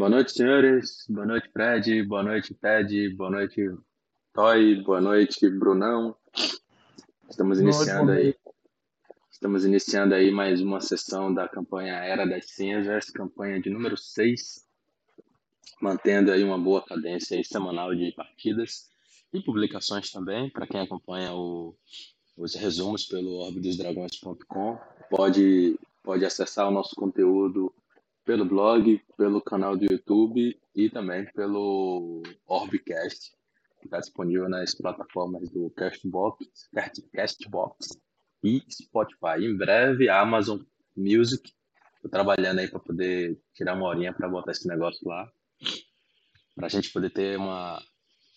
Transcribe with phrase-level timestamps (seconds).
[0.00, 1.04] Boa noite, senhores.
[1.10, 2.02] Boa noite, Fred.
[2.04, 3.10] Boa noite, Ted.
[3.16, 3.70] Boa noite,
[4.32, 4.82] Toy.
[4.82, 6.16] Boa noite, Brunão.
[7.28, 8.34] Estamos iniciando aí.
[9.30, 14.66] Estamos iniciando aí mais uma sessão da campanha Era das Cinzas, campanha de número 6,
[15.82, 18.88] mantendo aí uma boa cadência aí semanal de partidas
[19.34, 21.76] e publicações também, para quem acompanha o,
[22.38, 24.78] os resumos pelo orbidosdragões.com,
[25.10, 27.70] pode pode acessar o nosso conteúdo
[28.30, 33.32] pelo blog, pelo canal do YouTube e também pelo Orbcast,
[33.80, 36.46] que está disponível nas plataformas do Castbox,
[37.12, 37.98] Castbox
[38.44, 39.44] e Spotify.
[39.44, 40.60] Em breve, a Amazon
[40.96, 41.52] Music.
[41.96, 45.28] Estou trabalhando aí para poder tirar uma horinha para botar esse negócio lá,
[46.54, 47.82] para a gente poder ter uma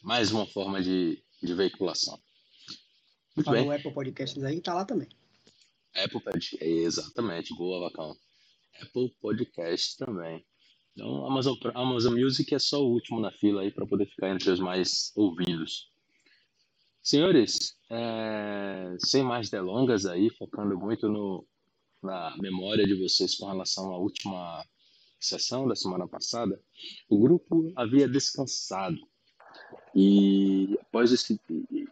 [0.01, 2.19] mais uma forma de, de veiculação.
[3.35, 3.67] Muito bem.
[3.67, 5.07] O Apple Podcasts aí tá lá também.
[5.95, 8.17] Apple Podcast, exatamente, boa, Vacão.
[8.81, 10.45] Apple Podcast também.
[10.93, 14.49] Então, Amazon, Amazon Music é só o último na fila aí para poder ficar entre
[14.51, 15.89] os mais ouvidos.
[17.01, 21.45] Senhores, é, sem mais delongas aí, focando muito no,
[22.01, 24.63] na memória de vocês com relação à última
[25.19, 26.61] sessão da semana passada,
[27.09, 28.97] o grupo havia descansado.
[29.95, 31.39] E após esse,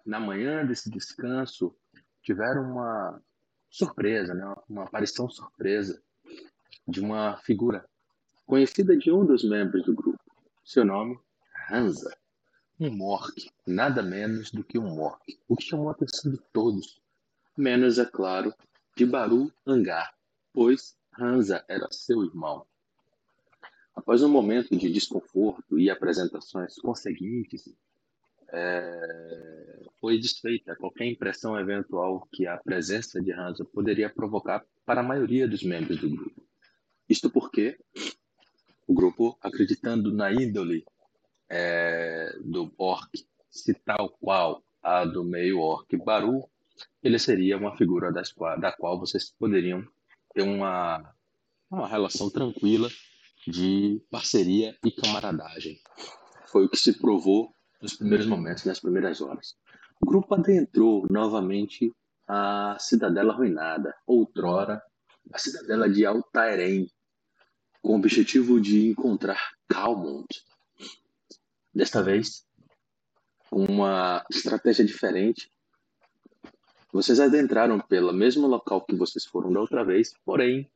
[0.06, 1.76] na manhã desse descanso,
[2.24, 3.22] tiveram uma
[3.70, 4.54] surpresa, né?
[4.70, 6.02] uma aparição surpresa
[6.88, 7.86] de uma figura
[8.46, 10.20] conhecida de um dos membros do grupo.
[10.64, 11.18] Seu nome,
[11.70, 12.16] Hansa.
[12.80, 17.00] Um Mork, nada menos do que um Mork, o que chamou a atenção de todos,
[17.56, 18.54] menos, é claro,
[18.96, 20.14] de Baru Angar,
[20.52, 22.66] pois Hansa era seu irmão.
[23.96, 27.72] Após um momento de desconforto e apresentações conseguintes,
[28.52, 35.03] é, foi desfeita qualquer impressão eventual que a presença de Hansa poderia provocar para a
[35.03, 36.50] maioria dos membros do grupo.
[37.11, 37.77] Isto porque
[38.88, 40.85] o grupo, acreditando na índole
[41.49, 43.09] é, do orc,
[43.49, 46.49] se tal qual a do meio orc Baru,
[47.03, 49.85] ele seria uma figura das, da qual vocês poderiam
[50.33, 51.13] ter uma,
[51.69, 52.89] uma relação tranquila
[53.45, 55.81] de parceria e camaradagem.
[56.45, 59.57] Foi o que se provou nos primeiros momentos, nas primeiras horas.
[60.01, 61.93] O grupo adentrou novamente
[62.25, 64.81] a cidadela arruinada, outrora
[65.33, 66.88] a cidadela de Altairém,
[67.81, 70.28] com o objetivo de encontrar Calmont.
[71.74, 72.46] Desta vez,
[73.50, 75.52] com uma estratégia diferente,
[76.91, 80.70] vocês adentraram pelo mesmo local que vocês foram da outra vez, porém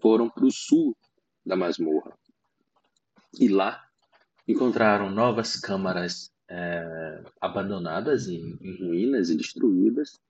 [0.00, 0.96] foram para o sul
[1.44, 2.16] da masmorra.
[3.38, 3.82] E lá
[4.46, 10.20] encontraram novas câmaras é, abandonadas em, em, ruínas e destruídas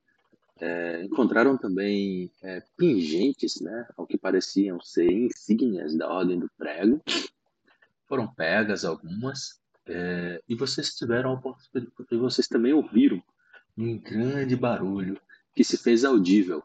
[0.59, 7.03] é, encontraram também é, pingentes, né, ao que pareciam ser insígnias da Ordem do Prego.
[8.07, 11.41] Foram pegas algumas, é, e vocês tiveram
[12.11, 13.23] vocês também ouviram
[13.77, 15.21] um grande barulho
[15.55, 16.63] que se fez audível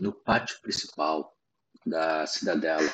[0.00, 1.36] no pátio principal
[1.84, 2.88] da cidadela.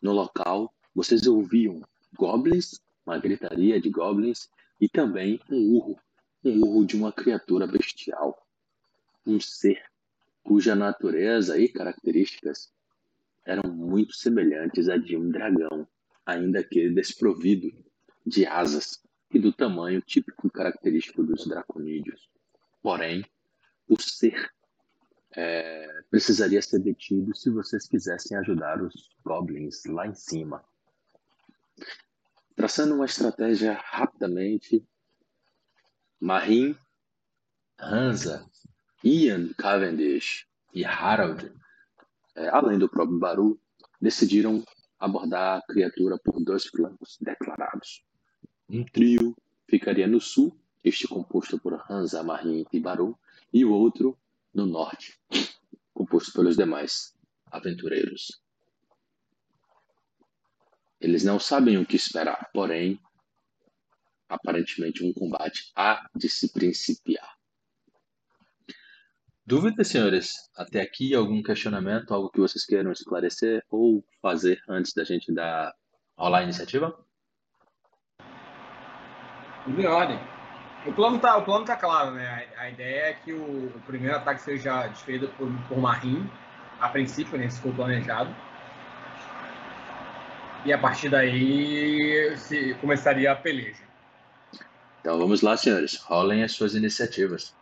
[0.00, 1.80] No local, vocês ouviam
[2.16, 4.48] goblins, uma gritaria de goblins,
[4.80, 5.98] e também um urro,
[6.44, 8.47] um urro de uma criatura bestial
[9.28, 9.82] um ser
[10.42, 12.72] cuja natureza e características
[13.44, 15.86] eram muito semelhantes à de um dragão,
[16.24, 17.70] ainda que desprovido
[18.26, 22.30] de asas e do tamanho típico e característico dos draconídeos.
[22.82, 23.22] Porém,
[23.86, 24.50] o ser
[25.36, 30.64] é, precisaria ser detido se vocês quisessem ajudar os goblins lá em cima.
[32.56, 34.82] Traçando uma estratégia rapidamente,
[36.18, 36.76] Marim,
[37.78, 38.48] Hansa
[39.04, 41.52] Ian Cavendish e Harold,
[42.34, 43.60] é, além do próprio Baru,
[44.00, 44.64] decidiram
[44.98, 48.04] abordar a criatura por dois flancos declarados.
[48.68, 49.36] Um trio
[49.68, 53.16] ficaria no sul, este composto por Hansa, Marin e Baru,
[53.52, 54.18] e o outro
[54.52, 55.18] no norte,
[55.94, 57.14] composto pelos demais
[57.50, 58.42] aventureiros.
[61.00, 63.00] Eles não sabem o que esperar, porém,
[64.28, 67.37] aparentemente um combate há de se principiar.
[69.48, 70.50] Dúvidas, senhores?
[70.54, 75.72] Até aqui algum questionamento, algo que vocês queiram esclarecer ou fazer antes da gente dar
[76.18, 76.94] rolar a iniciativa?
[79.88, 80.20] Ordem.
[80.86, 82.46] O plano tá, o plano tá claro, né?
[82.58, 86.30] A, a ideia é que o, o, primeiro ataque seja desfeito por, por Marim,
[86.78, 87.50] a princípio, né?
[87.50, 88.36] For planejado.
[90.66, 93.82] E a partir daí se começaria a peleja.
[95.00, 95.96] Então vamos lá, senhores.
[96.02, 97.56] Rolem as suas iniciativas.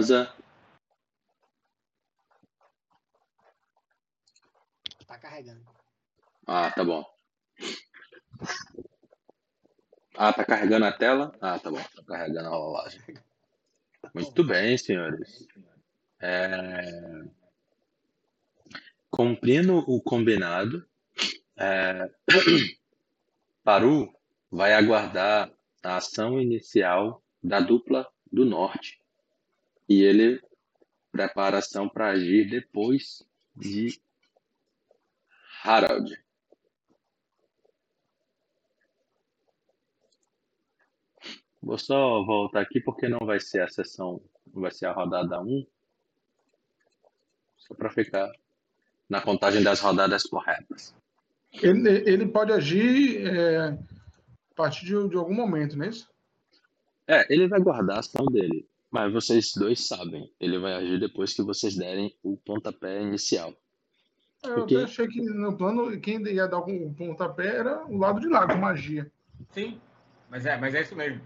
[0.00, 0.34] Hansa.
[5.06, 5.60] Tá carregando.
[6.46, 7.04] Ah, tá bom.
[10.16, 11.36] Ah, tá carregando a tela?
[11.38, 11.76] Ah, tá bom.
[11.76, 13.02] Tá carregando a rolagem.
[14.14, 15.46] Muito bem, senhores.
[16.18, 17.22] É...
[19.10, 20.88] Cumprindo o combinado,
[21.58, 22.10] é...
[23.62, 24.10] Paru
[24.50, 25.52] vai aguardar
[25.82, 29.00] a ação inicial da dupla do norte
[29.90, 30.40] e ele
[31.10, 33.26] prepara ação para agir depois
[33.56, 34.00] de
[35.64, 36.16] Harald.
[41.60, 45.66] Vou só voltar aqui porque não vai ser a sessão, vai ser a rodada 1.
[47.56, 48.32] Só para ficar
[49.08, 50.94] na contagem das rodadas corretas.
[51.52, 56.08] Ele, ele pode agir é, a partir de, de, algum momento, não é isso?
[57.08, 58.70] É, ele vai guardar a ação dele.
[58.90, 63.54] Mas vocês dois sabem, ele vai agir depois que vocês derem o pontapé inicial.
[64.42, 64.74] Eu Porque...
[64.74, 68.46] até achei que no plano, quem ia dar o pontapé era o lado de lá,
[68.46, 69.10] com magia.
[69.52, 69.80] Sim,
[70.28, 71.20] mas é, mas é isso mesmo.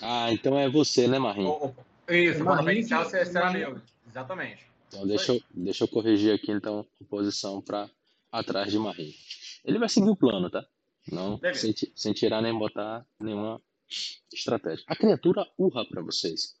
[0.00, 1.74] Ah, então é você, né, Marinho?
[2.08, 3.78] Isso, o pontapé inicial será meu.
[4.08, 4.66] Exatamente.
[4.88, 7.90] Então deixa eu, deixa eu corrigir aqui então a posição para
[8.30, 9.14] atrás de Marinho.
[9.64, 10.64] Ele vai seguir o plano, tá?
[11.10, 13.60] Não sem, sem, tirar nem botar nenhuma
[14.32, 14.84] estratégia.
[14.86, 16.54] A criatura urra para vocês.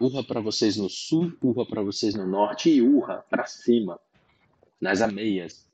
[0.00, 4.00] Urra para vocês no sul, urra para vocês no norte e urra para cima,
[4.80, 5.68] nas ameias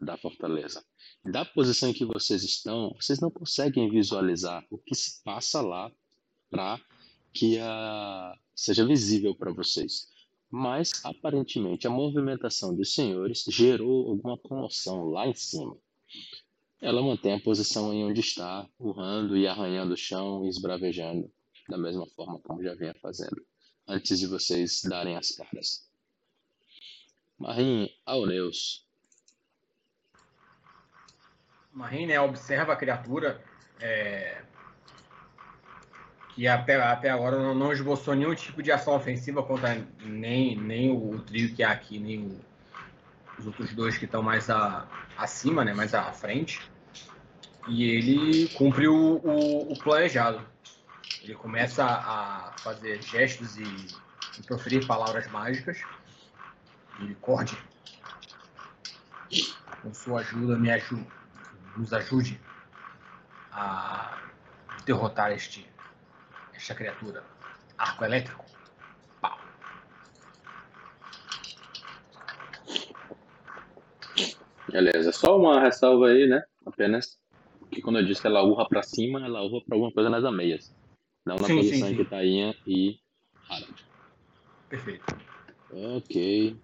[0.00, 0.84] da fortaleza.
[1.24, 5.90] Da posição em que vocês estão, vocês não conseguem visualizar o que se passa lá
[6.48, 6.80] para
[7.32, 8.38] que a...
[8.54, 10.06] seja visível para vocês.
[10.48, 15.76] Mas, aparentemente, a movimentação dos senhores gerou alguma comoção lá em cima.
[16.80, 21.28] Ela mantém a posição em onde está, urrando e arranhando o chão e esbravejando,
[21.68, 23.44] da mesma forma como já vinha fazendo
[23.92, 25.86] antes de vocês darem as caras.
[27.38, 28.86] Marim, Auneus.
[31.72, 33.42] Marim, né, observa a criatura
[33.80, 34.42] é,
[36.34, 39.74] que até, até agora não, não, esboçou nenhum tipo de ação ofensiva contra
[40.04, 42.40] nem, nem o, o trio que há aqui, nem o,
[43.38, 44.86] os outros dois que estão mais a,
[45.16, 46.60] acima, né, mais à frente.
[47.68, 50.51] E ele cumpre o, o, o planejado.
[51.22, 55.80] Ele começa a fazer gestos e, e proferir palavras mágicas.
[57.00, 57.56] E Corde,
[59.82, 61.06] com sua ajuda, me ajude,
[61.76, 62.40] nos ajude
[63.52, 64.18] a
[64.84, 65.68] derrotar este,
[66.54, 67.24] esta criatura.
[67.78, 68.44] Arco elétrico.
[69.20, 69.38] Pau.
[74.68, 76.42] Beleza, só uma ressalva aí, né?
[76.66, 77.18] Apenas
[77.70, 80.24] que quando eu disse que ela urra pra cima, ela urra pra alguma coisa nas
[80.24, 80.74] ameias.
[81.24, 81.96] Não na sim, posição sim, sim.
[81.96, 82.98] que Tainha e
[83.48, 83.84] Harald.
[84.68, 85.04] Perfeito.
[85.70, 86.56] Ok.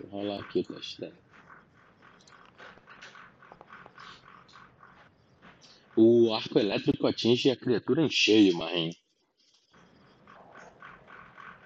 [0.00, 1.24] Vou rolar aqui o teste dela.
[5.96, 8.94] O arco elétrico atinge a criatura em cheio, Marinho.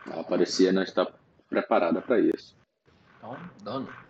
[0.06, 1.06] Ela parecia não estar
[1.49, 2.54] preparada para isso.
[3.16, 4.07] Então, dano.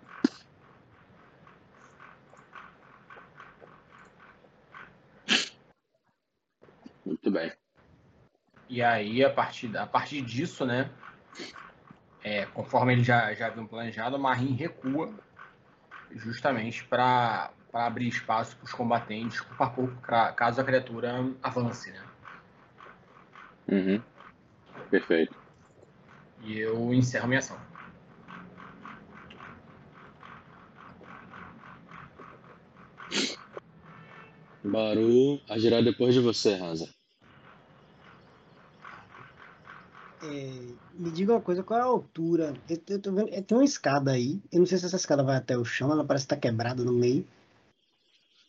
[7.08, 7.50] Muito bem.
[8.68, 10.90] E aí, a partir, a partir disso, né?
[12.22, 15.10] É, conforme ele já, já havia planejado, o Marim recua
[16.10, 19.94] justamente para abrir espaço para os combatentes, pouco a pouco,
[20.36, 22.02] caso a criatura avance, né?
[23.68, 24.02] Uhum.
[24.90, 25.34] Perfeito.
[26.42, 27.58] E eu encerro minha ação.
[34.62, 36.86] Baru agirá depois de você, Hansa.
[36.86, 36.98] É,
[40.94, 42.54] me diga uma coisa, qual é a altura?
[42.68, 44.40] Eu, eu tô vendo, tem uma escada aí.
[44.52, 46.84] Eu não sei se essa escada vai até o chão, ela parece estar tá quebrada
[46.84, 47.26] no meio.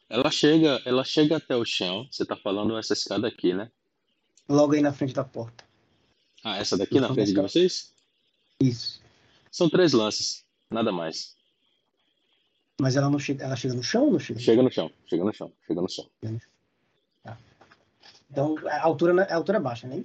[0.09, 2.07] Ela chega, ela chega até o chão.
[2.09, 3.69] Você tá falando essa escada aqui, né?
[4.47, 5.63] Logo aí na frente da porta.
[6.43, 7.93] Ah, essa daqui na frente de vocês?
[8.59, 9.01] Isso.
[9.51, 11.35] São três lances, nada mais.
[12.81, 14.39] Mas ela não chega, ela chega no chão ou não chega?
[14.39, 16.09] Chega no chão, chega no chão, chega no chão.
[16.21, 16.29] Tá.
[18.31, 20.03] Então, a altura, a altura é baixa, né?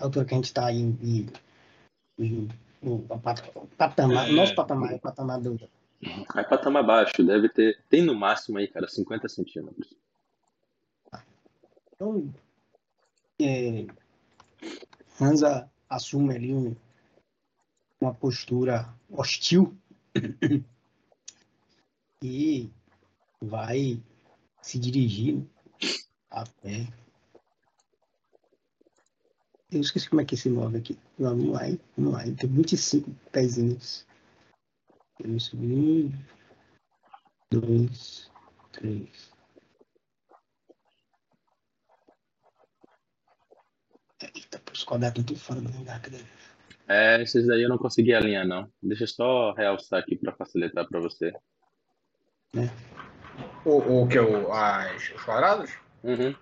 [0.00, 1.26] A altura que a gente está em, em,
[2.18, 2.48] em,
[2.82, 2.98] em
[3.76, 4.32] patamar, é...
[4.32, 5.58] nosso patamar é o patamar do...
[6.36, 9.96] É patamar baixo, deve ter, tem no máximo aí, cara, 50 centímetros.
[11.92, 12.32] Então,
[13.40, 13.86] é,
[15.20, 16.76] Hansa assume ali um,
[18.00, 19.76] uma postura hostil
[22.22, 22.70] e
[23.40, 24.00] vai
[24.62, 25.42] se dirigir
[26.30, 26.86] até
[29.70, 30.98] Eu esqueci como é que se move aqui.
[31.18, 31.78] Vamos lá, hein?
[31.96, 32.22] Vamos lá.
[32.22, 34.06] Tem 25 pezinhos.
[35.18, 36.10] Temos um,
[37.50, 38.30] dois,
[38.72, 39.30] três.
[44.22, 46.00] Eita, os quadrados estão fora do lugar.
[46.00, 46.18] Cadê?
[46.88, 48.72] É, esses daí eu não consegui alinhar, não.
[48.82, 51.30] Deixa eu só realçar aqui para facilitar para você.
[52.56, 52.70] É.
[53.68, 54.18] O, o que?
[54.18, 55.70] O, as, os quadrados?
[56.02, 56.34] Uhum.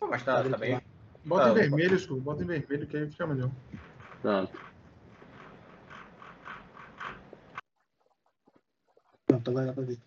[0.00, 0.80] Pô, mas tá, tá bem.
[1.28, 2.16] Bota Tá, em vermelho, Scu.
[2.16, 3.50] Bota em vermelho que aí fica melhor.
[4.22, 4.58] Pronto.
[9.26, 9.98] Pronto, agora dá pra ver.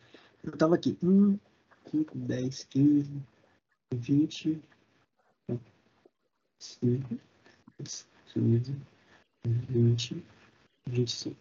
[0.44, 0.98] Eu tava aqui.
[1.04, 1.38] 1,
[1.92, 3.24] 5, 10, 15,
[3.94, 4.62] 20,
[6.60, 7.20] 5,
[8.34, 8.76] 15,
[9.46, 10.26] 20,
[10.88, 11.36] 25.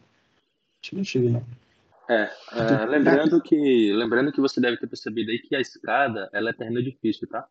[0.82, 1.46] Acho que não chega, não.
[2.06, 6.50] É, é, lembrando que lembrando que você deve ter percebido aí que a escada ela
[6.50, 7.48] é terreno difícil, tá?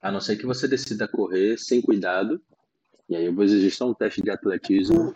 [0.00, 2.40] A não ser que você decida correr sem cuidado.
[3.08, 5.14] E aí eu vou exigir só um teste de atletismo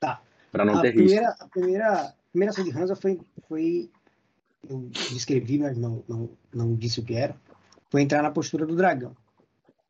[0.00, 0.22] Tá.
[0.50, 1.44] para não a ter primeira, risco.
[1.44, 3.90] a primeira, a primeira ação de Hansa foi, foi.
[4.68, 7.36] Eu descrevi, mas não, não, não disse o que era.
[7.90, 9.16] Foi entrar na postura do dragão.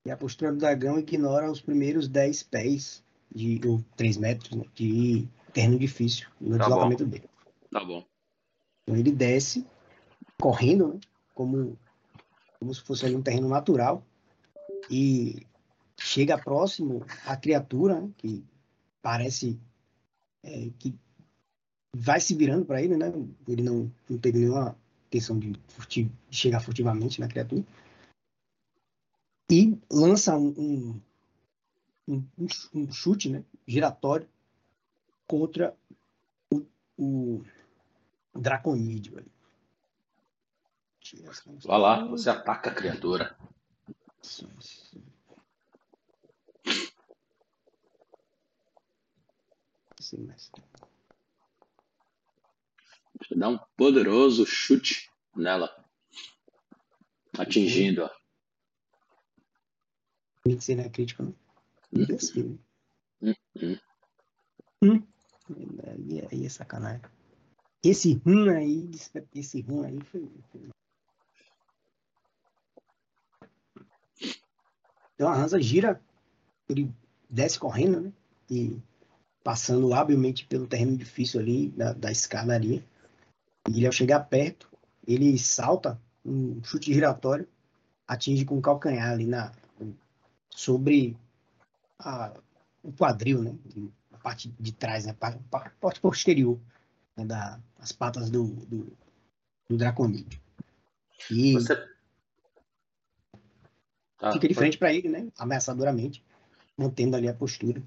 [0.04, 3.02] E a postura do dragão ignora os primeiros 10 pés,
[3.34, 6.68] de, ou 3 metros, né, de terreno difícil no Tá bom.
[6.70, 7.28] deslocamento dele.
[7.72, 8.04] Tá bom.
[8.82, 9.66] Então ele desce,
[10.38, 11.00] correndo, né,
[11.34, 11.76] como,
[12.58, 14.04] como se fosse ali um terreno natural,
[14.90, 15.46] e
[15.98, 18.44] chega próximo à criatura, né, que
[19.02, 19.58] parece
[20.42, 20.94] é, que
[21.94, 23.12] vai se virando para ele, né?
[23.48, 25.52] Ele não, não teve nenhuma intenção de,
[25.88, 27.64] de chegar furtivamente na criatura.
[29.50, 31.00] E lança um,
[32.08, 34.28] um, um- um chute né, giratório
[35.26, 35.74] contra
[36.52, 36.64] o,
[36.98, 37.42] o
[38.34, 39.24] Draconídeo.
[41.64, 43.36] Vai lá, você ataca a criatura.
[44.22, 44.48] Sim,
[49.98, 50.16] Você
[53.34, 55.74] dá um poderoso chute nela,
[57.38, 58.14] atingindo-a.
[60.42, 61.34] tem que ser na crítica, não.
[61.92, 62.06] Hum.
[62.14, 62.58] Assim.
[63.22, 63.78] Hum, hum.
[64.82, 65.06] Hum.
[65.86, 67.02] Aí, aí é sacanagem.
[67.82, 68.90] Esse rum aí,
[69.34, 70.28] esse rum aí foi.
[70.50, 70.75] foi-
[75.16, 76.00] Então a Hansa gira,
[76.68, 76.92] ele
[77.28, 78.12] desce correndo, né?
[78.48, 78.78] E
[79.42, 82.84] passando habilmente pelo terreno difícil ali da, da escadaria.
[83.68, 84.68] E ele, ao chegar perto,
[85.06, 87.48] ele salta um chute giratório,
[88.06, 89.52] atinge com o calcanhar ali na,
[90.50, 91.16] sobre
[91.98, 92.32] a-
[92.82, 93.56] o quadril, né?
[94.12, 95.14] A parte de trás, né?
[95.14, 95.38] Pa-
[95.80, 96.58] parte posterior
[97.16, 97.24] né?
[97.24, 98.92] da, as patas do, do,
[99.68, 100.40] do draconídeo.
[101.30, 101.95] E Você.
[104.18, 105.28] Tá, fica de pode- frente para ele, né?
[105.38, 106.22] Ameaçadoramente,
[106.76, 107.82] mantendo ali a postura.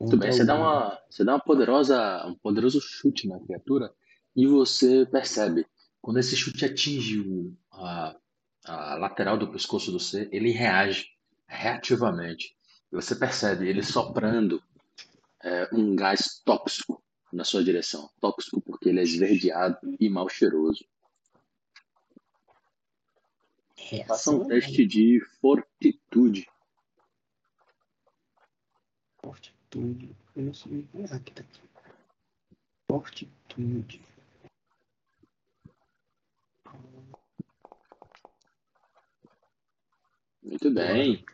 [0.00, 3.92] Muito bem, você dá uma, você dá uma poderosa, um poderoso chute na criatura
[4.34, 5.66] e você percebe
[6.00, 8.16] quando esse chute atinge o, a,
[8.64, 11.06] a lateral do pescoço do ser, ele reage
[11.46, 12.56] reativamente.
[12.90, 14.60] E você percebe ele soprando
[15.42, 18.10] é, um gás tóxico na sua direção.
[18.20, 20.84] Tóxico porque ele é esverdeado e mal cheiroso.
[24.06, 26.48] Faça um teste de fortitude.
[29.20, 30.16] Fortitude.
[30.36, 30.86] Eu não sei.
[30.94, 31.60] Ah, aqui tá aqui.
[32.90, 34.00] Fortitude.
[40.42, 41.24] Muito bem.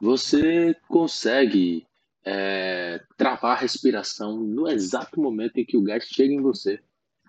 [0.00, 1.86] Você consegue
[2.24, 6.80] é, travar a respiração no exato momento em que o gás chega em você,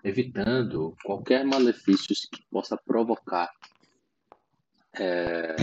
[0.02, 3.52] evitando qualquer malefício que possa provocar
[4.98, 5.56] é,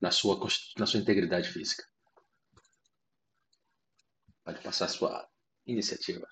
[0.00, 0.38] na, sua,
[0.78, 1.84] na sua integridade física.
[4.44, 5.28] Pode passar a sua
[5.66, 6.26] iniciativa.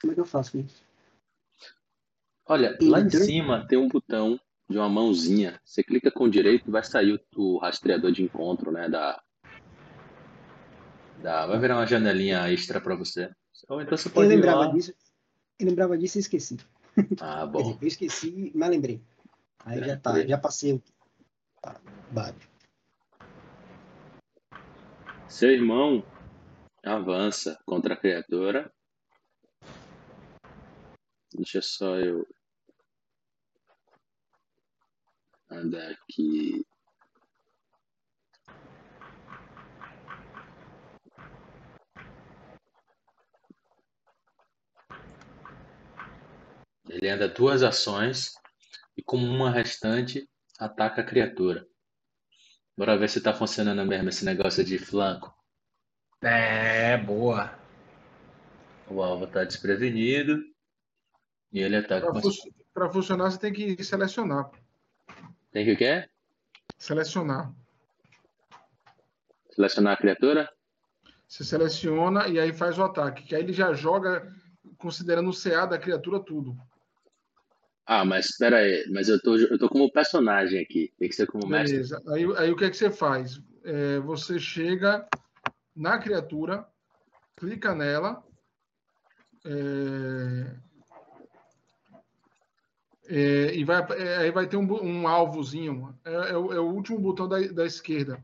[0.00, 0.84] Como é que eu faço isso?
[2.46, 5.60] Olha, lá em cima tem um botão de uma mãozinha.
[5.64, 8.88] Você clica com o direito, vai sair o, o rastreador de encontro, né?
[8.88, 9.22] Da,
[11.22, 13.30] da, vai virar uma janelinha extra para você.
[13.68, 14.94] Ou então você Eu pode ir lembrava disso.
[15.58, 16.58] Eu lembrava disso e esqueci.
[17.20, 17.62] Ah, bom.
[17.62, 19.00] dizer, eu esqueci, mas lembrei.
[19.64, 20.82] Aí já tá, já passei.
[21.62, 21.80] Tá,
[22.12, 22.36] vale.
[25.26, 26.04] Seu irmão
[26.84, 28.70] avança contra a criatura.
[31.32, 32.26] Deixa só eu
[35.50, 36.64] andar aqui.
[46.88, 48.34] Ele anda duas ações
[48.96, 51.66] e, com uma restante, ataca a criatura.
[52.76, 55.32] Bora ver se tá funcionando mesmo esse negócio de flanco.
[56.20, 57.56] É, boa.
[58.88, 60.42] O alvo tá desprevenido.
[61.52, 62.12] E ele ataca.
[62.72, 64.50] Para fu funcionar, você tem que selecionar.
[65.52, 66.08] Tem que o quê?
[66.76, 67.54] Selecionar.
[69.50, 70.52] Selecionar a criatura?
[71.28, 73.22] Você seleciona e aí faz o ataque.
[73.22, 74.34] Que aí ele já joga
[74.78, 76.56] considerando o CA da criatura tudo.
[77.86, 78.86] Ah, mas espera aí.
[78.90, 80.92] Mas eu tô, eu tô como personagem aqui.
[80.98, 81.76] Tem que ser como mestre.
[81.76, 82.02] Beleza.
[82.08, 83.40] Aí, aí o que é que você faz?
[83.64, 85.06] É, você chega
[85.76, 86.66] na criatura,
[87.36, 88.22] clica nela.
[89.44, 90.56] É,
[93.06, 95.94] é, e vai, é, aí vai ter um, um alvozinho.
[96.04, 98.22] É, é, o, é, o, último botão da, da esquerda.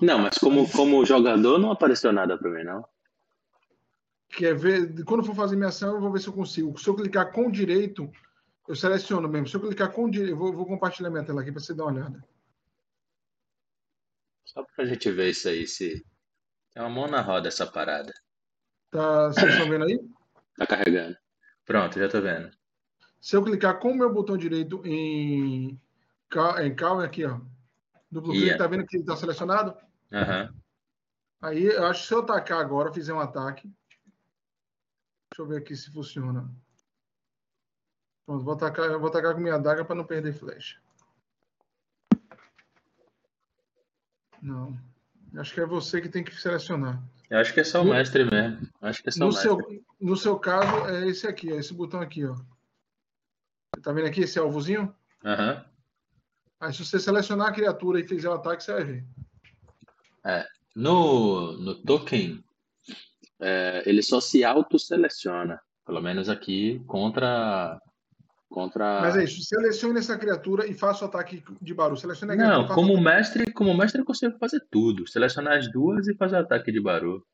[0.00, 2.84] Não, mas como, como jogador não apareceu nada para mim, não.
[4.30, 5.04] Quer ver?
[5.04, 6.76] Quando for fazer minha ação, eu vou ver se eu consigo.
[6.78, 8.10] Se eu clicar com direito,
[8.68, 9.48] eu seleciono mesmo.
[9.48, 11.84] Se eu clicar com direito, eu vou, vou compartilhar minha tela aqui para você dar
[11.84, 12.24] uma olhada.
[14.44, 16.04] Só para a gente ver isso aí, se.
[16.72, 18.12] Tem uma mão na roda essa parada.
[18.90, 20.00] Tá, vocês estão vendo aí?
[20.56, 21.16] Tá carregando.
[21.64, 22.50] Pronto, já tô vendo.
[23.20, 25.80] Se eu clicar com o meu botão direito em,
[26.60, 27.40] em Cal, aqui, ó.
[28.10, 29.76] Duplo clique, tá vendo que ele tá selecionado?
[30.10, 30.60] Uhum.
[31.40, 33.72] Aí, eu acho que se eu atacar agora, fizer um ataque.
[35.30, 36.50] Deixa eu ver aqui se funciona.
[38.26, 40.78] Pronto, vou atacar, vou atacar com minha adaga para não perder flecha.
[44.40, 44.76] Não.
[45.36, 47.02] Acho que é você que tem que selecionar.
[47.30, 48.68] Eu acho que é só o mestre mesmo.
[48.80, 49.48] Acho que é só no o mestre.
[49.48, 52.36] Seu, no seu caso, é esse aqui, ó, esse botão aqui, ó.
[53.82, 54.94] Tá vendo aqui esse alvozinho?
[55.24, 55.54] Aham.
[55.54, 55.72] Uhum.
[56.60, 59.04] Aí se você selecionar a criatura e fizer o ataque, você vai ver.
[60.24, 60.46] É.
[60.76, 62.42] No, no token,
[63.40, 65.60] é, ele só se auto-seleciona.
[65.84, 67.80] Pelo menos aqui contra.
[68.52, 69.00] Contra...
[69.00, 71.98] Mas é isso, selecione essa criatura e faça o ataque de barulho.
[71.98, 75.08] Selecione a Não, como mestre, como mestre eu consigo fazer tudo.
[75.08, 77.24] Selecionar as duas e fazer o ataque de barulho.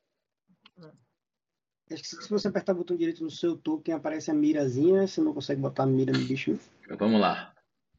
[1.91, 5.21] Acho que se você apertar o botão direito no seu token, aparece a mirazinha, você
[5.21, 6.59] não consegue botar a mira no bicho.
[6.99, 7.53] Vamos lá.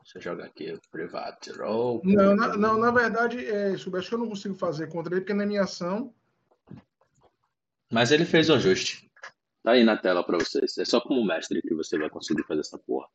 [0.05, 2.01] Você joga aqui o Private Roll.
[2.03, 5.21] Não, na, não, na verdade, é, isso, acho que eu não consigo fazer contra ele,
[5.21, 6.13] porque na minha ação.
[7.91, 9.08] Mas ele fez o ajuste.
[9.63, 10.77] Tá aí na tela para vocês.
[10.77, 13.07] É só como mestre que você vai conseguir fazer essa porra.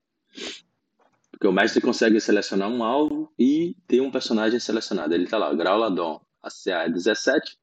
[1.30, 5.14] Porque o mestre consegue selecionar um alvo e ter um personagem selecionado.
[5.14, 6.20] Ele tá lá, Grauladon.
[6.42, 7.58] A CA é 17.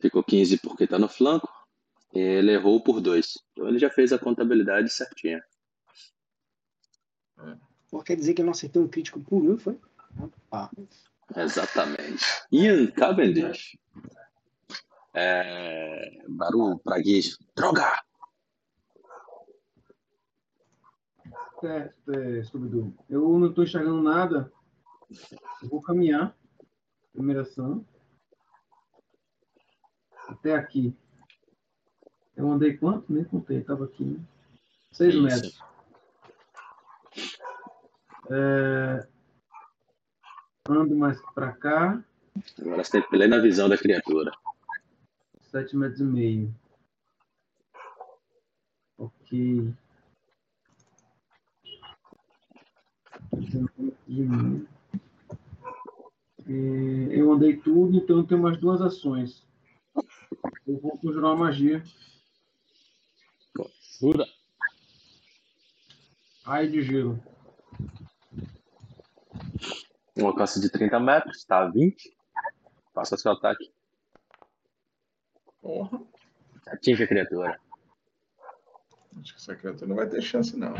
[0.00, 1.48] Ficou 15 porque tá no flanco.
[2.12, 3.38] Ele errou por dois.
[3.52, 5.42] Então ele já fez a contabilidade certinha.
[7.90, 9.78] Pô, quer dizer que ele não acertou um crítico por um, foi?
[10.50, 10.70] Ah.
[11.36, 12.24] Exatamente.
[12.50, 13.78] Ian Cavendish.
[15.14, 16.24] É...
[16.28, 17.36] Baru, praguejo.
[17.54, 18.02] Droga!
[21.64, 22.42] É, é,
[23.08, 24.52] Eu não estou enxergando nada.
[25.62, 26.36] Eu vou caminhar.
[27.12, 27.86] Primeira ação.
[30.28, 30.96] Até aqui.
[32.36, 33.12] Eu andei quanto?
[33.12, 34.04] Nem contei, estava aqui.
[34.04, 34.20] Né?
[34.90, 35.22] Seis Isso.
[35.22, 35.62] metros.
[38.30, 39.06] É...
[40.68, 42.02] Ando mais para cá.
[42.58, 44.32] Agora você tem plena visão da criatura.
[45.52, 46.54] Sete metros e meio.
[48.98, 49.74] Ok.
[57.14, 59.46] Eu andei tudo, então eu tenho mais duas ações.
[60.66, 61.84] Eu vou conjurar uma magia
[64.02, 64.26] Jura?
[66.44, 67.22] Ai de gelo.
[70.16, 72.12] Um alcance de 30 metros, está a 20.
[72.92, 73.71] Faça seu ataque.
[75.62, 76.02] Porra.
[76.66, 77.60] Atinge a criatura.
[79.20, 80.74] Acho que essa criatura não vai ter chance, não.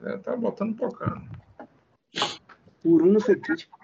[0.00, 1.22] Ela tá botando pocando.
[2.82, 3.78] Por um foi crítico.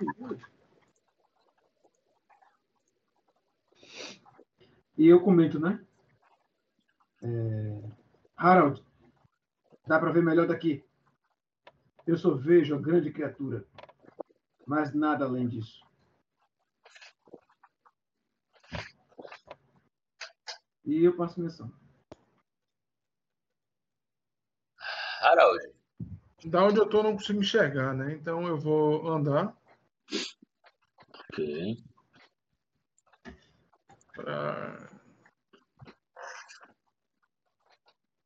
[4.96, 5.84] E eu comento, né?
[7.22, 7.82] É...
[8.36, 8.84] Harold,
[9.86, 10.84] dá para ver melhor daqui.
[12.06, 13.64] Eu só vejo a grande criatura,
[14.66, 15.84] mas nada além disso.
[20.84, 21.72] E eu passo menção.
[25.20, 25.74] Harold.
[26.44, 28.14] Da onde eu tô, não consigo enxergar, né?
[28.14, 29.56] Então eu vou andar.
[31.32, 31.82] Ok.
[34.14, 34.94] Pra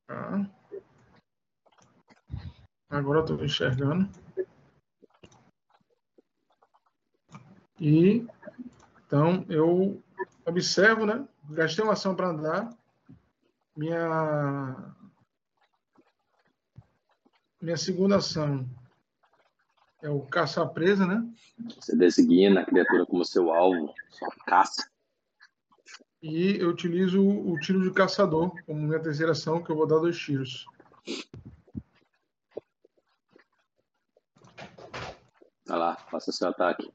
[0.08, 0.50] Tá.
[2.88, 4.08] Agora estou enxergando.
[7.78, 8.26] E
[9.06, 10.02] então eu
[10.46, 11.28] observo, né?
[11.48, 12.70] Gastei uma ação para andar.
[13.76, 14.94] Minha
[17.60, 18.68] minha segunda ação
[20.02, 21.26] É o caça-presa, né?
[21.76, 24.88] Você designa a criatura como seu alvo, sua caça.
[26.22, 29.98] E eu utilizo o tiro de caçador como minha terceira ação, que eu vou dar
[29.98, 30.66] dois tiros.
[35.66, 36.92] Vai lá, faça seu ataque.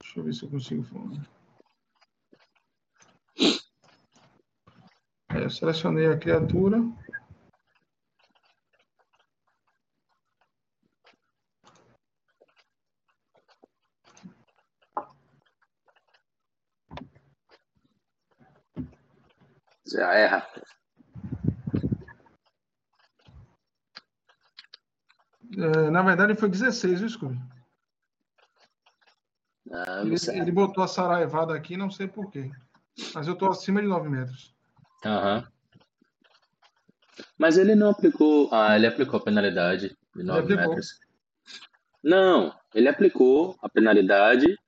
[0.00, 1.39] Deixa eu ver se eu consigo falar.
[5.32, 6.78] É, eu selecionei a criatura.
[19.86, 20.46] Já erra.
[25.56, 27.38] É, na verdade, foi 16, viu, Scooby?
[29.72, 32.50] Ah, Ele, ele botou a saraivada aqui, não sei porquê.
[33.14, 34.54] Mas eu tô acima de 9 metros.
[35.04, 35.46] Aham.
[37.38, 38.48] Mas ele não aplicou.
[38.52, 40.68] Ah, ele aplicou a penalidade de 9 aplicou.
[40.68, 41.00] metros.
[42.02, 44.58] Não, ele aplicou a penalidade,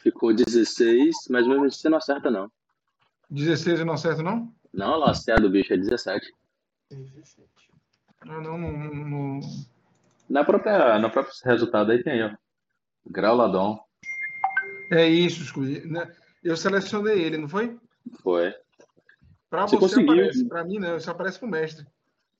[0.00, 2.50] ficou 16, mas mesmo assim você não acerta, não.
[3.30, 4.52] 16 eu não acerto, não?
[4.72, 6.32] Não, lá, a do bicho é 17.
[8.22, 9.40] Ah, não, não, não, não.
[10.28, 12.34] Na própria, no próprio resultado aí tem, ó.
[13.06, 13.78] Grauladon.
[14.90, 15.86] É isso, Scooby.
[15.86, 16.12] né?
[16.42, 17.78] Eu selecionei ele, não foi?
[18.22, 18.54] Foi.
[19.50, 20.12] Pra Você você, conseguiu.
[20.14, 20.44] aparece.
[20.48, 20.96] Pra mim, não.
[20.96, 21.84] Isso aparece pro mestre.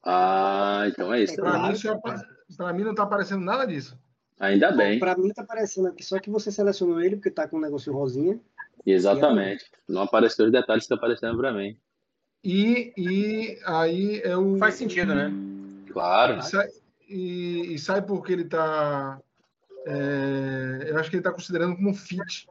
[0.04, 1.34] Ah, então é isso.
[1.34, 2.72] Pra, claro.
[2.72, 3.98] mim, mim não tá aparecendo nada disso.
[4.38, 4.98] Ainda bem.
[4.98, 7.92] Pra mim tá aparecendo aqui, só que você selecionou ele porque tá com um negócio
[7.92, 8.40] rosinha.
[8.86, 9.70] Exatamente.
[9.86, 11.76] Não apareceu os detalhes que apareceram pra mim.
[12.42, 14.56] E, e aí é o.
[14.56, 15.30] Faz sentido, né?
[15.92, 16.38] Claro.
[16.38, 16.68] E sai,
[17.06, 19.20] e, e sai porque ele tá.
[19.86, 22.48] é, eu acho que ele tá considerando como fit.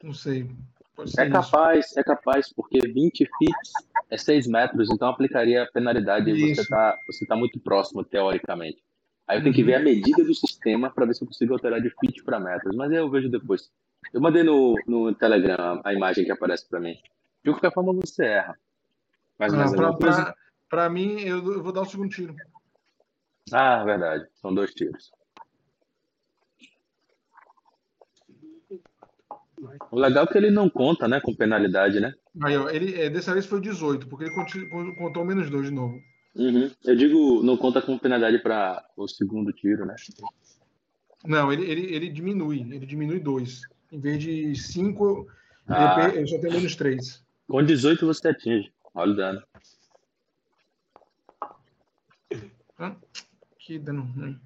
[0.00, 0.48] Não sei.
[0.98, 1.32] É isso.
[1.32, 3.72] capaz, é capaz, porque 20 fits
[4.10, 6.68] é 6 metros, então aplicaria a penalidade e você Isso.
[6.68, 8.82] tá, você tá muito próximo, teoricamente.
[9.26, 11.80] Aí eu tenho que ver a medida do sistema para ver se eu consigo alterar
[11.80, 13.70] de feet para metros, mas aí eu vejo depois.
[14.12, 16.94] Eu mandei no, no Telegram a imagem que aparece para mim.
[17.42, 18.58] De qualquer forma, você erra.
[19.38, 20.34] Mas Ah,
[20.68, 22.36] pra mim, eu, eu vou dar o segundo tiro.
[23.50, 24.26] Ah, verdade.
[24.34, 25.10] São dois tiros.
[29.90, 32.14] O legal é que ele não conta, né, com penalidade, né?
[32.42, 34.66] Aí, ó, ele, é, dessa vez foi 18, porque ele conti-
[34.98, 36.00] contou menos 2 de novo.
[36.34, 36.70] Uhum.
[36.84, 39.94] Eu digo, não conta com penalidade para o segundo tiro, né?
[41.24, 42.60] Não, ele, ele, ele diminui.
[42.60, 43.62] Ele diminui 2.
[43.92, 45.28] Em vez de 5,
[45.68, 46.08] Ah.
[46.14, 47.22] eu só tenho menos 3.
[47.46, 48.72] Com 18 você atinge.
[48.94, 49.42] Olha o dano.
[53.58, 54.40] Que dano ruim.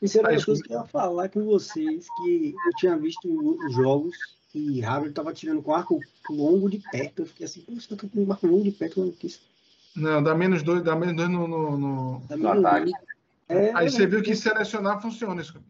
[0.00, 3.28] Isso era uma coisa que eu ia falar com vocês, que eu tinha visto
[3.66, 4.16] os jogos
[4.54, 7.22] e Harold tava tirando com arco longo de perto.
[7.22, 9.40] Eu fiquei assim, pô, você tá com arco longo de perto, não quis.
[9.94, 12.92] Não, dá menos 2 dá menos dois no, no, no- No ataque.
[13.48, 15.42] É, Aí você eu- viu que selecionar funciona.
[15.42, 15.60] Isso.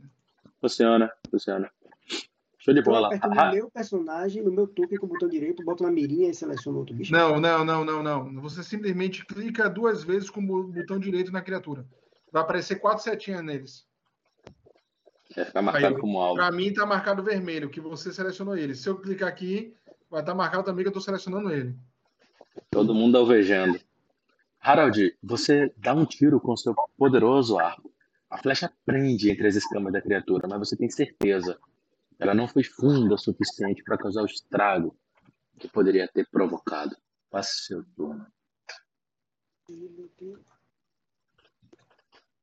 [0.60, 1.70] Funciona, funciona.
[2.58, 3.06] Show de Então, eu bola.
[3.08, 6.28] aperto Ah, no meu personagem, no meu token com o botão direito, boto na mirinha
[6.28, 7.10] e seleciono outro bicho.
[7.10, 8.40] Não, não, não, não, não.
[8.42, 11.86] Você simplesmente clica duas vezes com o botão direito na criatura.
[12.30, 13.86] Vai aparecer quatro setinhas neles.
[15.36, 16.36] Vai ficar marcado Aí, como alvo.
[16.36, 18.74] Para mim tá marcado vermelho, que você selecionou ele.
[18.74, 19.74] Se eu clicar aqui,
[20.10, 21.76] vai estar marcado também que eu estou selecionando ele.
[22.70, 23.80] Todo mundo alvejando.
[24.60, 27.90] Harold, você dá um tiro com seu poderoso arco.
[28.28, 31.58] A flecha prende entre as escamas da criatura, mas você tem certeza.
[32.18, 34.96] Ela não foi funda o suficiente para causar o estrago
[35.58, 36.96] que poderia ter provocado.
[37.30, 38.26] Passe seu turno.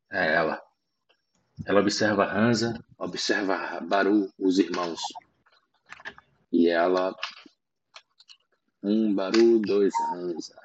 [0.09, 0.66] É ela.
[1.67, 5.01] Ela observa Hansa, observa Baru, os irmãos.
[6.49, 7.13] E ela.
[8.81, 10.57] Um Baru, dois Hansa.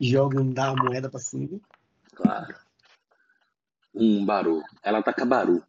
[0.00, 1.60] Joga um dá a moeda pra cima.
[2.12, 2.56] Claro.
[3.94, 4.64] Um Baru.
[4.82, 5.62] Ela ataca Baru.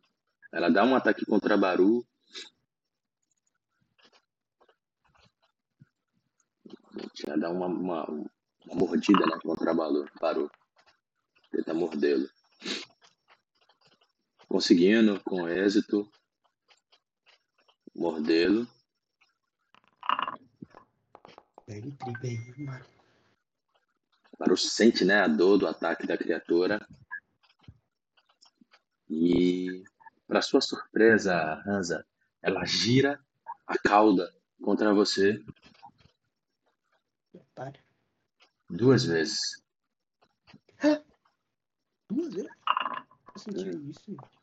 [0.51, 2.03] Ela dá um ataque contra Baru.
[7.27, 10.09] Ela dá uma, uma, uma mordida né, contra Baru.
[10.19, 10.51] Baru.
[11.51, 12.27] Tenta mordê-lo.
[14.49, 16.11] Conseguindo, com êxito,
[17.95, 18.67] mordê-lo.
[21.67, 22.85] Pega o triple aí, mano.
[24.39, 26.83] Baru sente né, a dor do ataque da criatura.
[29.07, 29.83] E,
[30.27, 32.03] para sua surpresa, Hansa,
[32.41, 33.23] ela gira
[33.67, 34.33] a cauda
[34.63, 35.43] contra você
[37.33, 37.83] Otário.
[38.67, 39.61] duas vezes.
[42.09, 42.51] Duas vezes?
[42.65, 44.15] Qual o sentido disso?
[44.15, 44.38] Qual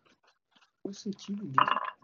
[0.88, 1.96] o sentido disso?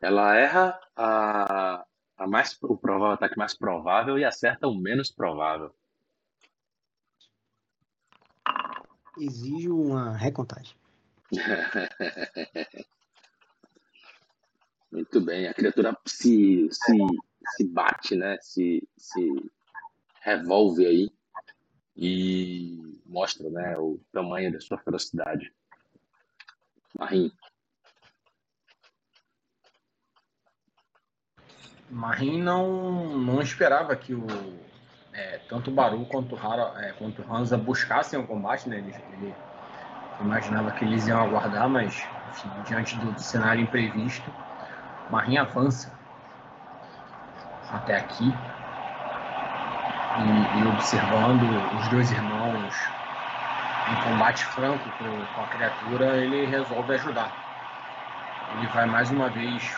[0.00, 5.72] Ela erra a, a mais, o provável ataque mais provável e acerta o menos provável.
[9.18, 10.76] Exijo uma recontagem.
[14.90, 16.98] Muito bem, a criatura se, se,
[17.56, 18.36] se bate, né?
[18.40, 19.50] Se, se
[20.20, 21.10] revolve aí
[21.96, 25.52] e mostra né, o tamanho da sua ferocidade.
[26.98, 27.30] Marim.
[31.90, 34.26] Marim não, não esperava que o,
[35.12, 38.78] é, tanto o Baru quanto o, Hara, é, quanto o Hansa buscassem o combate, né?
[38.78, 39.34] Ele, ele,
[40.20, 41.94] imaginava que eles iam aguardar, mas
[42.30, 44.30] enfim, diante do, do cenário imprevisto,
[45.10, 45.92] Marim avança
[47.70, 48.32] até aqui
[50.18, 51.42] e, e, observando
[51.76, 52.74] os dois irmãos
[53.90, 57.32] em combate franco com, com, a criatura, ele resolve ajudar.
[58.56, 59.74] Ele vai mais uma vez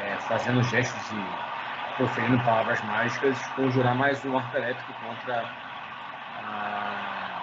[0.00, 5.44] é, fazendo gestos e proferindo palavras mágicas, conjurar mais um arco elétrico contra
[6.44, 7.42] a,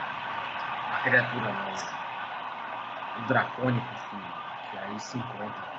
[0.94, 1.74] a criatura, né?
[3.18, 4.18] o dracônico que,
[4.72, 5.72] que aí se encontra.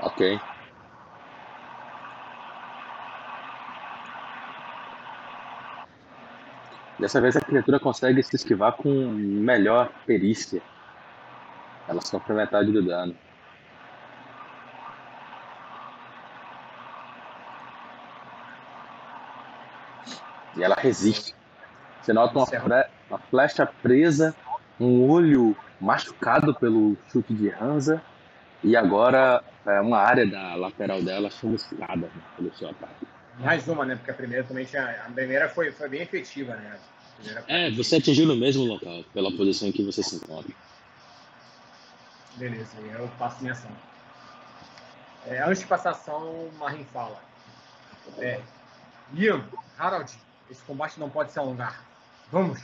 [0.00, 0.40] Ok.
[7.00, 10.60] Dessa vez a criatura consegue se esquivar com melhor perícia.
[11.88, 13.16] Ela sofre metade do dano.
[20.54, 21.34] E ela resiste.
[22.02, 24.36] Você nota uma, uma flecha presa,
[24.78, 28.02] um olho machucado pelo chute de Hansa
[28.62, 33.06] e agora é, uma área da lateral dela chamuscada pelo seu ataque.
[33.40, 33.96] Mais uma, né?
[33.96, 35.02] Porque a primeira também tinha.
[35.06, 36.78] A primeira foi, foi bem efetiva, né?
[37.48, 40.54] É, você atingiu no mesmo local, pela posição em que você se encontra.
[42.36, 43.70] Beleza, eu passo minha ação.
[45.26, 47.22] É, antes de passar a ação, o Marin fala.
[48.18, 48.40] É,
[49.12, 49.44] Liam,
[49.78, 50.10] Harold,
[50.50, 51.84] esse combate não pode se alongar.
[52.32, 52.60] Vamos!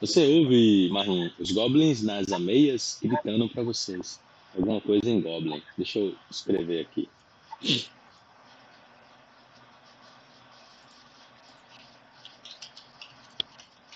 [0.00, 4.20] Você ouve, Marin, os goblins nas ameias gritando para vocês.
[4.56, 5.62] Alguma coisa em goblin.
[5.76, 7.08] Deixa eu escrever aqui.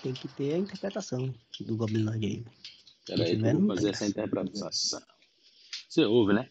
[0.03, 2.45] Tem que ter a interpretação do Goblin Lord aí.
[3.05, 5.01] Peraí, vamos fazer essa interpretação.
[5.89, 6.49] Você ouve, né?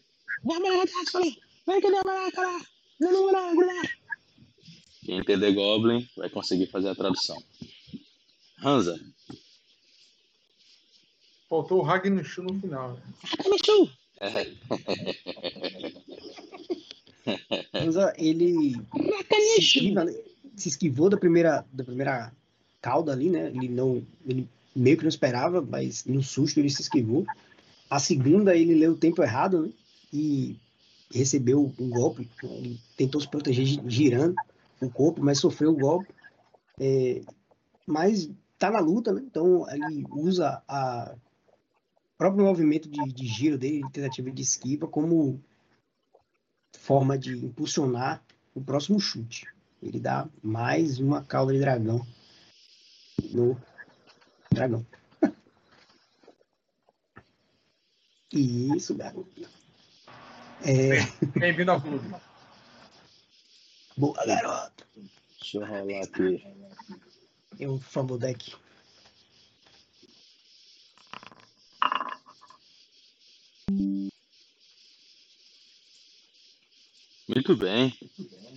[5.05, 7.41] Quem entender Goblin vai conseguir fazer a tradução.
[8.63, 8.99] Hansa.
[11.47, 12.99] Faltou o Ragnarshu no final.
[13.23, 13.91] Ragnarshu!
[17.73, 20.05] Hansa, ele se, esquiva,
[20.55, 22.33] se esquivou da primeira, da primeira
[22.83, 23.47] cauda ali, né?
[23.47, 27.25] Ele não, ele meio que não esperava, mas no susto ele se esquivou.
[27.89, 29.73] A segunda ele leu o tempo errado, né?
[30.11, 30.59] E
[31.09, 32.29] recebeu um golpe.
[32.43, 34.35] Ele tentou se proteger girando
[34.81, 36.13] o corpo, mas sofreu o golpe.
[36.77, 37.21] É,
[37.87, 39.21] mas tá na luta, né?
[39.25, 41.15] Então ele usa a
[42.17, 45.41] próprio movimento de, de giro dele, de tentativa de esquiva, como
[46.77, 48.21] forma de impulsionar
[48.53, 49.45] o próximo chute.
[49.81, 52.05] Ele dá mais uma cauda de dragão
[53.21, 53.59] no
[54.51, 54.85] dragão.
[58.31, 59.47] Isso, garoto.
[60.65, 61.05] É...
[61.37, 62.15] Bem-vindo ao clube.
[63.97, 64.87] Boa, garoto.
[65.39, 66.43] Deixa eu rolar aqui.
[67.59, 68.55] Um fumble deck.
[77.27, 77.97] Muito bem.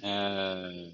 [0.02, 0.92] É...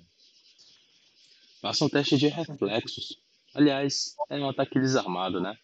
[1.61, 3.19] Faça um teste de reflexos.
[3.55, 5.57] Aliás, é um ataque desarmado, né?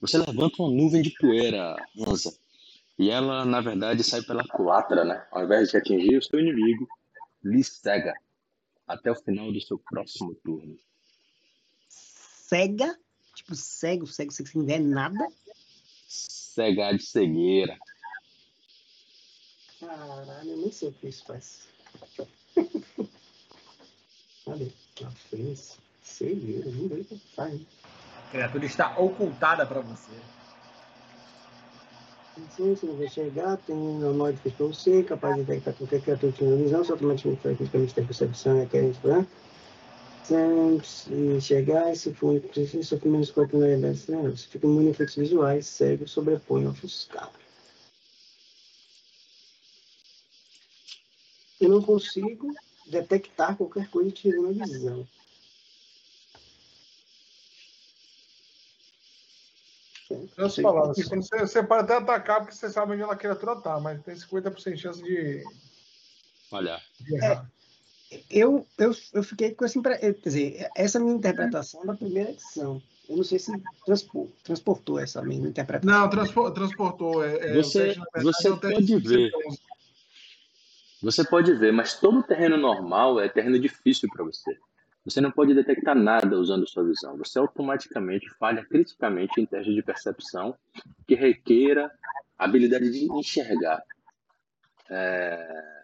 [0.00, 2.34] Você levanta uma nuvem de poeira, Hansa.
[2.98, 5.26] E ela, na verdade, sai pela culatra, né?
[5.30, 6.88] Ao invés de atingir o seu inimigo,
[7.42, 8.14] lhe cega
[8.86, 10.78] até o final do seu próximo turno.
[11.88, 12.98] Cega?
[13.34, 15.28] Tipo, cego, cego, cego, sem ver nada?
[16.08, 17.78] Cegar de cegueira.
[19.78, 21.68] Caralho, eu nem sei o que isso faz.
[24.46, 25.78] Olha, na frente.
[26.10, 27.60] Cegueira, não veio o que faz.
[28.26, 30.12] A criatura está ocultada para você.
[32.56, 36.32] Sim, você não vai chegar, tem um que para você, capaz de detectar qualquer criatura
[36.32, 39.26] que não visão, se automaticamente faz fisicamente ter percepção e querem explorar.
[40.24, 45.16] Se chegar, se for preciso, sofre menos corpo na realidade, você fica imune a efeitos
[45.16, 47.32] visuais, cego, sobrepõe ofuscado.
[51.60, 52.54] Eu não consigo
[52.86, 55.06] detectar qualquer coisa tirando a visão.
[60.62, 64.14] Palavras, você, você, pode até atacar porque você sabe onde a criatura tá, mas tem
[64.14, 65.42] 50% de chance de,
[66.50, 66.82] falhar.
[68.28, 70.12] Eu, eu, eu fiquei com essa impressão.
[70.14, 72.82] Quer dizer, essa minha interpretação da primeira edição.
[73.08, 73.52] Eu não sei se
[73.84, 76.00] transpor, transportou essa minha interpretação.
[76.00, 77.24] Não, transpo- transportou.
[77.24, 79.30] É, é, Você- teste, verdade, você é pode de ver.
[79.30, 79.58] 111.
[81.02, 84.58] Você pode ver, mas todo terreno normal é terreno difícil para você.
[85.04, 87.16] Você não pode detectar nada usando sua visão.
[87.16, 90.54] Você automaticamente falha criticamente em testes de percepção
[91.06, 91.90] que requeira
[92.38, 93.82] a habilidade de enxergar.
[94.90, 95.80] É,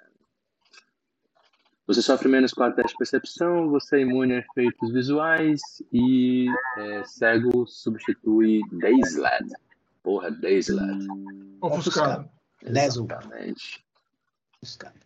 [1.86, 5.60] Você sofre menos com a teste de percepção, você é imune a efeitos visuais
[5.92, 9.22] e é, cego substitui Dazed.
[10.02, 10.78] Porra, Dazed.
[11.60, 12.28] Ofuscado.
[12.62, 13.04] Leso.
[13.04, 13.84] Exatamente.
[14.60, 14.98] Ofuscado.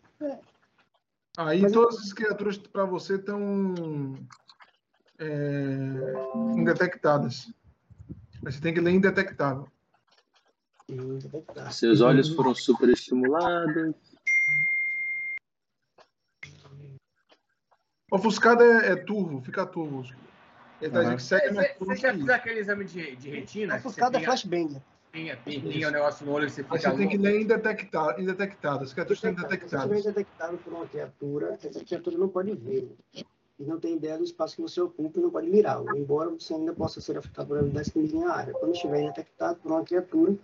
[1.46, 4.14] Aí Mas eu- todas as criaturas para você estão
[5.18, 5.26] é,
[6.56, 7.50] indetectadas.
[8.42, 9.66] Mas você tem que ler indetectável.
[11.54, 11.70] Tá.
[11.70, 13.94] Seus olhos foram superestimulados.
[18.10, 20.04] Ofuscado é, é turvo, fica turvo.
[20.80, 23.76] Ele tá que segue Você você já fez aquele exame de, de retina?
[23.76, 24.72] Ofuscado é flashbang.
[24.72, 27.30] tem, tem, tem o negócio no olho e você Mas fica você tem que louco?
[27.32, 28.22] ler indetectável.
[28.22, 28.82] indetectável.
[28.82, 30.04] As criaturas estão Se estiver indetectáveis.
[30.04, 32.90] detectado por uma criatura, essa criatura não pode ver.
[33.58, 36.54] E não tem ideia do espaço que você ocupa e não pode mirá-lo, embora você
[36.54, 38.54] ainda possa ser afetado por habilidades que mirem a área.
[38.54, 40.34] Quando estiver detectado por uma criatura,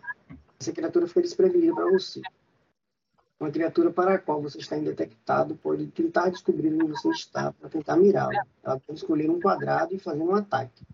[0.61, 2.21] essa criatura fica desprevenida para você.
[3.41, 7.69] Uma criatura para a qual você está indetectado pode tentar descobrir onde você está para
[7.69, 8.33] tentar mirá-lo.
[8.63, 10.85] Ela pode escolher um quadrado e fazer um ataque.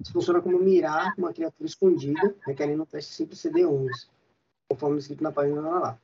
[0.00, 4.08] Isso funciona como mirar uma criatura escondida, requerendo um teste simples CD11,
[4.68, 5.98] conforme escrito na página lá.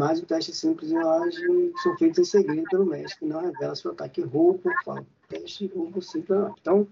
[0.00, 3.74] Mas o teste simples e rolagem são feitos em segredo pelo mestre, que não revela
[3.74, 4.22] se o ataque
[4.84, 6.52] falta de teste ou por simples.
[6.60, 6.86] Então,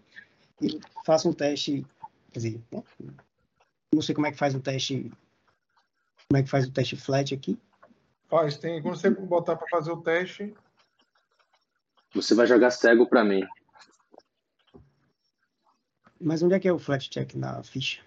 [0.61, 1.87] ele faça um teste,
[2.33, 2.61] quer dizer,
[3.93, 5.11] não sei como é que faz o teste,
[6.29, 7.59] como é que faz o teste flat aqui.
[8.29, 8.83] Faz, tem.
[8.83, 10.53] Quando você botar para fazer o teste,
[12.15, 13.47] Você vai jogar cego pra mim.
[16.21, 18.01] Mas onde é que é o flat check na ficha?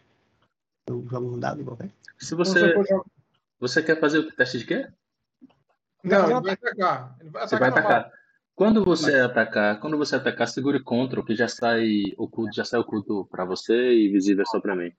[0.87, 1.91] Eu jogo um dado qualquer?
[2.17, 3.03] Se quando você, jogar-
[3.59, 4.87] você quer fazer o teste de quê?
[6.03, 7.17] Não, ele vai atacar.
[7.19, 7.99] Ele vai Você atacar vai normal.
[7.99, 8.19] atacar.
[8.55, 13.25] Quando você atacar, quando você atacar, segure Ctrl, que já sai oculto, já sai oculto
[13.31, 14.91] pra você e visível só pra mim.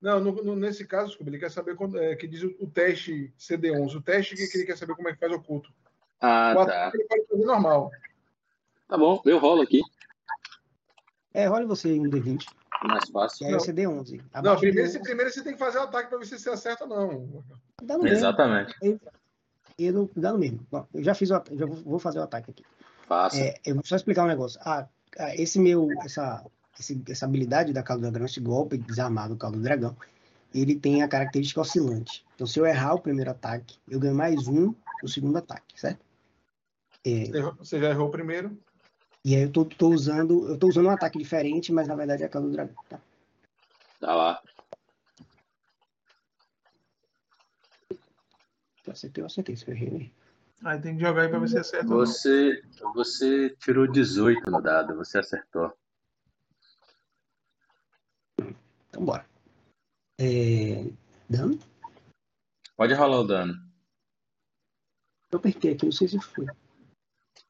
[0.00, 2.66] Não, no- no- nesse caso, desculpa, ele quer saber quando, é, que diz o, o
[2.66, 3.96] teste CD11.
[3.96, 5.72] O teste que, que ele quer saber como é que faz oculto.
[6.20, 6.90] Ah, o tá.
[6.92, 7.90] ele pode fazer normal.
[8.88, 9.80] Tá bom, eu rolo aqui.
[11.34, 12.46] É, rola você um D20,
[12.84, 13.46] Mais fácil.
[13.46, 13.64] aí é Não.
[13.64, 14.18] CD11.
[14.18, 16.38] Não, Abaixo primeiro, do- você, primeiro você tem que fazer o ataque para ver se
[16.38, 17.44] você acerta ou não.
[17.82, 18.18] Dá no mesmo.
[18.18, 18.74] Exatamente.
[19.76, 20.64] Eu não, dá no mesmo.
[20.70, 22.62] Bom, eu já fiz o, já vou, vou fazer o ataque aqui.
[23.08, 23.36] Faça.
[23.42, 24.60] É, eu vou só explicar um negócio.
[24.62, 24.86] Ah,
[25.18, 26.44] ah, esse meu, essa,
[26.78, 29.96] esse- essa habilidade da caldo do dragão, esse golpe desarmado do caldo do dragão,
[30.54, 32.24] ele tem a característica oscilante.
[32.36, 36.04] Então, se eu errar o primeiro ataque, eu ganho mais um no segundo ataque, certo?
[37.04, 38.56] É, Você Você já errou o primeiro.
[39.24, 42.22] E aí eu tô, tô usando, eu tô usando um ataque diferente, mas na verdade
[42.22, 42.74] é a caldo do dragão.
[42.88, 43.00] Tá?
[43.98, 44.42] Tá lá.
[48.86, 49.56] Acertei, eu acertei.
[49.56, 50.12] Se eu errei, errei.
[50.62, 51.86] Aí tem que jogar aí para ver se acerta.
[51.86, 52.62] Você,
[52.94, 55.72] você tirou 18 no dado, você acertou.
[58.88, 59.26] Então, bora.
[60.18, 60.84] É,
[61.28, 61.58] dano?
[62.76, 63.54] Pode rolar o dano.
[65.32, 66.46] Eu apertei aqui, não sei se foi.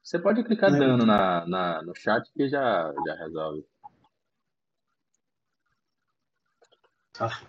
[0.05, 3.65] Você pode clicar é dano na, na, no chat que já, já resolve.
[7.19, 7.41] Ah,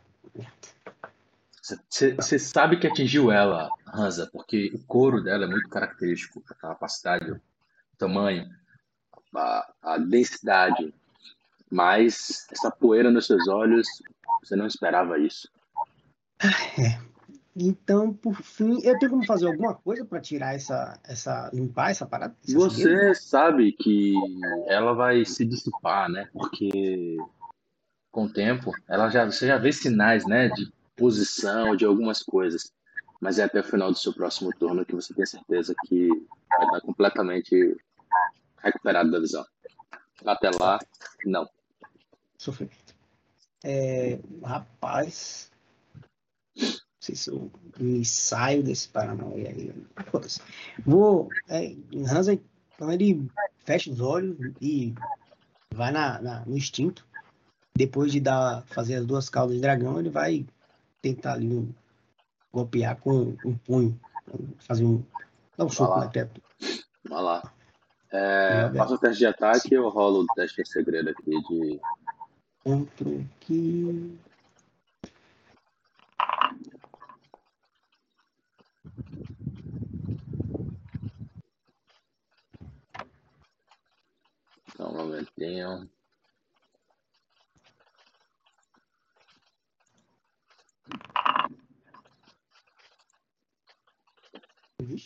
[1.60, 6.41] Você sabe que atingiu ela, Hansa, porque o couro dela é muito característico.
[6.50, 7.41] A capacidade, o
[7.98, 8.50] tamanho,
[9.36, 10.94] a, a densidade.
[11.70, 13.86] Mas essa poeira nos seus olhos,
[14.42, 15.52] você não esperava isso.
[17.58, 22.06] Então, por fim, eu tenho como fazer alguma coisa para tirar essa, essa, limpar essa
[22.06, 22.35] parada?
[22.43, 23.15] essa Você cegueira?
[23.15, 24.13] sabe que
[24.67, 26.29] ela vai se dissipar, né?
[26.33, 27.17] Porque
[28.12, 32.73] com o tempo, ela já, você já vê sinais, né, de posição, de algumas coisas.
[33.21, 36.10] Mas é até o final do seu próximo turno que você tem certeza que
[36.49, 37.77] vai estar completamente
[38.58, 39.45] recuperado da visão.
[40.25, 40.79] Até lá,
[41.25, 41.47] não.
[42.37, 42.95] Sofrimento.
[43.63, 45.51] É, rapaz,
[47.06, 49.71] não sei se eu me saio desse paranoia aí.
[50.10, 50.41] Foda-se.
[50.83, 51.29] Vou.
[51.47, 52.33] É, Hansa,
[52.73, 53.29] então ele
[53.63, 54.93] fecha os olhos e
[55.73, 57.06] vai na, na- no instinto.
[57.77, 60.45] Depois de dar, fazer as duas caudas de dragão, ele vai
[61.01, 61.71] tentar ali um-
[62.51, 63.99] golpear com um punho.
[64.60, 65.03] Fazer um.
[65.58, 66.06] Dar um soco lá.
[66.06, 66.41] na criatura.
[67.08, 67.53] Vai lá.
[68.12, 71.79] É, faça o teste de ataque eu rolo o teste de segredo aqui de.
[72.63, 74.17] Outro aqui.
[85.38, 85.90] Damn.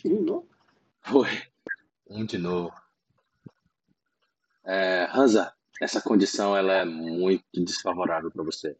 [0.04, 0.46] Não.
[1.02, 1.28] Foi.
[2.08, 2.72] Um de novo.
[4.64, 8.76] É, Hansa, essa condição ela é muito desfavorável para você.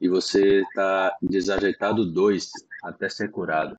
[0.00, 2.50] E você está desajeitado dois
[2.82, 3.78] até ser curado.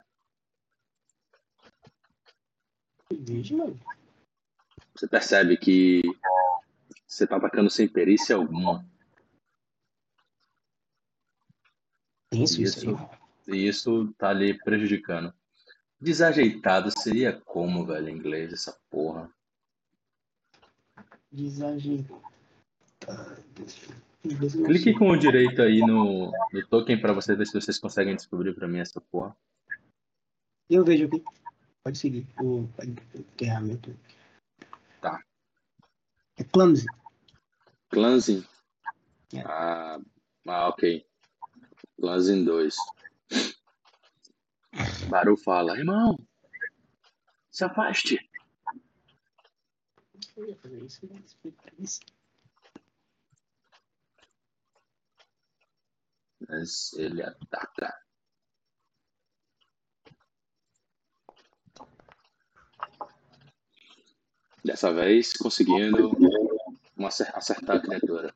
[4.95, 6.01] Você percebe que
[7.09, 8.85] você está atacando sem perícia alguma.
[12.31, 12.85] Isso Isso.
[13.47, 15.33] E isso tá ali prejudicando.
[15.99, 19.29] Desajeitado seria como, velho, em inglês, essa porra?
[21.31, 22.21] Desajeitado.
[24.21, 28.53] Clique com o direito aí no, no token pra você ver se vocês conseguem descobrir
[28.53, 29.35] pra mim essa porra.
[30.69, 31.23] Eu vejo aqui.
[31.83, 32.27] Pode seguir.
[32.39, 32.69] O, o
[33.15, 33.97] enterramento.
[35.01, 35.23] Tá.
[36.37, 36.85] É clumsy.
[37.89, 38.45] Cleansing.
[39.33, 39.41] É.
[39.41, 39.99] Ah,
[40.47, 41.05] ah, ok.
[41.99, 42.75] Cleansing 2.
[45.09, 46.17] Baru fala, irmão,
[47.49, 48.29] se afaste.
[50.37, 51.99] Eu ia fazer isso, eu ia explicar isso.
[56.47, 57.93] Mas ele ataca.
[64.63, 66.11] Dessa vez conseguindo
[67.07, 68.33] acer- acertar a criatura.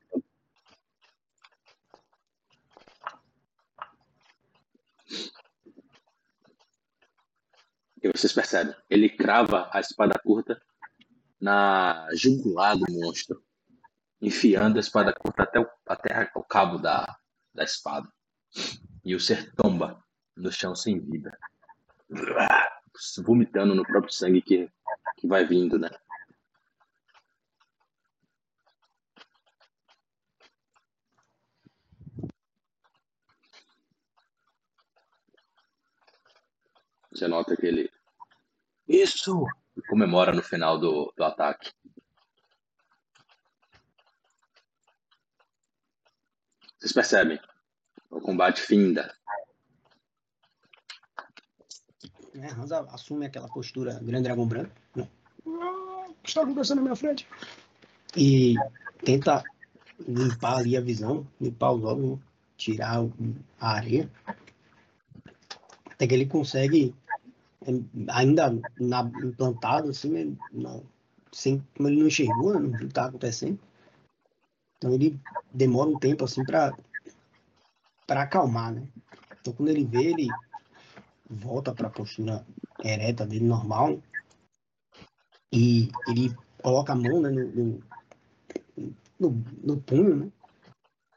[8.02, 10.62] E vocês percebem, ele crava a espada curta
[11.40, 13.42] na jugular do monstro,
[14.22, 17.18] enfiando a espada curta até o, até o cabo da,
[17.54, 18.08] da espada.
[19.06, 20.04] E o ser tomba
[20.36, 21.38] no chão sem vida.
[23.24, 24.70] Vomitando no próprio sangue que,
[25.18, 25.90] que vai vindo, né?
[37.14, 37.92] Você nota que ele.
[38.88, 39.46] Isso!
[39.76, 41.72] E comemora no final do, do ataque.
[46.80, 47.40] Vocês percebem?
[48.10, 49.14] O combate finda.
[52.34, 52.50] né?
[52.52, 55.08] Hansa assume aquela postura grande dragão branco, né?
[55.46, 57.28] Ah, o que está acontecendo na minha frente?
[58.16, 58.56] E
[59.04, 59.44] tenta
[60.08, 62.20] limpar ali a visão, limpar os olhos,
[62.58, 63.00] tirar
[63.60, 64.10] a areia.
[65.86, 66.94] Até que ele consegue,
[68.10, 70.36] ainda na, implantado, assim, né?
[70.52, 70.82] na-
[71.32, 72.60] sem, como ele não enxergou, né?
[72.60, 73.60] não viu o que estava acontecendo.
[74.78, 75.20] Então ele
[75.54, 76.76] demora um tempo assim para
[78.06, 78.88] para acalmar, né?
[79.40, 80.36] Então quando ele vê, ele
[81.30, 82.46] volta para a postura
[82.84, 84.02] ereta dele normal
[85.52, 87.82] e ele coloca a mão né, no,
[89.20, 90.32] no, no, punho, né?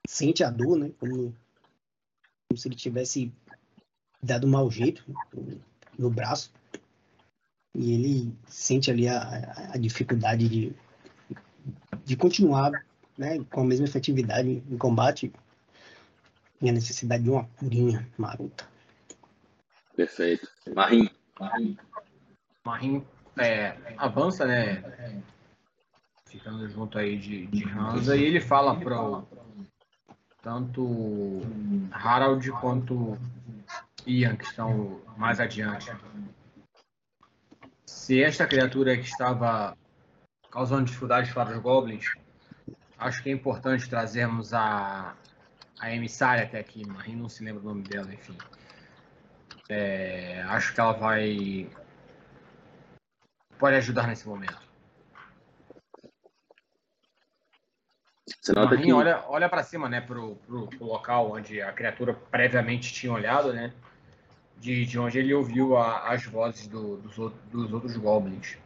[0.07, 0.91] Sente a dor, né?
[1.01, 1.35] Como,
[2.49, 3.33] como se ele tivesse
[4.23, 5.61] dado um mau jeito no,
[5.99, 6.53] no braço.
[7.75, 10.73] E ele sente ali a, a- dificuldade de,
[12.05, 12.73] de continuar
[13.19, 15.33] né, com a mesma efetividade em combate
[16.61, 18.67] e a necessidade de uma curinha marota.
[19.95, 20.49] Perfeito.
[20.75, 21.11] Marim.
[22.65, 23.05] Marim
[23.39, 25.23] é, avança, né?
[26.29, 29.27] Ficando junto aí de, de Hansa, e ele fala pro
[30.43, 31.41] tanto
[31.91, 33.19] Harald quanto
[34.07, 35.91] Ian, que estão mais adiante.
[37.85, 39.77] Se esta criatura que estava
[40.51, 42.07] causando dificuldades para os goblins,
[42.97, 45.15] acho que é importante trazermos a,
[45.81, 46.87] a emissária até aqui.
[46.87, 48.39] Marim não se lembra o nome dela, enfim.
[49.69, 51.69] É, acho que ela vai
[53.59, 54.65] pode ajudar nesse momento.
[58.41, 61.73] Você nota Marim que olha, olha para cima, né, pro, pro, pro local onde a
[61.73, 63.73] criatura previamente tinha olhado, né,
[64.59, 68.57] de, de onde ele ouviu a- as vozes do- dos, outros, dos outros goblins.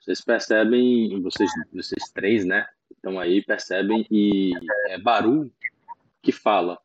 [0.00, 2.66] vocês percebem, vocês, vocês três, né?
[2.90, 4.52] Estão aí, percebem, e
[4.88, 5.50] é Baru
[6.22, 6.78] que fala.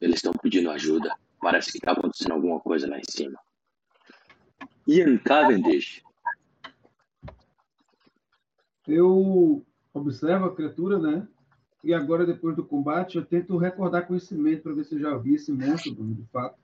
[0.00, 1.14] Eles estão pedindo ajuda.
[1.40, 3.38] Parece que está acontecendo alguma coisa lá em cima.
[4.86, 6.02] Ian Cavendish.
[8.86, 11.26] Eu observo a criatura, né?
[11.84, 15.34] E agora, depois do combate, eu tento recordar conhecimento para ver se eu já vi
[15.34, 16.58] esse monstro, de fato.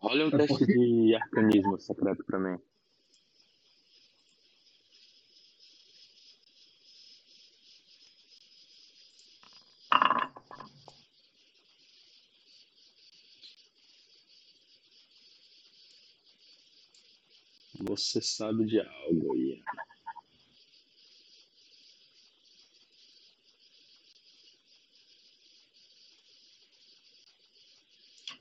[0.00, 0.74] Olha um É teste possível?
[0.74, 2.58] de arcanismo secreto pra mim.
[17.80, 19.62] Você sabe de algo, Ian.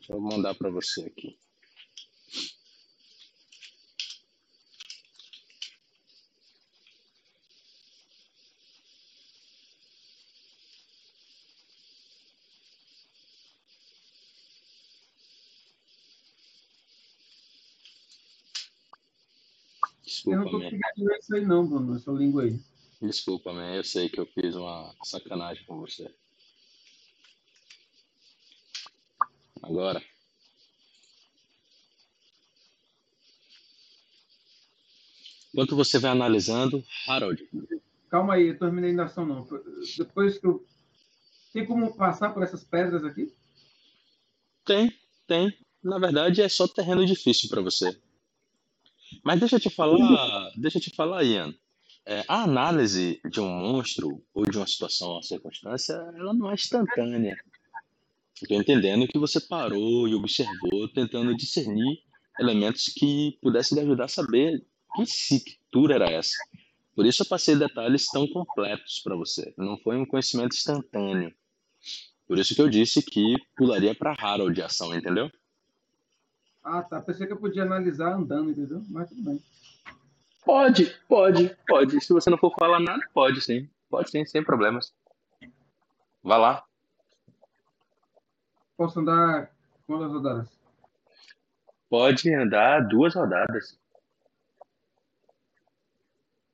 [0.10, 1.38] Eu mandar para você aqui.
[20.26, 22.60] Eu não Desculpa, tô conseguindo isso aí não, Bruno, essa língua aí.
[23.02, 23.76] Desculpa, man.
[23.76, 26.14] Eu sei que eu fiz uma sacanagem com você.
[29.68, 30.02] Agora,
[35.54, 37.44] enquanto você vai analisando, Harold,
[38.10, 39.46] Calma aí, eu terminei ainda ação não.
[39.98, 40.66] Depois que eu...
[41.52, 43.34] Tem como passar por essas pedras aqui?
[44.64, 44.94] tem,
[45.26, 45.58] tem.
[45.84, 47.98] Na verdade, é só terreno difícil para você.
[49.24, 51.54] Mas deixa eu te falar, deixa eu te falar, Ian.
[52.06, 56.54] É, a análise de um monstro ou de uma situação ou circunstância, ela não é
[56.54, 57.38] instantânea.
[58.42, 62.00] Estou entendendo que você parou e observou, tentando discernir
[62.40, 64.64] elementos que pudessem lhe ajudar a saber
[64.96, 66.38] que escritura era essa.
[66.96, 69.54] Por isso eu passei detalhes tão completos para você.
[69.58, 71.34] Não foi um conhecimento instantâneo.
[72.28, 75.32] Por isso que eu disse que pularia para Harold a ação, entendeu?
[76.64, 77.02] Ah, tá.
[77.02, 78.84] Pensei que eu podia analisar andando, entendeu?
[78.90, 79.42] Mas tudo bem.
[80.44, 82.02] Pode, pode, pode.
[82.02, 83.70] Se você não for falar nada, pode sim.
[83.90, 84.94] Pode sim, sem problemas.
[86.22, 86.67] Vá lá.
[88.78, 89.52] Posso andar
[89.88, 90.60] quantas rodadas?
[91.90, 93.80] Pode andar duas rodadas.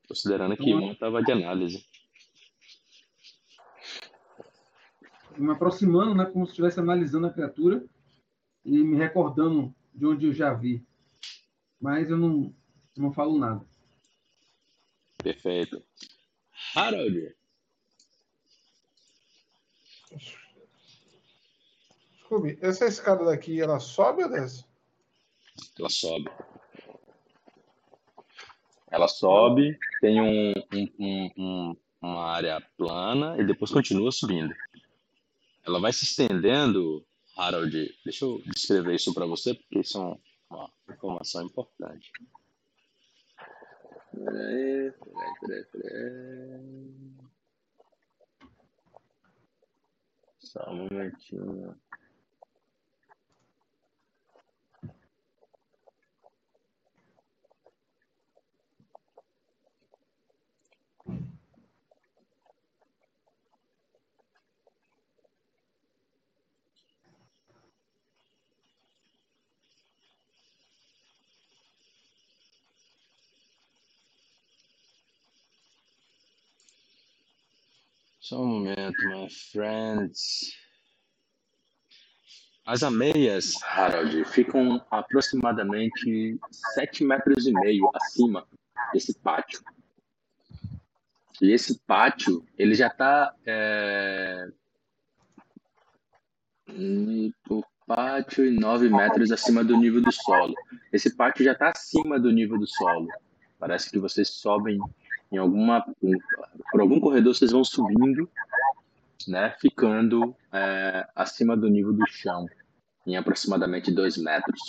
[0.08, 1.86] Considerando que uma estava de análise.
[5.36, 6.24] Me aproximando, né?
[6.24, 7.84] Como se estivesse analisando a criatura
[8.64, 10.82] e me recordando de onde eu já vi.
[11.78, 12.54] Mas eu não,
[12.96, 13.62] não falo nada.
[15.22, 15.84] Perfeito.
[16.74, 17.34] Harold,
[22.24, 24.64] Scooby, essa escada daqui, ela sobe ou desce?
[25.78, 26.30] ela sobe.
[28.90, 34.56] Ela sobe, tem um, um- um- um- uma área plana e depois continua subindo.
[35.66, 37.04] Ela vai se estendendo,
[37.36, 37.94] Harold.
[38.04, 40.18] Deixa eu descrever isso para você, porque isso é um-
[40.50, 42.10] uma informação importante.
[44.12, 47.14] Peraí, peraí, peraí, peraí.
[50.38, 51.76] Só um momentinho.
[78.24, 80.56] Só um momento, my friends.
[82.64, 86.40] As ameias, Harold, ficam aproximadamente
[86.74, 88.48] 7 metros e meio acima
[88.94, 89.60] desse pátio.
[91.42, 93.34] E esse pátio, ele já está
[97.50, 100.54] o pátio e 9 metros acima do nível do solo.
[100.90, 103.06] Esse pátio já está acima do nível do solo.
[103.58, 104.80] Parece que vocês sobem
[105.30, 105.84] em alguma
[106.70, 108.28] por algum corredor vocês vão subindo,
[109.26, 112.46] né, ficando é, acima do nível do chão,
[113.06, 114.60] em aproximadamente 2 metros.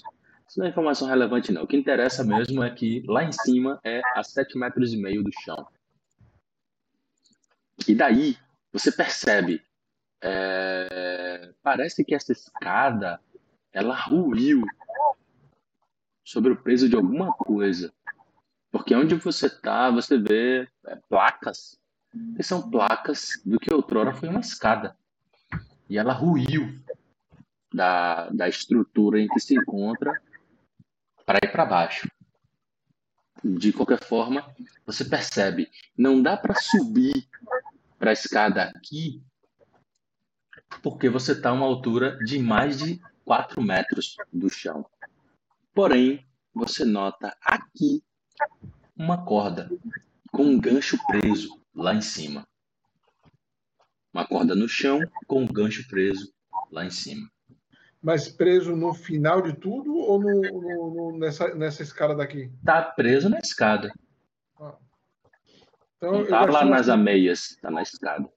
[0.47, 1.63] Isso não é informação relevante não.
[1.63, 5.23] O que interessa mesmo é que lá em cima é a 7 metros e meio
[5.23, 5.67] do chão.
[7.87, 8.37] E daí
[8.71, 9.61] você percebe,
[10.21, 13.19] é, parece que essa escada
[13.71, 14.63] ela ruiu
[16.23, 17.93] sobre o peso de alguma coisa.
[18.75, 21.79] Porque onde você está, você vê é, placas,
[22.35, 24.97] que são placas do que outrora foi uma escada.
[25.89, 26.77] E ela ruiu
[27.73, 30.21] da, da estrutura em que se encontra
[31.25, 32.11] para ir para baixo.
[33.41, 34.45] De qualquer forma,
[34.85, 37.29] você percebe, não dá para subir
[37.97, 39.23] para a escada aqui,
[40.83, 44.85] porque você está a uma altura de mais de 4 metros do chão.
[45.73, 48.03] Porém, você nota aqui
[48.95, 49.69] uma corda
[50.31, 52.47] com um gancho preso lá em cima.
[54.13, 56.33] Uma corda no chão com um gancho preso
[56.71, 57.29] lá em cima.
[58.01, 62.51] Mas preso no final de tudo ou no, no- no- nessa, nessa escada daqui?
[62.63, 63.91] Tá preso na escada.
[65.97, 68.29] Então, Não tá lá nas ameias, tá na escada.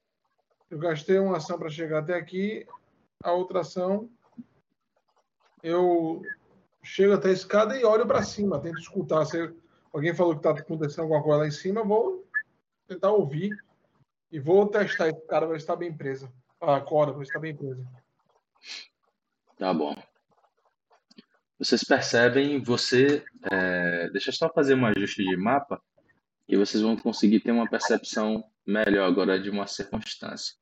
[0.71, 2.65] eu gastei uma ação para chegar até aqui.
[3.23, 4.09] A outra ação,
[5.61, 6.21] eu
[6.81, 9.53] chego até a escada e olho para cima, tento escutar se,
[9.93, 12.27] Alguém falou que tá acontecendo alguma coisa lá em cima, vou
[12.87, 13.57] tentar ouvir
[14.31, 16.31] e vou testar esse cara, ver se tá bem presa.
[16.61, 17.85] A corda, ver se tá bem presa.
[19.57, 19.95] Tá bom.
[21.57, 23.23] Vocês percebem, você.
[23.51, 25.81] é, deixa eu só fazer um ajuste de mapa
[26.47, 30.55] e vocês vão conseguir ter uma percepção melhor agora de uma circunstância.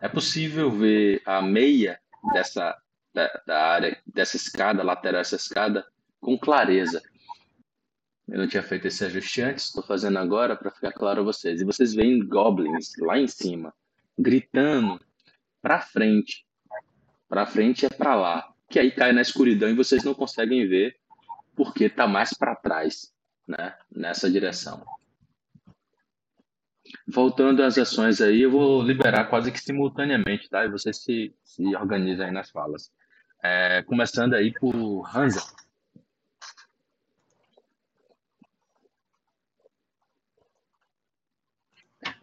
[0.00, 2.00] É possível ver a meia
[2.32, 2.76] dessa
[3.12, 5.86] da, da área, dessa escada, lateral dessa escada,
[6.20, 7.02] com clareza.
[8.30, 11.60] Eu não tinha feito esse ajuste antes, estou fazendo agora para ficar claro a vocês.
[11.60, 13.74] E vocês veem goblins lá em cima,
[14.16, 15.00] gritando
[15.60, 16.46] para frente.
[17.28, 20.96] Para frente é para lá, que aí cai na escuridão e vocês não conseguem ver
[21.56, 23.12] porque está mais para trás,
[23.48, 23.74] né?
[23.90, 24.84] Nessa direção.
[27.06, 30.64] Voltando às ações aí, eu vou liberar quase que simultaneamente, tá?
[30.64, 32.92] E vocês se, se organizam aí nas falas.
[33.42, 35.52] É, começando aí por Hansa.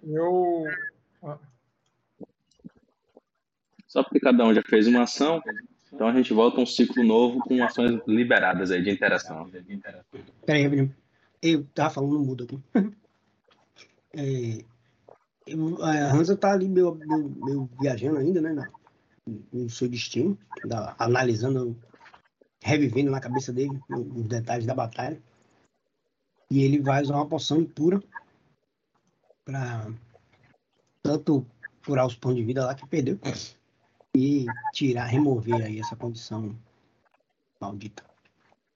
[0.03, 0.65] Eu.
[3.87, 5.41] Só porque cada um já fez uma ação,
[5.91, 9.49] então a gente volta um ciclo novo com ações liberadas aí de interação.
[10.45, 10.91] Peraí.
[11.41, 12.59] Eu tava falando mudo aqui.
[14.19, 14.63] É,
[15.45, 18.51] eu- a Hansa tá ali meu, meu, meu viajando ainda, né?
[18.51, 18.71] na-
[19.53, 20.35] no seu destino,
[20.65, 21.77] da- analisando,
[22.63, 25.21] revivendo na cabeça dele os detalhes da batalha.
[26.49, 28.01] E ele vai usar uma poção impura
[29.47, 29.87] para
[31.01, 31.47] tanto
[31.85, 33.17] curar os pontos de vida lá que perdeu
[34.13, 36.53] e tirar, remover aí essa condição
[37.61, 38.03] maldita.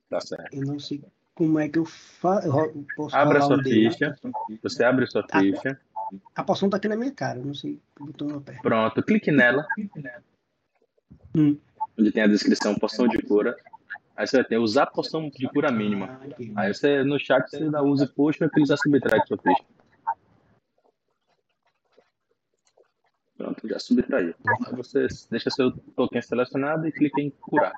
[0.10, 0.54] Tá certo.
[0.54, 1.04] Eu não sei
[1.36, 2.48] como é que eu faço.
[2.48, 4.16] Eu posso Abra sua um dele ficha.
[4.64, 5.40] Você abre sua Tá.
[5.40, 5.78] ficha.
[6.36, 8.62] A poção tá aqui na minha cara, eu não sei que botão eu aperto.
[8.62, 9.66] Pronto, clique nela.
[11.36, 11.58] Hum.
[12.00, 13.58] Onde tem a descrição poção de cura.
[14.16, 16.20] Aí você vai ter usar poção de cura mínima.
[16.56, 16.62] Ah.
[16.62, 19.64] Aí você no chat você dá use push e utilizar subtrai sua ficha.
[23.42, 24.36] Pronto, já subtraiu.
[24.68, 27.74] Aí você deixa seu token selecionado e clica em curar.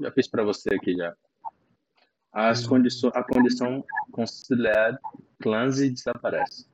[0.00, 1.14] Já fiz para você aqui já.
[2.32, 4.98] As condições, a condição conciliar
[5.42, 6.66] clãs e desaparece.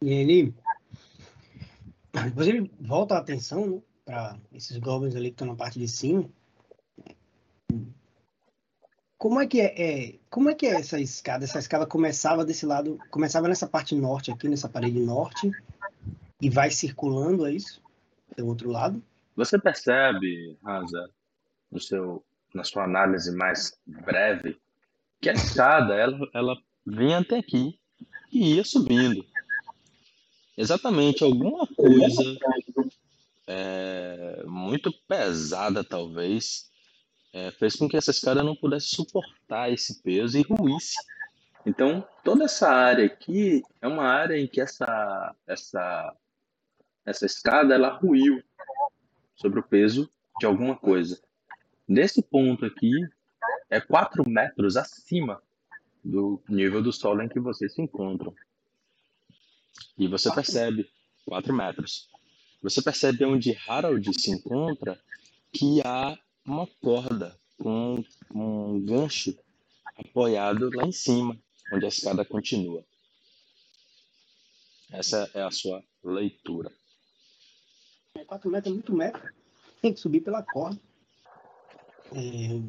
[0.00, 0.54] E ele.
[2.12, 5.88] Depois ele volta a atenção né, para esses goblins ali que estão na parte de
[5.88, 6.30] cima.
[9.24, 11.44] Como é que é, é- como é que é essa escada?
[11.44, 15.50] Essa escada começava desse lado, começava nessa parte norte aqui, nessa parede norte,
[16.42, 17.80] e vai circulando, é isso?
[18.36, 19.02] Do outro lado?
[19.34, 21.08] Você percebe, Hansa,
[21.72, 22.22] no seu,
[22.54, 24.58] na sua análise mais breve,
[25.22, 27.80] que a escada ela, ela vinha até aqui
[28.30, 29.24] e ia subindo.
[30.54, 32.38] Exatamente, alguma coisa
[33.46, 36.70] é, muito pesada, talvez,
[37.34, 40.94] é, fez com que essa escada não pudesse suportar esse peso e ruísse.
[41.66, 46.16] Então, toda essa área aqui é uma área em que essa, essa,
[47.04, 48.40] essa escada ela ruiu
[49.34, 50.08] sobre o peso
[50.38, 51.20] de alguma coisa.
[51.88, 52.92] Nesse ponto aqui,
[53.68, 55.42] é 4 metros acima
[56.04, 58.32] do nível do solo em que vocês se encontram.
[59.98, 60.88] E você percebe,
[61.26, 62.08] 4 metros.
[62.62, 65.00] Você percebe onde Harold se encontra
[65.52, 66.16] que há
[66.46, 69.36] uma corda com um gancho
[69.96, 71.38] apoiado lá em cima,
[71.72, 72.84] onde a escada continua.
[74.90, 76.70] Essa é a sua leitura.
[78.26, 79.22] 4 metros é muito metro.
[79.82, 80.80] Tem que subir pela corda.
[82.12, 82.60] É,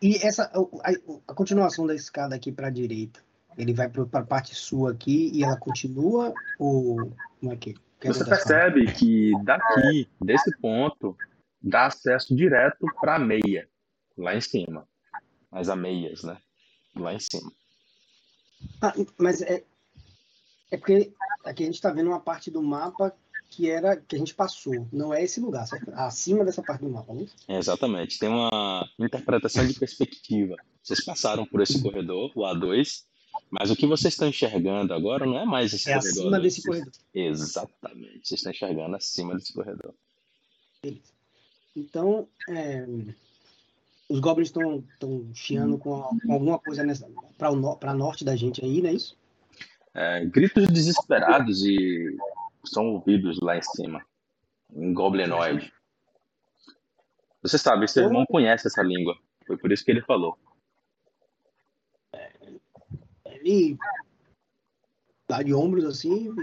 [0.00, 3.20] E essa, a, a continuação da escada aqui para a direita,
[3.58, 7.74] ele vai para a parte sua aqui e ela continua ou como é que?
[8.02, 11.14] Você percebe que daqui, desse ponto,
[11.60, 13.68] dá acesso direto para a meia,
[14.16, 14.86] lá em cima.
[15.50, 16.40] As ameias, né?
[16.94, 17.50] Lá em cima.
[18.80, 19.64] Ah, mas é,
[20.70, 21.12] é porque
[21.44, 23.14] aqui a gente está vendo uma parte do mapa
[23.48, 24.86] que era que a gente passou.
[24.92, 25.90] Não é esse lugar, certo?
[25.94, 27.54] Acima dessa parte do mapa, não é?
[27.54, 28.18] É, exatamente.
[28.18, 30.54] Tem uma interpretação de perspectiva.
[30.82, 33.04] Vocês passaram por esse corredor, o A2,
[33.50, 36.20] mas o que vocês estão enxergando agora não é mais esse É corredor.
[36.20, 36.40] acima né?
[36.40, 36.92] desse corredor.
[37.12, 38.28] Exatamente.
[38.28, 39.94] Vocês estão enxergando acima desse corredor.
[41.74, 42.84] Então, é,
[44.08, 44.84] os goblins estão
[45.34, 46.82] chiando com, com alguma coisa
[47.38, 49.16] para no, norte da gente aí, não é isso?
[49.94, 52.16] É, gritos desesperados e
[52.64, 54.04] são ouvidos lá em cima,
[54.72, 55.72] em goblinoide.
[57.42, 59.16] Você sabe, seu irmão conhece essa língua.
[59.46, 60.36] Foi por isso que ele falou.
[63.24, 63.78] Ele
[65.26, 66.34] dá de ombros assim.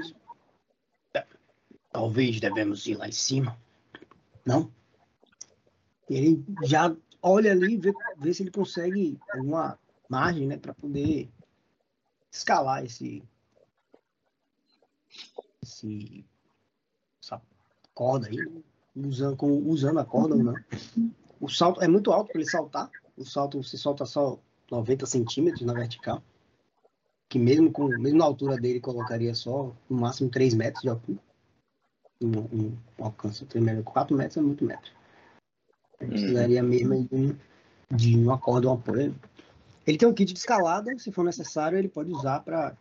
[1.13, 1.25] "É,
[1.91, 3.57] Talvez devemos ir lá em cima.
[4.45, 4.71] Não?
[6.09, 9.77] Ele já olha ali e vê, vê se ele consegue alguma
[10.09, 11.29] margem, né, para poder
[12.31, 13.23] escalar esse,
[15.61, 16.25] esse
[17.21, 17.41] essa
[17.93, 18.37] corda aí,
[18.95, 20.55] usando, usando a corda ou não.
[21.39, 22.89] O salto é muito alto para ele saltar.
[23.17, 24.39] O salto se solta só
[24.71, 26.23] 90 centímetros na vertical.
[27.29, 31.19] Que mesmo, com, mesmo na altura dele colocaria só no máximo 3 metros de altura.
[32.21, 33.85] Um, um, um alcance 3 metros.
[33.85, 34.96] 4 metros é muito metro.
[35.99, 37.35] Ele precisaria mesmo de, um,
[37.91, 39.15] de corda, um apoio.
[39.85, 42.75] Ele tem um kit de escalada, se for necessário, ele pode usar para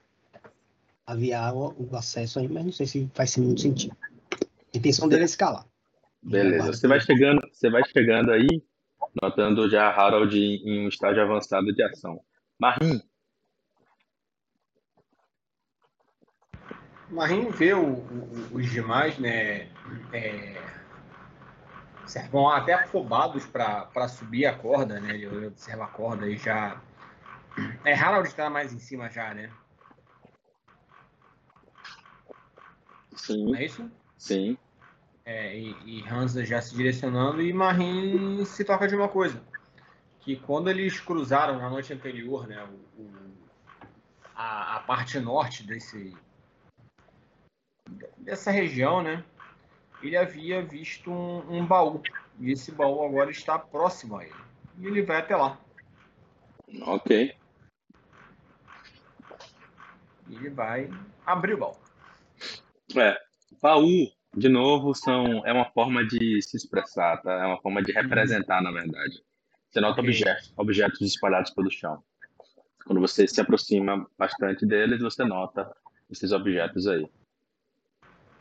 [1.06, 3.96] aviar o, o, acesso aí, mas não sei se faz muito sentido.
[4.74, 5.64] A intenção dele é escalar.
[6.20, 6.72] Beleza.
[6.72, 8.48] Você vai chegando, você vai chegando aí,
[9.22, 12.20] notando já Harold em um estágio avançado de ação.
[12.58, 13.00] Marim.
[17.08, 19.68] Marim vê o, o, os demais, né?
[20.12, 20.60] É,
[22.30, 25.14] vão até afobados para subir a corda, né?
[25.14, 26.80] Ele observa a corda e já.
[27.84, 29.50] É, Harold está mais em cima já, né?
[33.14, 33.46] Sim.
[33.46, 33.90] Não é isso?
[34.18, 34.56] Sim.
[35.24, 39.42] É, e, e Hansa já se direcionando e Marim se toca de uma coisa.
[40.20, 42.62] Que quando eles cruzaram na noite anterior, né?
[42.64, 43.36] O, o,
[44.34, 46.14] a, a parte norte desse,
[48.18, 49.24] dessa região, né?
[50.02, 52.02] Ele havia visto um, um baú.
[52.38, 54.34] E esse baú agora está próximo a ele.
[54.78, 55.58] E ele vai até lá.
[56.82, 57.34] Ok.
[60.28, 60.90] E ele vai
[61.24, 61.76] abrir o baú.
[62.94, 63.16] É,
[63.60, 67.32] baú, de novo, são, é uma forma de se expressar, tá?
[67.32, 69.22] É uma forma de representar, na verdade.
[69.70, 70.04] Você nota Ok.
[70.04, 72.02] objetos, objetos espalhados pelo chão.
[72.84, 75.74] Quando você se aproxima bastante deles, você nota
[76.10, 77.10] esses objetos aí.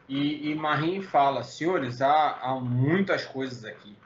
[0.08, 3.98] E, e Marim fala, senhores, há, há muitas coisas aqui.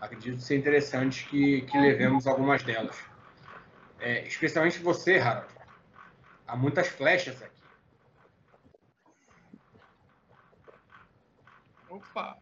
[0.00, 2.96] Acredito ser interessante que, que levemos algumas delas.
[3.98, 5.52] É, especialmente você, Harold.
[6.46, 7.62] Há muitas flechas aqui.
[11.88, 12.36] Opa!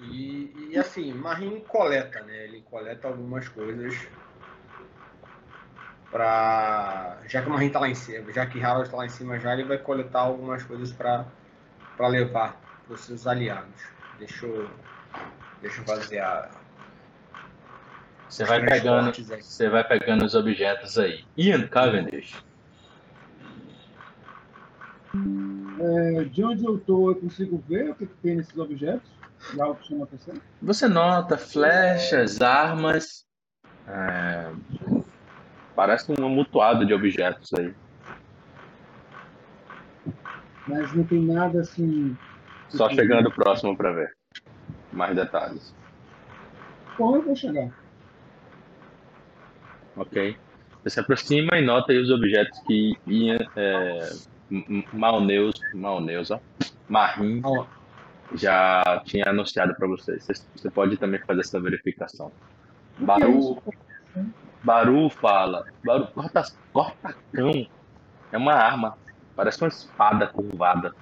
[0.00, 2.44] E, e assim, Marim coleta, né?
[2.44, 3.94] Ele coleta algumas coisas
[6.10, 9.08] para já que o Marim tá lá em cima, já que Harold tá lá em
[9.08, 11.26] cima já, ele vai coletar algumas coisas para
[11.96, 13.82] para levar para os seus aliados.
[14.18, 14.68] Deixa eu
[15.60, 16.50] deixa eu fazer a
[18.28, 21.24] Você vai pegando, você vai pegando os objetos aí.
[21.36, 22.42] Ian Cavendish.
[25.80, 29.08] É, de onde eu tô, eu consigo ver o que, que tem nesses objetos?
[29.54, 30.34] E algo que chama atenção?
[30.62, 33.24] Você nota flechas, armas.
[33.86, 34.52] é,
[35.74, 37.74] Parece um amontoado de objetos aí.
[40.66, 42.16] Mas não tem nada assim.
[42.68, 44.16] Só chegando próximo para ver
[44.94, 45.74] mais detalhes.
[46.98, 47.70] Bom, eu vou chegar.
[49.96, 50.36] Ok?
[50.82, 54.10] Você se aproxima e nota aí os objetos que Ian, é,
[54.92, 56.40] Malneus, Malneus, ó,
[56.88, 57.66] Marim Ó,
[58.34, 60.26] já tinha anunciado para vocês.
[60.54, 62.30] Você, pode também fazer essa verificação.
[62.98, 63.62] Baru,
[64.62, 67.66] Baru fala, Baru, corta, corta-cão
[68.30, 68.96] é uma arma,
[69.34, 70.94] parece uma espada curvada.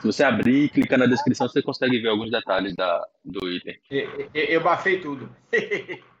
[0.00, 3.78] Se você abrir e clicar na descrição, você consegue ver alguns detalhes da, do item.
[3.90, 5.28] eu, eu, eu bafei tudo.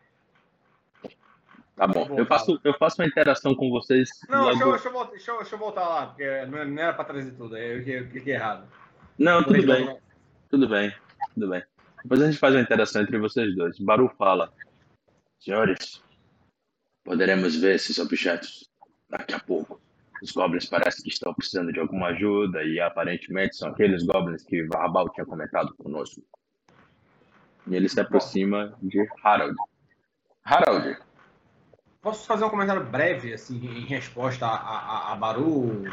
[1.74, 2.06] Tá bom.
[2.16, 4.72] Eu faço, eu faço uma interação com vocês Não, deixa eu, logo.
[4.72, 7.56] deixa, eu voltar, deixa, eu, deixa eu voltar lá, porque não, era para trazer tudo,
[7.56, 8.68] eu, cliquei errado.
[9.18, 9.98] Não, tudo bem,
[10.50, 10.94] tudo bem,
[11.34, 11.62] tudo bem.
[12.02, 13.78] Depois a gente faz uma interação entre vocês dois.
[13.78, 14.52] Baru fala:
[15.40, 16.02] Senhores,
[17.04, 18.68] poderemos ver esses objetos
[19.08, 19.80] daqui a pouco.
[20.22, 24.62] Os goblins parecem que estão precisando de alguma ajuda e aparentemente são aqueles goblins que
[24.68, 26.22] Varbal tinha comentado conosco.
[27.66, 29.56] E ele se aproxima de Harold.
[30.44, 30.96] Harold,
[32.00, 35.84] Posso fazer um comentário breve, assim, em resposta a, a, a Baru,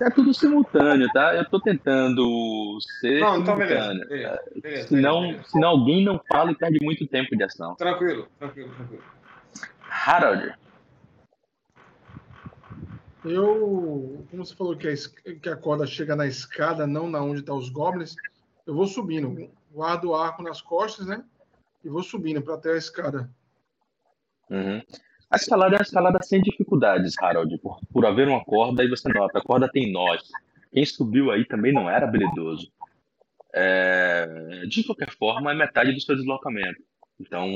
[0.00, 1.34] é tudo simultâneo, tá?
[1.34, 3.80] Eu tô tentando ser Não, então beleza.
[3.80, 4.08] simultâneo.
[4.08, 5.44] Beleza, beleza, Senão, beleza.
[5.44, 7.74] senão alguém não fala e perde muito tempo de ação.
[7.76, 9.02] Tranquilo, tranquilo, tranquilo.
[9.88, 10.54] Harold,
[13.28, 14.94] Eu, como você falou que a,
[15.34, 18.14] que a corda chega na escada, não na onde estão os goblins,
[18.66, 19.50] eu vou subindo.
[19.72, 21.24] Guardo o arco nas costas, né?
[21.84, 23.30] E vou subindo para até a escada.
[24.50, 24.82] Uhum.
[25.30, 29.08] A escalada é uma escalada sem dificuldades, Harold, por, por haver uma corda e você
[29.08, 30.22] nota, a corda tem nós.
[30.72, 32.70] Quem subiu aí também não era habilidoso.
[33.52, 36.82] É, de qualquer forma, é metade do seu deslocamento.
[37.18, 37.50] Então,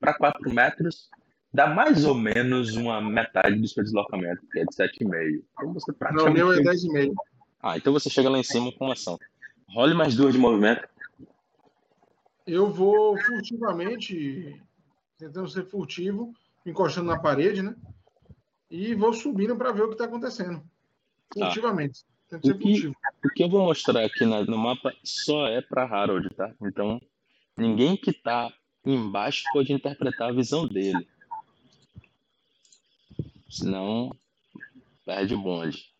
[0.00, 1.08] para 4 metros,
[1.54, 5.42] dá mais ou menos uma metade do seu deslocamento, que é de 7,5.
[5.52, 6.34] Então você Não, o praticamente.
[6.36, 7.14] meu é 10,5.
[7.62, 9.18] Ah, então você chega lá em cima com ação.
[9.70, 10.86] Role mais duas de movimento.
[12.46, 14.60] Eu vou furtivamente,
[15.16, 16.34] tentando ser furtivo,
[16.66, 17.74] encostando na parede, né?
[18.70, 20.58] E vou subindo para ver o que está acontecendo.
[21.34, 21.46] Tá.
[21.46, 22.00] Furtivamente.
[22.28, 25.84] Ser O que, o que eu vou mostrar aqui na- no mapa só é para
[25.84, 26.52] Harold, tá?
[26.62, 27.00] Então,
[27.56, 28.52] ninguém que tá
[28.84, 31.06] embaixo pode interpretar a visão dele.
[33.48, 34.16] Senão,
[35.04, 35.90] perde o bonde.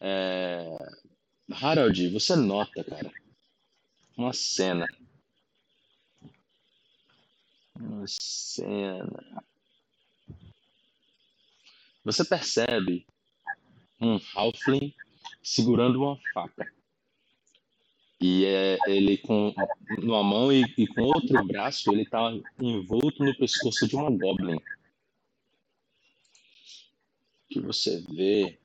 [0.00, 0.66] É...
[1.50, 3.12] Harold, você nota, cara,
[4.16, 4.86] uma cena.
[7.74, 9.44] Uma cena.
[12.04, 13.06] Você percebe
[14.00, 14.94] um Halfling
[15.42, 16.72] segurando uma faca.
[18.20, 19.52] E é ele com
[19.98, 24.60] numa mão e, e com outro braço ele tá envolto no pescoço de uma goblin.
[27.52, 28.58] Que você vê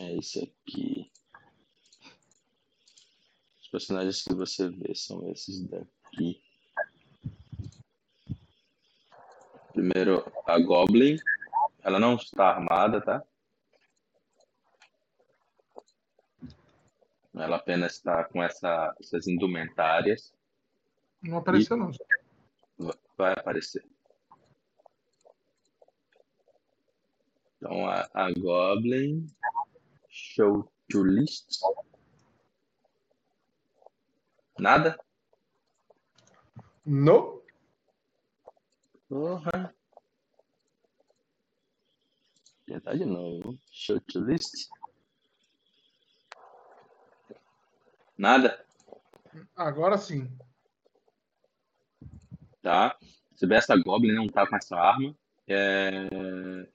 [0.00, 1.12] é esse aqui.
[3.60, 6.42] Os personagens que você vê são esses daqui.
[9.74, 11.16] Primeiro, a Goblin.
[11.82, 13.22] Ela não está armada, tá?
[17.34, 20.34] Ela apenas está com essa, essas indumentárias.
[21.22, 21.90] Não apareceu, não.
[22.78, 23.84] Va- Vai aparecer.
[27.60, 29.26] Então, a, a Goblin.
[30.08, 31.60] Show to list.
[34.58, 34.98] Nada?
[36.86, 37.42] Não.
[39.06, 39.74] Porra.
[42.66, 43.58] Tentar de novo.
[43.70, 44.70] Show to list.
[48.16, 48.64] Nada?
[49.54, 50.34] Agora sim.
[52.62, 52.96] tá?
[53.42, 55.14] Vê essa Goblin não tá com essa arma.
[55.46, 55.90] É,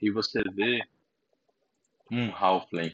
[0.01, 0.81] E você vê
[2.11, 2.93] um Halfling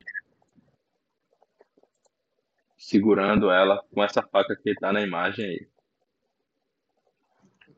[2.78, 5.68] segurando ela com essa faca que tá na imagem aí.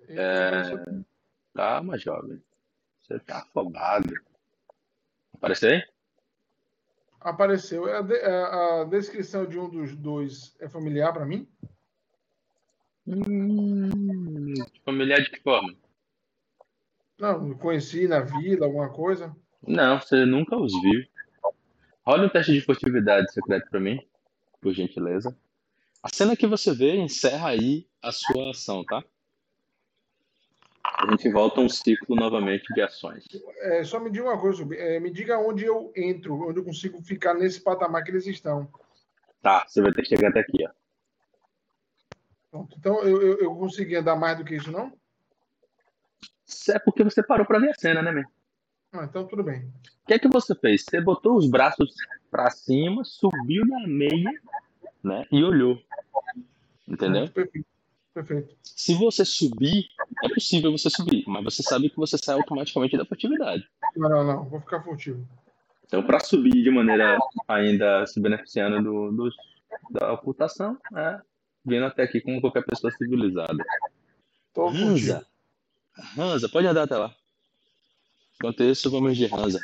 [0.10, 0.48] É.
[0.48, 1.06] Apareceu.
[1.54, 2.44] Calma, jovem.
[3.02, 4.14] Você tá afobado.
[5.36, 5.84] Apareceu aí?
[7.20, 7.86] Apareceu.
[7.86, 11.48] A, de- a- a descrição de um dos dois é familiar para mim?
[13.06, 14.54] Hum,
[14.86, 15.74] familiar de que forma?
[17.24, 19.34] Não, conheci na vila, alguma coisa.
[19.66, 21.06] Não, você nunca os viu.
[22.06, 23.98] Rola um teste de furtividade secreto pra mim,
[24.60, 25.34] por gentileza.
[26.04, 29.02] A cena que você vê encerra aí a sua ação, tá?
[30.84, 33.24] A gente volta um ciclo novamente de ações.
[33.62, 37.02] É, só me diga uma coisa, é, me diga onde eu entro, onde eu consigo
[37.02, 38.70] ficar nesse patamar que eles estão.
[39.42, 40.72] Tá, você vai ter que chegar até aqui, ó.
[42.52, 42.76] Pronto.
[42.78, 44.92] Então eu, eu, eu consegui andar mais do que isso, não?
[46.70, 48.26] É porque você parou pra ver a cena, né, meu?
[48.94, 49.62] Ah, então tudo bem.
[50.04, 50.84] O que é que você fez?
[50.84, 51.94] Você botou os braços
[52.30, 54.32] pra cima, subiu na meia,
[55.04, 55.26] né?
[55.32, 55.82] E olhou.
[56.88, 57.28] Entendeu?
[57.30, 57.68] Perfeito.
[58.14, 58.56] Perfeito.
[58.62, 59.88] Se você subir,
[60.24, 63.68] é possível você subir, mas você sabe que você sai automaticamente da furtividade.
[63.96, 64.44] Não, não, não.
[64.50, 65.28] Vou ficar furtivo.
[65.86, 67.18] Então, para subir de maneira
[67.48, 69.32] ainda se beneficiando do, do-
[69.90, 71.20] da ocultação, é
[71.66, 73.64] vindo até aqui como qualquer pessoa civilizada.
[74.54, 75.26] Tô furtivo.
[76.18, 77.16] Hansa, pode andar até lá.
[78.36, 79.60] Enquanto isso, vamos de Hansa.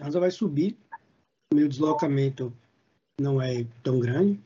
[0.00, 0.76] Hansa vai subir.
[1.52, 2.52] Meu deslocamento
[3.20, 4.40] não é tão grande.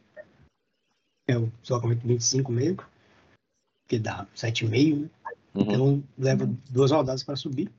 [1.29, 2.85] É o deslocamento 25 mesmo.
[3.89, 5.11] Que dá 7,5, né?
[5.55, 5.63] Uhum.
[5.63, 7.71] Então leva duas rodadas para subir.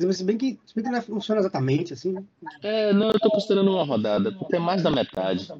[0.00, 2.24] Se bem que, se bem que não funciona exatamente assim, né?
[2.62, 5.52] É, não, eu tô considerando uma rodada, porque é mais da metade.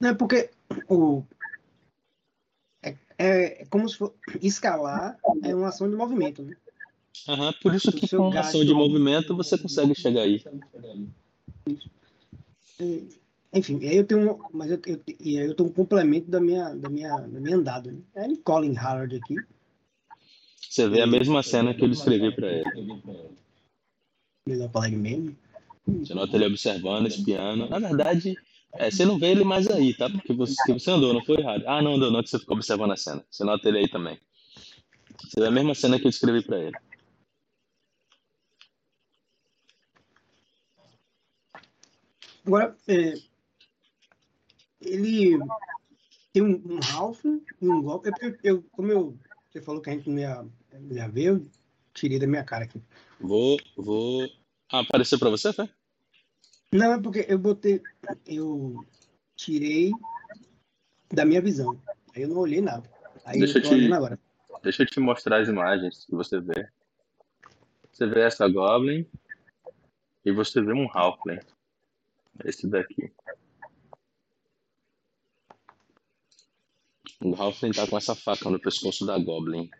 [0.00, 0.50] Não é porque
[0.88, 1.22] o.
[3.18, 4.14] É, é como se for.
[4.42, 6.54] Escalar é uma ação de movimento, né?
[7.28, 10.44] Aham, por isso que com gasto- ação de movimento você consegue chegar aí.
[12.80, 13.08] E,
[13.52, 14.32] Enfim, aí eu tenho.
[14.32, 17.40] um- Mas eu, eu, e aí eu tenho um complemento da minha, da minha, da
[17.40, 17.92] minha andada.
[17.92, 17.98] Né?
[18.16, 19.36] É ele Colin Howard aqui.
[20.68, 23.00] Você vê a mesma cena que eu descrevi para ele.
[24.48, 25.36] Melhor colega mesmo.
[25.86, 27.68] Você nota ele observando, espiando.
[27.68, 28.36] Na verdade,
[28.76, 30.10] é, você não vê ele mais aí, tá?
[30.10, 31.64] Porque você, que você andou, não foi errado.
[31.66, 33.24] Ah, não andou, não, que você ficou observando a cena.
[33.30, 34.18] Você nota ele aí também.
[35.22, 36.76] Você vê a mesma cena que eu descrevi para ele.
[42.46, 43.14] Agora, é,
[44.80, 45.38] ele
[46.32, 48.08] tem um, um Ralph e um golpe.
[48.08, 49.18] É porque eu, como eu,
[49.50, 51.46] você falou que a gente não ia, não ia ver, eu
[51.94, 52.82] tirei da minha cara aqui.
[53.20, 54.28] Vou, vou.
[54.70, 55.68] Ah, apareceu para você, Fé?
[56.74, 57.80] Não, é porque eu botei.
[58.26, 58.84] Eu
[59.36, 59.92] tirei
[61.08, 61.80] da minha visão.
[62.12, 62.90] Aí eu não olhei nada.
[63.24, 64.18] Aí Deixa eu te- olhando agora.
[64.60, 66.68] Deixa eu te mostrar as imagens que você vê.
[67.92, 69.08] Você vê essa Goblin
[70.24, 71.38] e você vê um Halfling.
[72.44, 73.12] Esse daqui.
[77.22, 79.70] O Halfling tá com essa faca no pescoço da Goblin.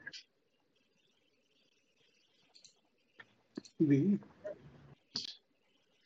[3.80, 4.20] Bem,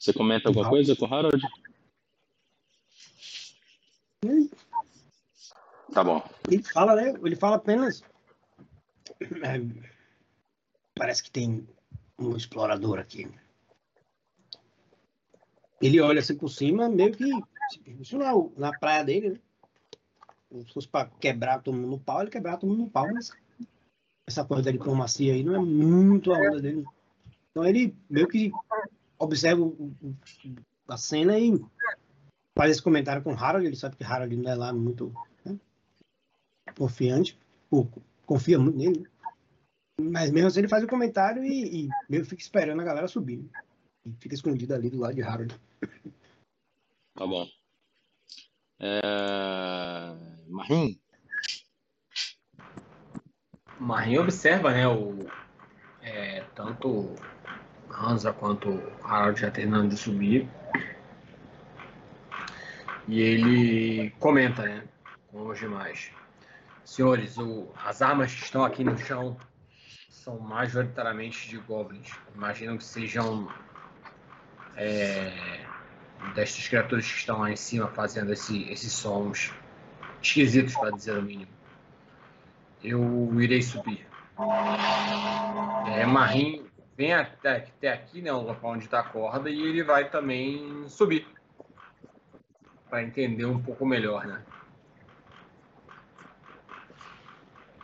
[0.09, 1.47] Você comenta alguma coisa com o Harold?
[5.93, 6.27] Tá bom.
[6.51, 7.15] Ele fala, né?
[7.23, 8.03] Ele fala apenas.
[9.21, 9.61] é,
[10.95, 11.69] parece que tem
[12.19, 13.31] um explorador aqui.
[15.79, 17.31] Ele olha assim por cima, meio que.
[18.01, 19.39] Isso na, na praia dele, né?
[20.65, 23.31] Se fosse pra quebrar todo mundo no pau, ele quebrar todo mundo no pau, mas
[24.27, 26.87] essa coisa da diplomacia aí não é muito a onda dele.
[27.51, 28.51] Então ele meio que
[29.19, 30.17] observa o- o-
[30.89, 31.53] a cena e
[32.57, 33.67] faz esse comentário com o Harold.
[33.67, 35.13] Ele sabe que Harold não é lá muito
[35.45, 35.59] né,
[36.77, 37.39] confiante,
[37.71, 37.89] ou
[38.25, 39.07] confia muito nele.
[40.01, 43.09] Mas mesmo assim ele faz o comentário e, e meio que fica esperando a galera
[43.09, 43.39] subir.
[43.39, 43.49] né?
[44.07, 45.55] E fica escondido ali do lado de Harold.
[47.15, 47.47] Tá bom.
[48.81, 49.01] É...
[50.49, 51.01] Marim,
[53.81, 55.19] Marinho observa, né, o,
[56.01, 57.15] é, tanto
[57.99, 60.49] Hansa quanto Harald já terminando de subir.
[63.07, 64.85] E ele comenta, né,
[65.29, 66.11] com os demais.
[66.85, 69.37] Senhores, o- as armas que estão aqui no chão
[70.11, 72.11] são majoritariamente de goblins.
[72.35, 73.49] Imagino que sejam
[74.81, 75.33] é,
[76.37, 79.53] destas criaturas que estão lá em cima fazendo esse- esses sons
[80.23, 81.51] esquisitos, para dizer o mínimo.
[82.83, 84.07] Eu irei subir.
[85.89, 86.58] É, Marim
[86.99, 90.89] vem até, até aqui, né, o local onde está a corda, e ele vai também
[90.89, 91.29] subir.
[92.91, 94.45] Para entender um pouco melhor, né?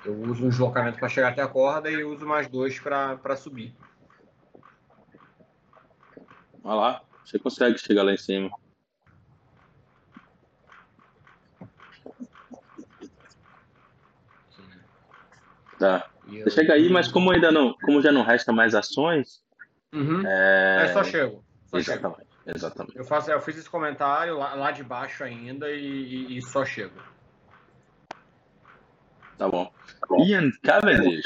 [0.04, 3.72] Eu uso um deslocamento para chegar até a corda e uso mais dois para subir.
[6.60, 7.04] vai lá.
[7.24, 8.50] Você consegue chegar lá em cima.
[15.78, 16.13] Tá.
[16.26, 19.42] Você chega aí, mas como ainda não, como já não resta mais ações,
[19.92, 20.26] Uhum.
[20.26, 20.84] é...
[20.84, 21.44] É, só chego.
[21.66, 21.98] Só chego.
[21.98, 22.98] Exatamente, exatamente.
[22.98, 26.64] Eu, faço, eu fiz esse comentário lá, lá de baixo ainda e, e- e só
[26.64, 26.94] chego.
[29.38, 29.72] Tá bom.
[30.26, 31.24] Ian Cavendish.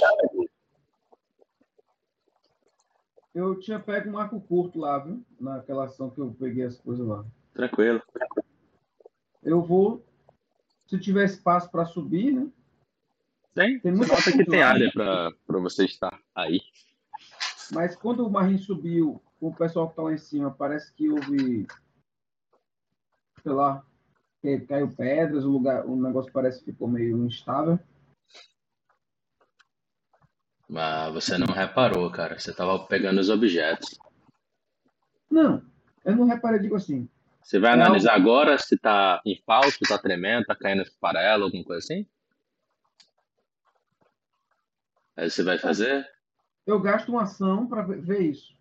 [3.34, 5.22] Eu tinha pego um arco curto lá, viu?
[5.38, 7.24] Naquela ação que eu peguei as coisas lá.
[7.54, 8.02] Tranquilo.
[9.42, 10.04] Eu vou.
[10.86, 12.48] Se tiver espaço para subir, né?
[13.54, 13.80] Tem?
[13.80, 16.60] Tem Você muita nota que tem área pra, pra você estar aí.
[17.72, 21.08] Mas quando o Marinho subiu, com o pessoal que tá lá em cima, parece que
[21.08, 21.66] houve.
[23.42, 23.84] Sei lá.
[24.40, 27.78] que Caiu pedras, o lugar, o negócio parece que ficou meio instável.
[30.68, 32.38] Mas você não reparou, cara.
[32.38, 33.98] Você tava pegando os objetos.
[35.30, 35.62] Não,
[36.04, 37.08] eu não reparei, digo assim.
[37.42, 37.86] Você vai Não.
[37.86, 42.06] analisar agora se tá em falso, tá tremendo, tá caindo farelo, alguma coisa assim?
[45.18, 46.08] Aí você vai fazer?
[46.64, 48.56] Eu gasto uma ação para ver isso.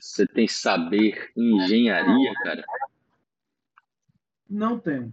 [0.00, 2.64] Você tem saber em engenharia, cara?
[4.48, 5.12] Não tenho.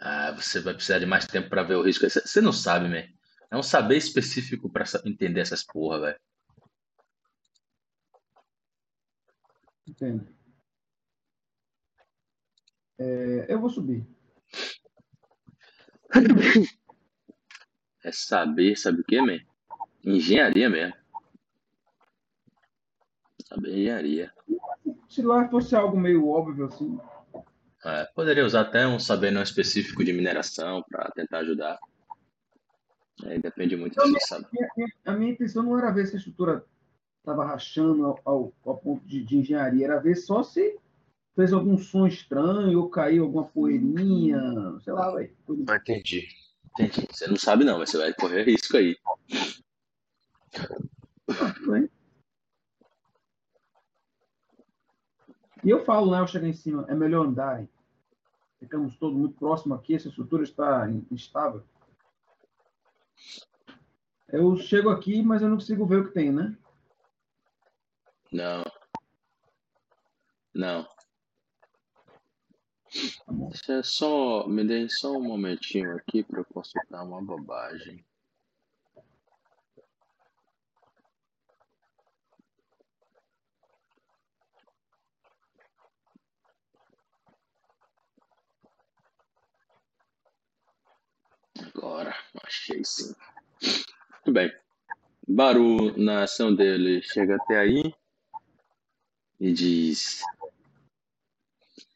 [0.00, 2.08] Ah, você vai precisar de mais tempo pra ver o risco.
[2.08, 3.06] Você não sabe, man.
[3.50, 6.20] É um saber específico pra sa- entender essas porra, velho.
[9.86, 10.26] Entendo.
[12.98, 14.06] É, eu vou subir.
[18.02, 19.38] É saber, sabe o que, man?
[20.04, 20.94] Engenharia mesmo.
[23.46, 24.32] Saber engenharia.
[25.08, 26.98] Se lá fosse algo meio óbvio assim,
[27.84, 31.78] É, poderia usar até um saber não específico de mineração pra tentar ajudar.
[33.24, 34.46] Aí depende muito do que você sabe.
[35.04, 36.64] a minha intenção não era ver se a estrutura
[37.18, 40.78] estava rachando ao, ao- ao ponto de, de engenharia, era ver só se
[41.36, 44.40] fez algum som estranho ou caiu alguma poeirinha,
[44.82, 45.36] sei lá, velho.
[45.48, 46.28] Entendi.
[46.78, 47.06] Entendi.
[47.10, 48.96] Você não sabe não, mas você vai correr risco aí.
[55.64, 57.68] E eu falo, né, eu chego em cima, é melhor andarem.
[58.58, 61.64] Ficamos todos muito próximos aqui, essa estrutura está instável.
[64.28, 66.56] Eu chego aqui, mas eu não consigo ver o que tem, né?
[68.32, 68.64] Não.
[70.54, 70.84] Não.
[73.24, 73.48] Tá bom.
[73.50, 74.46] Deixa eu só.
[74.48, 78.04] Me dê só um momentinho aqui para eu consultar uma bobagem.
[91.74, 92.14] Agora,
[92.44, 93.14] achei sim.
[93.62, 94.52] Muito bem.
[95.26, 97.94] Baru, na ação dele, chega até aí
[99.40, 100.22] e diz: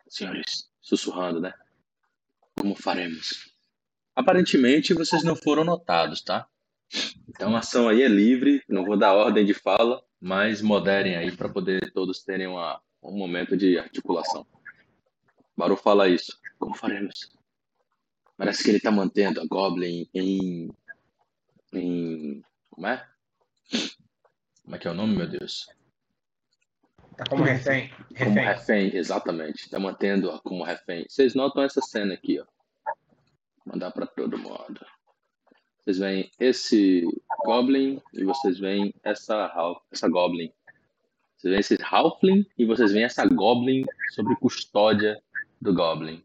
[0.08, 1.52] Senhores, sussurrando, né?
[2.58, 3.52] Como faremos?
[4.14, 6.48] Aparentemente vocês não foram notados, tá?
[7.28, 11.36] Então a ação aí é livre, não vou dar ordem de fala, mas moderem aí
[11.36, 14.46] para poder todos terem uma, um momento de articulação.
[15.56, 16.38] Baru fala isso.
[16.58, 17.36] Como faremos?
[18.36, 20.70] Parece que ele está mantendo a Goblin em.
[21.72, 22.42] em.
[22.70, 23.06] Como é?
[24.62, 25.68] Como é que é o nome, meu Deus?
[27.16, 27.90] Tá como refém.
[28.18, 28.44] Como refém.
[28.44, 29.62] refém, exatamente.
[29.62, 31.06] Está mantendo-a como refém.
[31.08, 32.44] Vocês notam essa cena aqui, ó.
[33.64, 34.84] Vou mandar para todo mundo.
[35.82, 37.08] Vocês veem esse
[37.44, 40.52] Goblin e vocês veem essa, essa Goblin.
[41.36, 45.22] Vocês veem esse Halfling e vocês veem essa Goblin sobre custódia
[45.60, 46.22] do Goblin.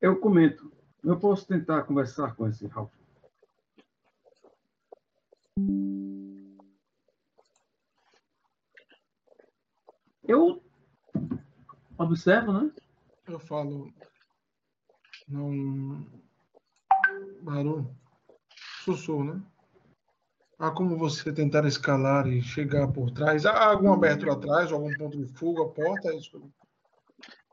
[0.00, 0.72] Eu comento.
[1.04, 2.92] Eu posso tentar conversar com esse Ralph.
[10.26, 10.62] Eu
[11.98, 12.72] observo, né?
[13.28, 13.92] Eu falo.
[15.28, 16.06] Não.
[17.42, 17.94] Barulho.
[18.84, 19.42] Sussurro, né?
[20.58, 23.44] Há como você tentar escalar e chegar por trás?
[23.44, 26.10] Há alguma abertura atrás, algum ponto de fuga, porta?
[26.10, 26.50] É isso.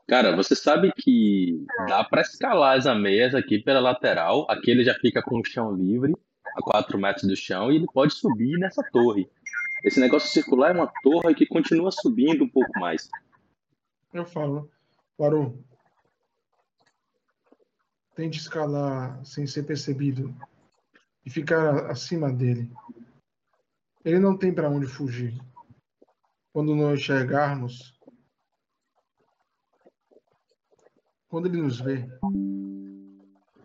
[0.08, 4.46] Cara, você sabe que dá para escalar as ameias aqui pela lateral.
[4.48, 6.16] Aqui ele já fica com o chão livre,
[6.56, 9.28] a 4 metros do chão, e ele pode subir nessa torre.
[9.84, 13.10] Esse negócio circular é uma torre que continua subindo um pouco mais.
[14.10, 14.70] Eu falo?
[15.18, 15.62] Baru.
[18.16, 20.34] Tente escalar sem ser percebido
[21.24, 22.72] e ficar acima dele.
[24.02, 25.38] Ele não tem para onde fugir.
[26.50, 27.97] Quando nós enxergarmos,
[31.28, 32.08] quando ele nos vê,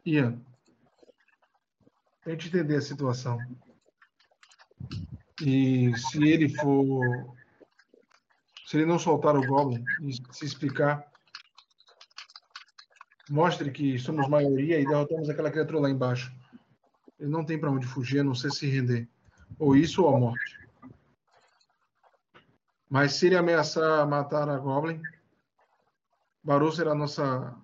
[0.05, 0.39] Ian,
[2.23, 3.37] tente entender a situação.
[5.41, 7.33] E se ele for
[8.73, 11.05] se ele não soltar o Goblin e se explicar,
[13.29, 16.33] mostre que somos maioria e derrotamos aquela criatura lá embaixo.
[17.19, 19.07] Ele não tem para onde fugir, a não ser se render.
[19.59, 20.59] Ou isso ou a morte.
[22.89, 24.99] Mas se ele ameaçar matar a Goblin,
[26.43, 27.55] Baru será a nossa,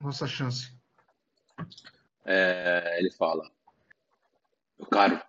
[0.00, 0.72] nossa chance.
[2.24, 3.50] É, ele fala:
[4.78, 5.20] Meu caro,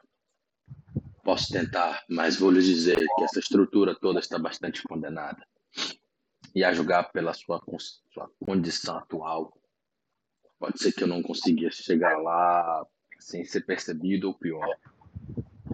[1.23, 5.43] posso tentar, mas vou lhes dizer que essa estrutura toda está bastante condenada.
[6.53, 7.59] E a julgar pela sua,
[8.13, 9.57] sua condição atual,
[10.59, 12.85] pode ser que eu não consiga chegar lá
[13.19, 14.77] sem ser percebido ou pior,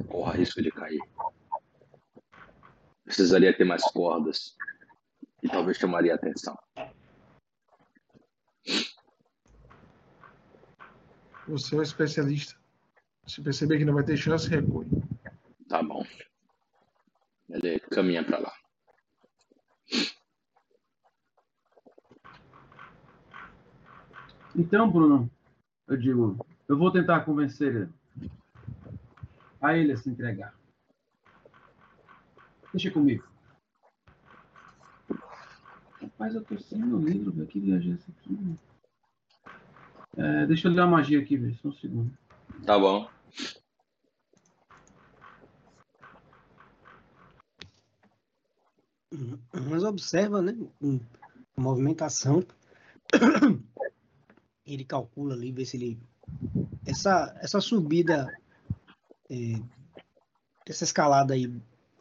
[0.08, 1.02] corra risco de cair.
[3.04, 4.56] Precisaria ter mais cordas
[5.44, 6.58] e talvez chamaria atenção.
[11.50, 12.56] Você é um especialista.
[13.26, 14.86] Se perceber que não vai ter chance, recue.
[15.68, 16.06] Tá bom.
[17.50, 18.54] Ele caminha para lá.
[24.56, 25.30] Então, Bruno,
[25.88, 27.90] eu digo, eu vou tentar convencer
[29.60, 30.54] a ele a se entregar.
[32.72, 33.28] Deixa comigo.
[36.00, 37.48] Rapaz, eu tô sem meu livro, velho.
[37.48, 38.38] Que viagem é essa aqui?
[40.20, 41.56] É, deixa eu ler a magia aqui, velho.
[41.62, 42.12] Só um segundo.
[42.66, 43.10] Tá bom.
[49.70, 50.58] Mas observa, né?
[51.56, 52.46] A movimentação.
[54.66, 56.00] Ele calcula ali, vê se ele.
[56.86, 58.32] Essa, essa subida,
[59.30, 59.54] é,
[60.68, 61.50] essa escalada aí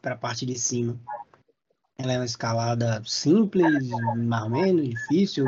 [0.03, 0.99] para a parte de cima,
[1.97, 5.47] ela é uma escalada simples, mais ou menos, difícil?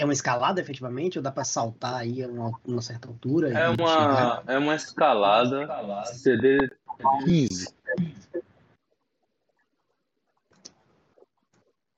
[0.00, 1.18] É uma escalada efetivamente?
[1.18, 3.48] Ou dá para saltar aí a uma, uma certa altura?
[3.48, 4.42] É e chegar?
[4.42, 5.68] uma, é uma escalada
[6.06, 6.70] CD
[7.26, 7.74] 15.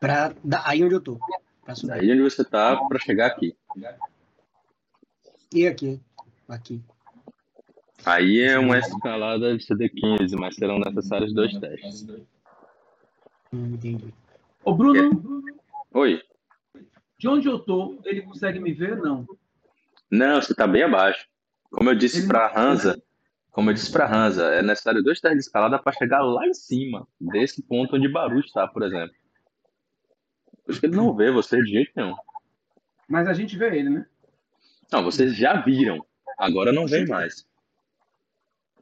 [0.00, 1.16] Pra, da- aí onde eu tô.
[1.84, 3.56] Daí onde você tá para chegar aqui.
[5.54, 6.00] E aqui?
[6.48, 6.82] Aqui.
[8.04, 12.02] Aí é uma escalada de CD 15, mas serão necessários dois testes.
[13.52, 14.12] Hum, entendi.
[14.64, 15.44] Ô, Bruno,
[15.94, 16.20] Oi.
[17.22, 18.96] De onde eu tô, ele consegue me ver?
[18.96, 19.24] Não.
[20.10, 21.24] Não, você tá bem abaixo.
[21.70, 23.00] Como eu disse pra Hansa,
[23.52, 26.52] como eu disse pra Hansa, é necessário dois testes de escalada para chegar lá em
[26.52, 29.14] cima, desse ponto onde Baru está, por exemplo.
[30.64, 32.16] Por isso que ele não vê você de jeito nenhum.
[33.08, 34.06] Mas a gente vê ele, né?
[34.90, 36.04] Não, vocês já viram.
[36.36, 37.46] Agora não vem mais.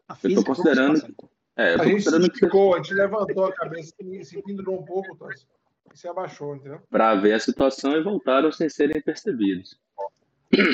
[0.08, 1.14] A Eu tô considerando.
[1.56, 4.24] É, eu A tô gente se considerando que esticou, a gente levantou a cabeça e
[4.24, 5.46] se pendurou um pouco, Tócio,
[5.92, 6.80] e se abaixou, entendeu?
[6.90, 9.78] Para ver a situação e voltaram sem serem percebidos.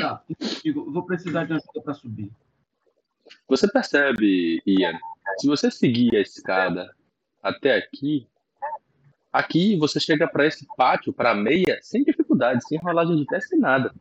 [0.01, 0.23] Tá,
[0.65, 2.31] eu vou precisar de ajuda para subir.
[3.47, 4.99] Você percebe, Ian,
[5.39, 6.95] se você seguir a escada
[7.43, 8.27] até aqui,
[9.33, 13.51] aqui você chega para esse pátio, para a meia, sem dificuldade, sem rolagem de teste,
[13.51, 13.95] sem nada.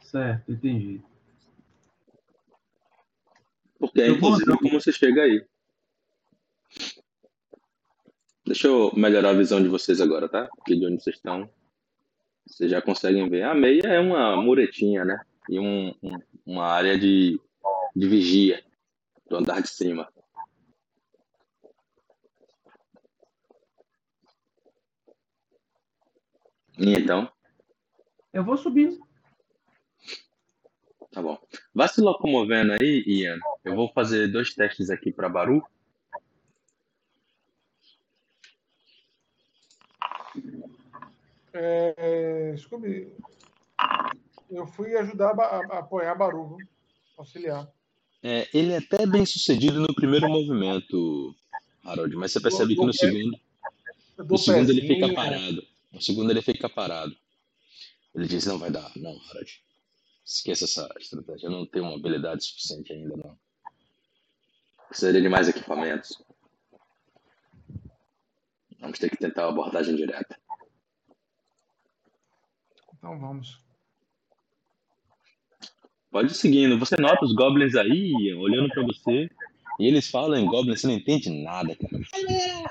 [0.00, 1.02] Certo, entendi.
[3.78, 5.44] Porque é impossível como você chega aí.
[8.50, 10.48] Deixa eu melhorar a visão de vocês agora, tá?
[10.60, 11.48] Aqui de onde vocês estão.
[12.44, 13.44] Vocês já conseguem ver.
[13.44, 15.20] A meia é uma muretinha, né?
[15.48, 17.40] E um, um- uma área de,
[17.94, 18.60] de vigia
[19.28, 20.08] do andar de cima.
[26.78, 27.30] E então,
[28.32, 28.98] Eu vou subindo.
[31.12, 31.38] tá bom.
[31.74, 33.38] Vá se locomovendo aí, Ian.
[33.64, 35.62] Eu vou fazer dois testes aqui para Baru.
[41.52, 43.12] É, Scooby,
[44.50, 46.56] eu fui ajudar a, a- a apoiar Baru,
[47.16, 47.68] auxiliar.
[48.22, 51.34] É, ele é até bem sucedido no primeiro movimento,
[51.84, 53.38] Harold, mas você percebe que no segundo,
[54.18, 55.66] no segundo ele fica parado.
[55.92, 57.16] No segundo ele fica parado.
[58.14, 59.62] Ele diz, não vai dar, não, Harold.
[60.24, 63.36] Esqueça essa estratégia, eu não tenho uma habilidade suficiente ainda, não.
[64.88, 66.22] Precisaria de mais equipamentos.
[68.78, 70.38] Vamos ter que tentar uma abordagem direta.
[73.00, 73.58] Então vamos.
[76.10, 76.78] Pode ir seguindo.
[76.78, 79.30] Você nota os goblins aí, olhando pra você,
[79.78, 82.02] e eles falam em goblin, você não entende nada, cara.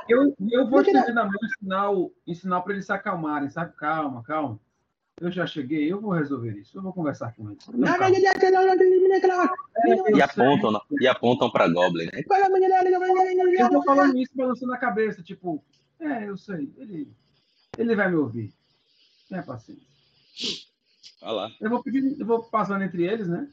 [0.07, 0.83] Eu, eu vou
[1.25, 3.73] mão e ensinar, o- ensinar para eles se acalmarem, sabe?
[3.75, 4.59] Calma, calma.
[5.19, 6.77] Eu já cheguei, eu vou resolver isso.
[6.77, 7.65] Eu vou conversar com eles.
[7.67, 8.15] Não, calma.
[9.77, 12.23] É, E apontam, e apontam pra goblin, né?
[13.63, 15.63] Eu tô falando isso balançando a cabeça, tipo,
[15.99, 17.11] é, eu sei, ele,
[17.77, 18.53] ele vai me ouvir.
[19.27, 19.88] Tenha paciência.
[21.21, 21.51] Vai lá.
[21.59, 23.49] Eu vou pedir, eu vou passando entre eles, né?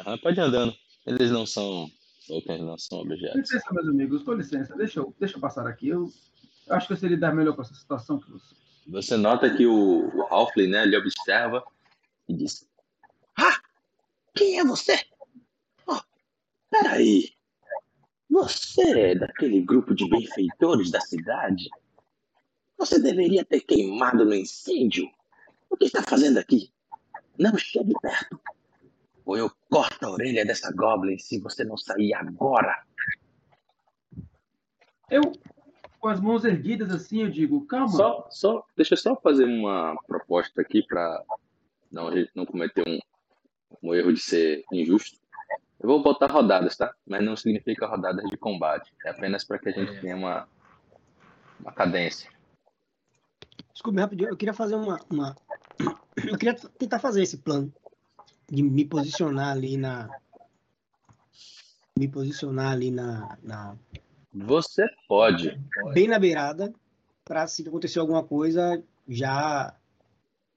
[0.00, 0.74] Aham, pode ir andando.
[1.06, 1.90] Eles não são
[2.26, 3.36] tokens, não são Com objetos.
[3.40, 5.88] licença, meus amigos, com licença, deixa eu, deixa eu passar aqui.
[5.88, 6.12] Eu,
[6.66, 8.54] eu acho que eu sei lidar melhor com essa situação que você.
[8.88, 11.64] Você nota que o, o Halfling, né, ele observa
[12.28, 12.68] e diz:
[13.36, 13.60] Ah,
[14.34, 15.00] quem é você?
[15.86, 16.00] Oh,
[16.70, 17.30] peraí.
[18.28, 21.68] Você é daquele grupo de benfeitores da cidade?
[22.76, 25.08] Você deveria ter queimado no incêndio.
[25.70, 26.72] O que está fazendo aqui?
[27.38, 28.40] Não chegue perto.
[29.24, 32.82] Ou eu corto a orelha dessa goblin se você não sair agora.
[35.10, 35.20] Eu,
[35.98, 37.88] com as mãos erguidas assim, eu digo, calma.
[37.88, 41.22] Só, só, deixa eu só fazer uma proposta aqui para
[41.90, 42.98] não, não cometer um,
[43.82, 45.18] um erro de ser injusto.
[45.80, 46.94] Eu vou botar rodadas, tá?
[47.06, 48.92] Mas não significa rodadas de combate.
[49.04, 50.48] É apenas para que a gente tenha uma,
[51.60, 52.30] uma cadência.
[53.76, 55.36] Desculpe, rapidinho, eu queria fazer uma, uma.
[56.16, 57.70] Eu queria tentar fazer esse plano
[58.50, 60.08] de me posicionar ali na.
[61.98, 63.36] Me posicionar ali na.
[63.42, 63.76] na
[64.32, 65.60] Você pode.
[65.92, 66.72] bem na beirada,
[67.22, 69.76] para se acontecer alguma coisa, já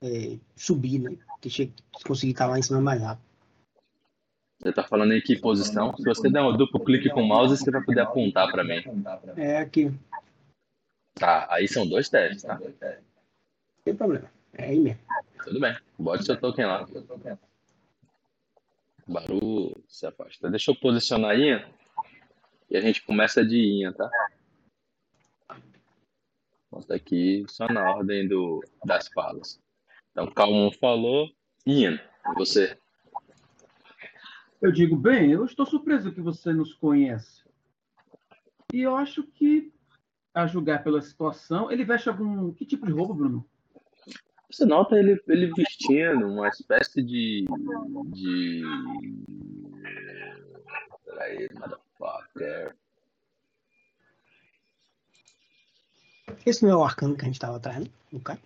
[0.01, 1.17] é, subir, né?
[2.07, 3.25] Conseguir estar lá em cima mais rápido.
[4.61, 5.93] Você tá falando em que posição?
[5.97, 8.81] Se você der um duplo clique com o mouse, você vai poder apontar para mim.
[9.35, 9.91] É aqui,
[11.19, 12.57] Tá, aí são dois testes, tá?
[13.89, 14.31] Tem problema.
[14.53, 15.01] É aí mesmo.
[15.43, 15.75] Tudo bem.
[15.97, 16.85] Bote seu token lá.
[19.07, 20.49] Baru se afasta.
[20.49, 21.67] Deixa eu posicionar Ian.
[22.69, 24.09] E a gente começa de Ian, tá?
[26.69, 29.59] Vamos aqui só na ordem do, das falas.
[30.11, 31.27] Então, Calmon falou.
[31.65, 31.99] Ian,
[32.35, 32.77] você.
[34.61, 37.43] Eu digo, bem, eu estou surpreso que você nos conhece.
[38.71, 39.73] E eu acho que,
[40.31, 42.53] a julgar pela situação, ele veste algum.
[42.53, 43.49] Que tipo de roupa, Bruno?
[44.51, 47.45] Você nota ele, ele vestindo uma espécie de.
[48.07, 48.63] de.
[51.05, 52.75] Peraí, motherfucker.
[56.45, 57.89] Esse não é o arcano que a gente tava atrás, né?
[58.11, 58.39] O cara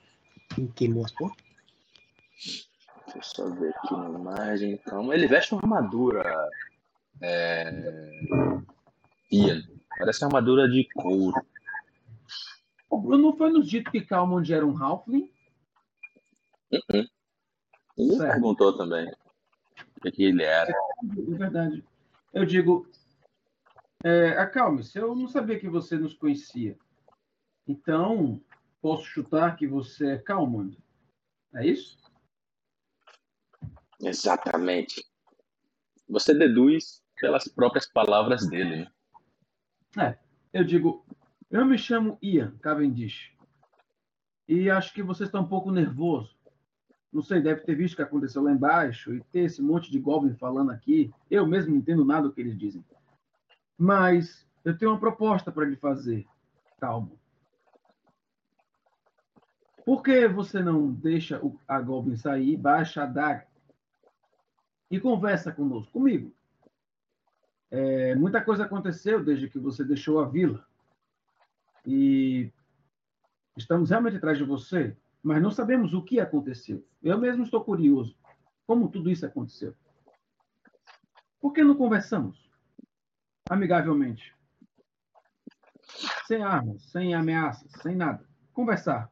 [0.54, 1.46] que queimou as portas.
[3.06, 4.78] Deixa eu só ver aqui na imagem.
[4.78, 6.50] Calma, ele veste uma armadura.
[7.22, 7.72] É...
[9.32, 9.64] Ian.
[9.98, 11.42] Parece uma armadura de couro.
[12.90, 15.33] O Bruno foi nos dito que Calmond era um Halfling.
[17.98, 18.32] Ninguém Certo.
[18.32, 19.12] perguntou também
[20.06, 20.72] o que, ele era.
[20.72, 21.84] É verdade.
[22.34, 22.88] Eu digo,
[24.04, 26.78] é, acalme-se, eu não sabia que você nos conhecia.
[27.68, 28.42] Então,
[28.82, 30.78] posso chutar que você é Calmond.
[31.54, 31.98] É isso?
[34.02, 35.06] Exatamente.
[36.10, 38.88] Você deduz pelas próprias palavras dele,
[39.96, 40.20] né?
[40.52, 41.06] Eu digo,
[41.50, 43.32] eu me chamo Ian Cavendish.
[44.48, 46.36] E acho que você está um pouco nervoso.
[47.14, 50.00] Não sei, deve ter visto o que aconteceu lá embaixo e ter esse monte de
[50.00, 51.14] goblin falando aqui.
[51.30, 52.84] Eu mesmo não entendo nada do que eles dizem.
[53.78, 56.26] Mas eu tenho uma proposta para lhe fazer.
[56.80, 57.12] Calma.
[59.86, 63.46] Por que você não deixa a goblin sair, baixa a daga
[64.90, 66.34] e conversa conosco, comigo.
[67.70, 70.66] É, muita coisa aconteceu desde que você deixou a vila.
[71.86, 72.52] E
[73.58, 76.86] estamos realmente atrás de você, mas não sabemos o que aconteceu.
[77.02, 78.16] Eu mesmo estou curioso.
[78.68, 79.74] Como tudo isso aconteceu?
[81.40, 82.38] Por que não conversamos?
[83.50, 84.36] Amigavelmente.
[86.28, 88.28] Sem armas, sem ameaças, sem nada.
[88.54, 89.10] Conversar.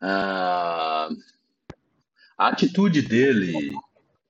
[0.00, 1.08] Ah,
[2.36, 3.74] a atitude dele,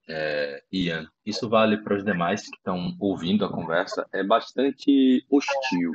[0.08, 5.92] é, Ian, isso vale para os demais que estão ouvindo a conversa, é bastante hostil.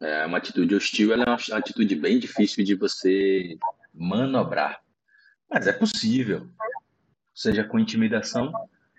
[0.00, 3.58] É uma atitude hostil, ela é uma atitude bem difícil de você
[3.92, 4.82] manobrar.
[5.48, 6.48] Mas é possível,
[7.34, 8.50] seja com intimidação,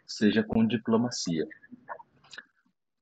[0.05, 1.47] seja com diplomacia.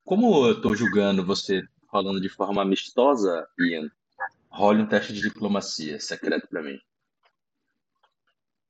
[0.04, 3.90] Como eu estou julgando você falando de forma amistosa, Ian,
[4.48, 6.80] role um teste de diplomacia secreto para mim.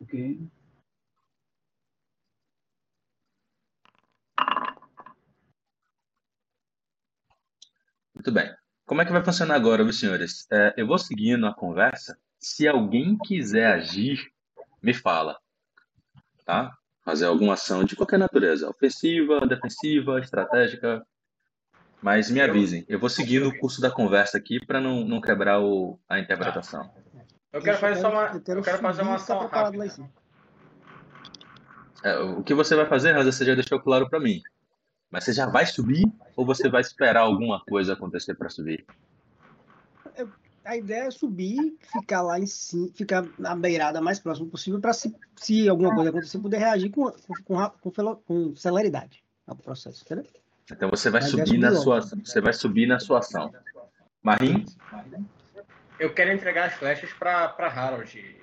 [0.00, 0.40] Ok.
[8.14, 8.59] Muito bem.
[8.90, 10.48] Como é que vai funcionar agora, meus senhores?
[10.50, 12.18] É, eu vou seguindo a conversa.
[12.40, 14.18] Se alguém quiser agir,
[14.82, 15.38] me fala,
[16.44, 16.76] tá?
[17.04, 21.06] Fazer alguma ação de qualquer natureza, ofensiva, defensiva, estratégica,
[22.02, 22.84] mas me avisem.
[22.88, 26.90] Eu vou seguir no curso da conversa aqui para não, não quebrar o, a interpretação.
[27.52, 29.86] Eu quero fazer só uma, eu quero, fazer uma ação rápida.
[32.02, 34.42] É, o que você vai fazer, Rosa, você já deixou claro para mim.
[35.10, 36.04] Mas você já vai subir
[36.36, 38.86] ou você vai esperar alguma coisa acontecer para subir?
[40.64, 44.92] a ideia é subir, ficar lá em cima, ficar na beirada mais próximo possível para
[44.92, 47.10] se, se alguma coisa acontecer, poder reagir com,
[47.44, 50.26] com, com, com celeridade ao processo, entendeu?
[50.70, 53.52] Então você vai Mas subir na sua você vai subir na sua ação.
[54.22, 54.64] Marim?
[55.98, 58.40] Eu quero entregar as flechas para Harold.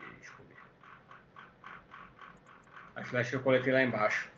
[2.96, 4.30] As flechas eu coletei lá embaixo.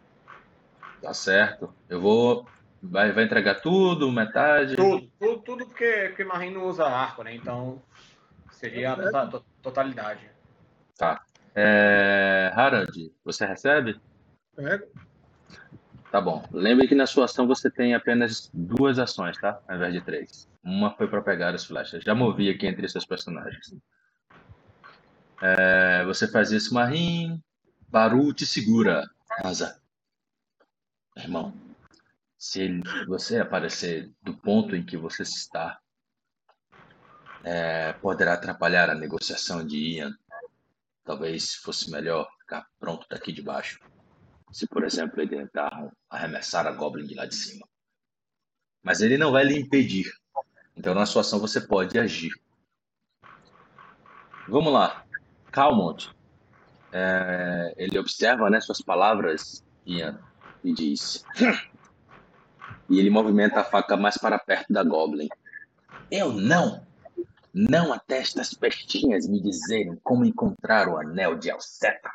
[1.01, 1.73] Tá certo.
[1.87, 2.47] Eu vou
[2.81, 4.75] Vai, vai entregar tudo, metade?
[4.75, 7.35] Tudo, tudo, tudo porque, porque Marim não usa arco, né?
[7.35, 7.81] Então
[8.51, 10.29] seria a tota, totalidade.
[10.97, 11.21] Tá.
[11.53, 13.99] É, Harald, você recebe?
[14.57, 14.81] É.
[16.09, 16.43] Tá bom.
[16.51, 19.59] Lembre que na sua ação você tem apenas duas ações, tá?
[19.67, 20.47] Ao invés de três.
[20.63, 22.03] Uma foi para pegar as flechas.
[22.03, 23.75] Já movi aqui entre seus personagens.
[25.41, 27.41] É, você faz isso, Marim.
[27.89, 29.03] Baru te segura.
[29.43, 29.78] Asa.
[31.19, 31.53] Irmão,
[32.37, 35.77] se você aparecer do ponto em que você está,
[37.43, 40.17] é, poderá atrapalhar a negociação de Ian.
[41.03, 43.79] Talvez fosse melhor ficar pronto daqui de baixo.
[44.51, 47.67] Se, por exemplo, ele tentar arremessar a Goblin de lá de cima.
[48.81, 50.09] Mas ele não vai lhe impedir.
[50.75, 52.31] Então, na sua ação, você pode agir.
[54.47, 55.05] Vamos lá.
[55.51, 56.09] Calmont.
[56.93, 60.17] É, ele observa né, suas palavras, Ian,
[60.63, 61.25] e diz:
[62.89, 65.29] e ele movimenta a faca mais para perto da Goblin.
[66.09, 66.87] Eu não!
[67.53, 72.11] Não até estas pestinhas me dizerem como encontrar o anel de Alceta.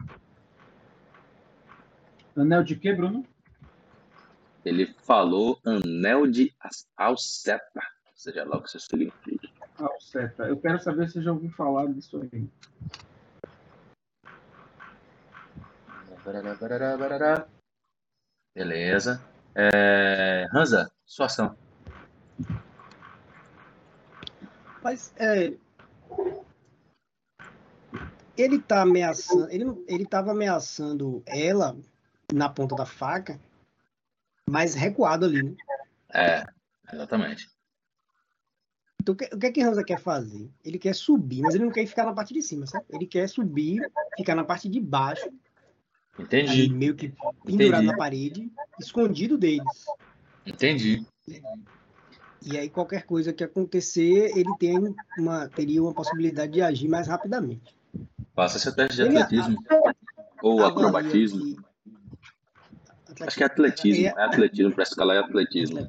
[2.36, 3.24] Anel de quê, Bruno?
[4.64, 6.52] Ele falou anel de
[6.96, 7.82] Alceta,
[8.14, 9.48] seja lá o que isso significa.
[9.78, 10.44] Alceta.
[10.44, 12.48] Eu quero saber se já ouviu falar disso aí.
[18.54, 19.22] Beleza.
[19.54, 20.46] É...
[20.52, 21.56] Hansa, sua ação.
[24.82, 25.54] Mas é,
[28.36, 31.76] ele tá ameaçando, ele ele estava ameaçando ela
[32.32, 33.40] na ponta da faca,
[34.48, 35.42] mas recuado ali.
[35.42, 35.56] Né?
[36.12, 36.44] É,
[36.92, 37.48] exatamente.
[39.00, 40.50] Então, o que, é que Hansa quer fazer?
[40.64, 42.86] Ele quer subir, mas ele não quer ficar na parte de cima, sabe?
[42.90, 43.80] Ele quer subir,
[44.16, 45.30] ficar na parte de baixo
[46.18, 46.50] Entendi.
[46.50, 47.12] Ali, meio que
[47.44, 47.86] pendurado Entendi.
[47.86, 49.64] na parede, escondido deles.
[50.46, 51.04] Entendi.
[52.42, 57.08] E aí qualquer coisa que acontecer, ele tem uma, teria uma possibilidade de agir mais
[57.08, 57.74] rapidamente.
[58.34, 59.64] Passa esse teste de ele atletismo.
[60.42, 61.56] Ou acrobatismo.
[63.20, 64.06] Acho que é atletismo.
[64.06, 65.88] É, é atletismo, para escalar é atletismo.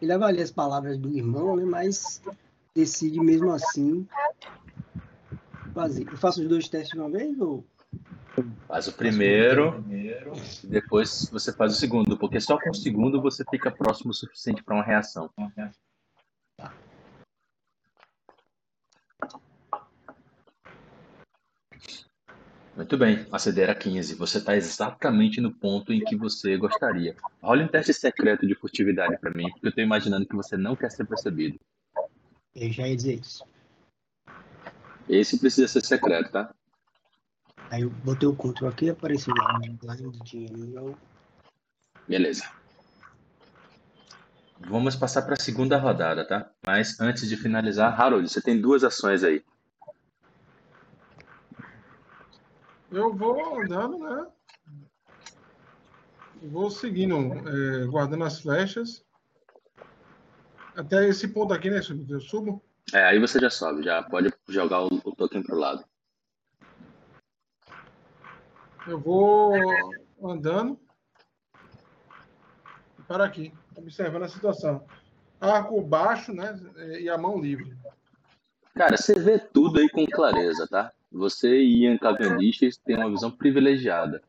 [0.00, 2.22] Ele avalia as palavras do irmão, né, mas
[2.74, 4.06] decide mesmo assim
[5.74, 6.06] fazer.
[6.08, 7.66] Eu faço os dois testes de uma vez ou...
[8.66, 13.44] Faz o primeiro, e depois você faz o segundo, porque só com o segundo você
[13.50, 15.30] fica próximo o suficiente para uma reação.
[22.76, 24.14] Muito bem, aceder a 15.
[24.14, 27.16] Você está exatamente no ponto em que você gostaria.
[27.42, 30.76] Olha um teste secreto de furtividade para mim, porque eu estou imaginando que você não
[30.76, 31.58] quer ser percebido.
[32.54, 33.44] Eu já ia dizer isso.
[35.08, 36.54] Esse precisa ser secreto, tá?
[37.70, 40.96] Aí eu botei o control aqui e apareceu lá um de dinheiro.
[42.06, 42.44] Beleza.
[44.60, 46.50] Vamos passar para a segunda rodada, tá?
[46.66, 49.44] Mas antes de finalizar, Harold, você tem duas ações aí.
[52.90, 54.26] Eu vou andando, né?
[56.42, 59.04] Vou seguindo, é, guardando as flechas.
[60.74, 61.80] Até esse ponto aqui, né?
[62.08, 62.62] Eu subo.
[62.92, 65.84] É, aí você já sobe, já pode jogar o, o token pro lado.
[68.88, 69.52] Eu vou
[70.24, 70.80] andando.
[73.06, 74.86] Para aqui, observando a situação.
[75.38, 76.58] Arco baixo, né?
[76.98, 77.76] E a mão livre.
[78.74, 80.90] Cara, você vê tudo aí com clareza, tá?
[81.12, 84.22] Você e Ian Cavendish têm uma visão privilegiada.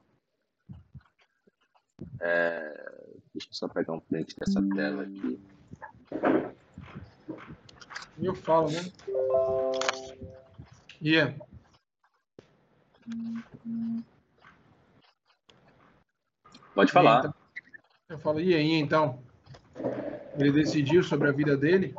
[2.20, 2.90] É...
[3.34, 5.40] Deixa eu só pegar um print dessa tela aqui.
[8.18, 8.80] E eu falo, né?
[11.02, 11.36] Ian.
[16.80, 17.20] Pode falar.
[17.20, 17.34] Então,
[18.08, 19.22] eu falo, e aí, então?
[20.38, 21.94] Ele decidiu sobre a vida dele?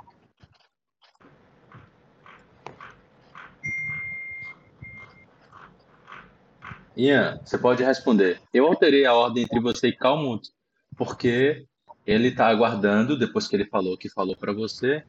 [6.96, 8.40] Ian, você pode responder.
[8.54, 10.50] Eu alterei a ordem entre você e Calmut,
[10.96, 11.66] porque
[12.06, 15.04] ele está aguardando, depois que ele falou que falou para você,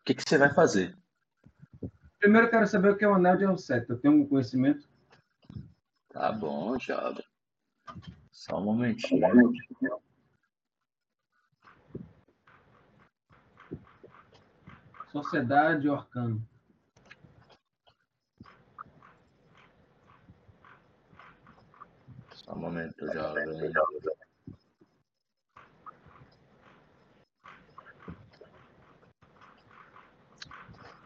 [0.00, 0.98] o que, que você vai fazer?
[2.18, 3.94] Primeiro eu quero saber o que é o anel de Alceta.
[3.94, 4.88] Tem algum conhecimento?
[6.12, 7.24] Tá bom, jovem.
[8.32, 9.62] Só um momentinho.
[15.12, 16.42] Sociedade Orcano.
[22.32, 23.44] Só um momento, jovem.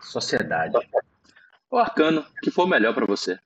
[0.01, 0.79] Sociedade.
[1.69, 3.39] O arcano, que for melhor para você.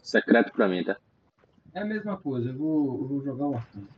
[0.00, 0.96] Secreto para mim, tá?
[1.72, 3.88] É a mesma coisa, eu vou, eu vou jogar o arcano.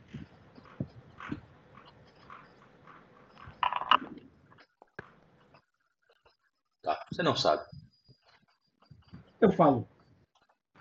[6.83, 7.65] Tá, você não sabe.
[9.41, 9.87] Eu falo.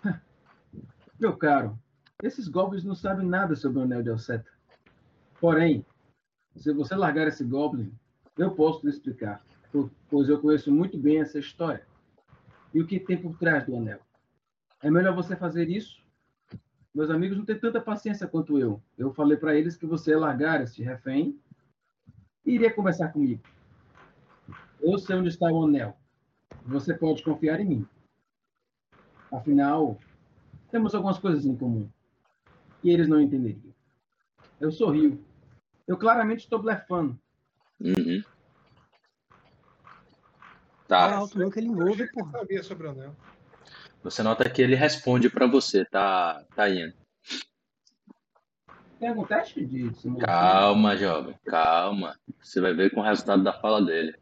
[1.18, 1.78] Meu caro,
[2.22, 4.50] esses goblins não sabem nada sobre o anel de Alceta.
[5.40, 5.86] Porém,
[6.56, 7.92] se você largar esse goblin,
[8.36, 9.42] eu posso lhe explicar,
[10.10, 11.86] pois eu conheço muito bem essa história
[12.74, 14.00] e o que tem por trás do anel.
[14.82, 16.01] É melhor você fazer isso.
[16.94, 18.82] Meus amigos não têm tanta paciência quanto eu.
[18.98, 21.38] Eu falei para eles que você ia largar este refém
[22.44, 23.42] e iria conversar comigo.
[24.80, 25.96] Eu sei onde está o anel.
[26.66, 27.88] Você pode confiar em mim.
[29.32, 29.98] Afinal,
[30.70, 31.88] temos algumas coisas em comum.
[32.84, 33.72] E eles não entenderiam.
[34.60, 35.24] Eu sorrio.
[35.86, 37.18] Eu claramente estou blefando.
[37.80, 38.22] Uhum.
[40.88, 41.16] Fala Tá.
[41.16, 42.32] alto não que ele envolve, Eu porra.
[42.32, 43.16] sabia sobre o anel.
[44.02, 46.92] Você nota que ele responde para você, tá, tá Ian?
[48.98, 50.26] Tem algum teste de simulação?
[50.26, 52.18] Calma, jovem, calma.
[52.40, 54.14] Você vai ver com o resultado da fala dele.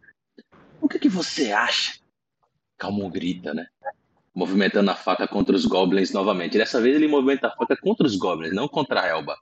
[0.80, 1.98] O que, que você acha?
[2.78, 3.66] Calmo grita, né?
[4.34, 6.56] Movimentando a faca contra os goblins novamente.
[6.56, 9.36] Dessa vez ele movimenta a faca contra os goblins, não contra a Elba.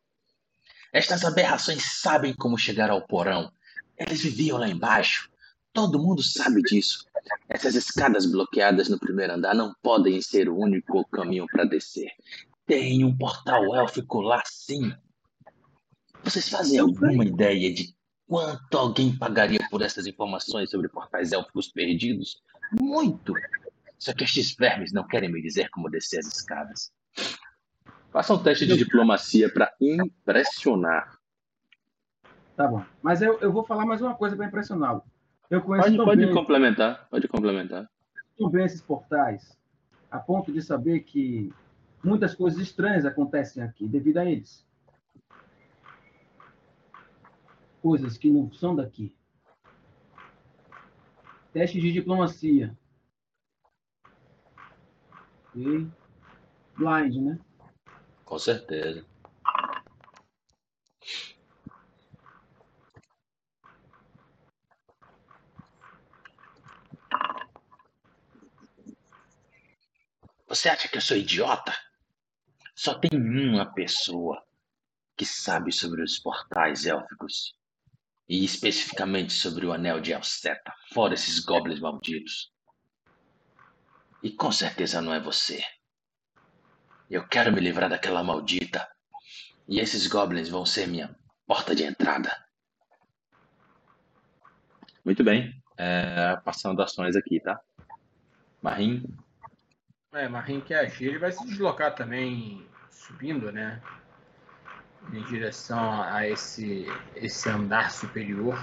[0.93, 3.53] Estas aberrações sabem como chegar ao porão.
[3.97, 5.31] Eles viviam lá embaixo.
[5.79, 7.07] Todo mundo sabe disso.
[7.49, 12.11] Essas escadas bloqueadas no primeiro andar não podem ser o único caminho para descer.
[12.67, 14.93] Tem um portal élfico lá sim.
[16.25, 17.95] Vocês fazem alguma ideia de
[18.27, 22.43] quanto alguém pagaria por essas informações sobre portais élficos perdidos?
[22.73, 23.33] Muito!
[24.01, 26.91] Só que estes vermes não querem me dizer como descer as escadas.
[28.11, 31.17] Faça um teste de diplomacia para impressionar.
[32.57, 32.85] Tá bom.
[33.01, 35.05] Mas eu, eu vou falar mais uma coisa para impressioná-lo.
[35.51, 37.09] Eu conheço Pode, pode bem, complementar.
[37.09, 37.91] Pode complementar.
[38.51, 39.59] bem esses portais,
[40.11, 41.53] a ponto de saber que
[42.05, 44.67] muitas coisas estranhas acontecem aqui devido a eles.
[47.81, 49.15] Coisas que não são daqui.
[51.53, 52.77] Teste de diplomacia.
[55.49, 55.89] Ok.
[56.77, 57.39] Blind, né?
[58.25, 59.05] Com certeza.
[70.49, 71.77] Você acha que eu sou idiota?
[72.75, 74.43] Só tem uma pessoa
[75.15, 77.55] que sabe sobre os portais élficos.
[78.27, 82.53] E especificamente sobre o anel de Alceta, fora esses goblins malditos.
[84.23, 85.63] E com certeza não é você.
[87.11, 88.89] Eu quero me livrar daquela maldita.
[89.67, 91.15] E esses goblins vão ser minha
[91.47, 92.35] porta de entrada.
[95.05, 95.53] Muito bem.
[95.77, 97.61] É, passando ações aqui, tá?
[98.63, 99.03] Marim?
[100.11, 100.27] É,
[100.63, 103.79] quer agir, ele vai se deslocar também subindo, né?
[105.13, 108.59] Em direção a esse, esse andar superior.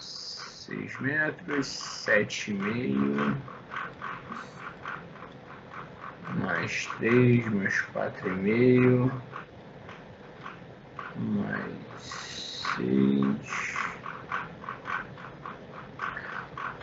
[0.00, 3.36] Seis metros, sete e meio.
[6.40, 9.22] Mais três, mais quatro e meio.
[11.14, 12.02] Mais
[12.74, 13.75] seis.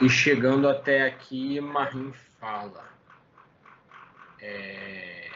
[0.01, 2.85] E chegando até aqui, Marim fala.
[4.41, 5.29] É...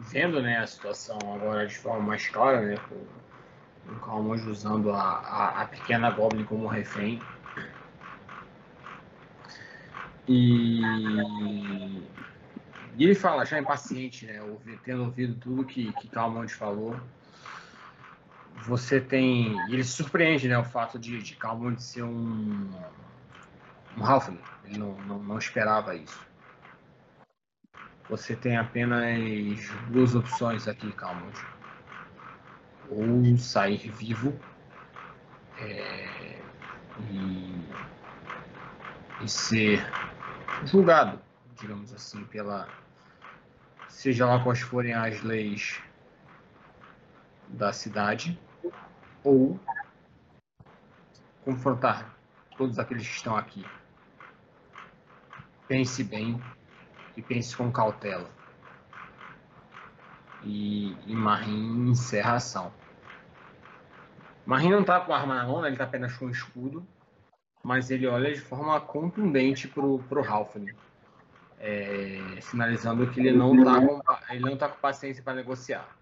[0.00, 2.96] Vendo né, a situação agora de forma mais clara, né, com
[3.92, 7.20] o Calmonge usando a, a, a, pequena Goblin como refém.
[10.26, 10.80] E,
[12.96, 14.40] e ele fala, já impaciente, né,
[14.84, 16.96] tendo ouvido tudo que, que Calmonge falou,
[18.66, 19.56] você tem.
[19.70, 20.58] Ele surpreende, né?
[20.58, 22.70] O fato de, de Calmonde ser um,
[23.96, 24.38] um.
[24.64, 26.26] Ele não, não, não esperava isso.
[28.08, 31.38] Você tem apenas duas opções aqui, Calmont.
[32.90, 34.38] Ou sair vivo
[35.58, 36.38] é,
[37.08, 37.64] e,
[39.22, 39.86] e ser
[40.64, 41.20] julgado,
[41.54, 42.68] digamos assim, pela
[43.88, 45.80] seja lá quais forem as leis
[47.48, 48.40] da cidade,
[49.22, 49.60] ou
[51.44, 52.16] confrontar
[52.56, 53.64] todos aqueles que estão aqui
[55.70, 56.42] pense bem
[57.16, 58.28] e pense com cautela.
[60.42, 62.72] E, e Marim encerra a ação.
[64.44, 65.68] Marim não está com a arma na mão, né?
[65.68, 66.84] ele está apenas com um escudo,
[67.62, 70.74] mas ele olha de forma contundente pro, pro Halfling,
[71.60, 75.96] é, sinalizando que ele não está com, ele não tá com paciência para negociar.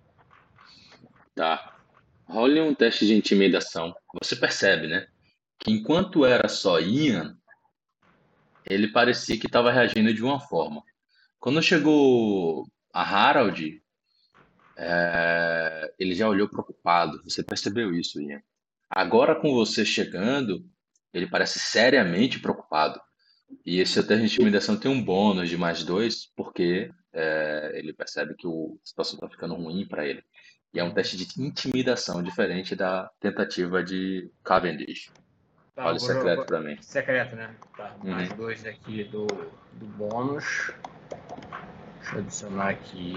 [1.35, 1.77] Tá.
[2.25, 3.95] Role um teste de intimidação.
[4.23, 5.09] Você percebe, né?
[5.59, 7.38] Que enquanto era só Ian,
[8.69, 10.83] ele parecia que estava reagindo de uma forma.
[11.39, 13.83] Quando chegou a Harold,
[14.77, 17.23] é, ele já olhou preocupado.
[17.25, 18.43] Você percebeu isso, Ian?
[18.91, 20.65] Agora com você chegando,
[21.13, 23.01] ele parece seriamente preocupado.
[23.65, 28.35] E esse teste de intimidação tem um bônus de mais dois, porque é, ele percebe
[28.35, 30.23] que o, a situação está ficando ruim para ele.
[30.73, 35.11] E é um teste de intimidação, diferente da tentativa de Cavendish.
[35.79, 36.77] Tá, Olha o secreto para mim.
[36.83, 37.55] Secreto, né?
[37.77, 38.11] Tá, uhum.
[38.11, 40.73] mais dois aqui do, do bônus.
[42.01, 43.15] Deixa eu adicionar aqui.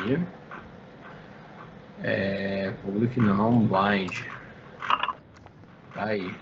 [2.03, 4.27] É, public não, blind.
[5.95, 6.35] Tá aí.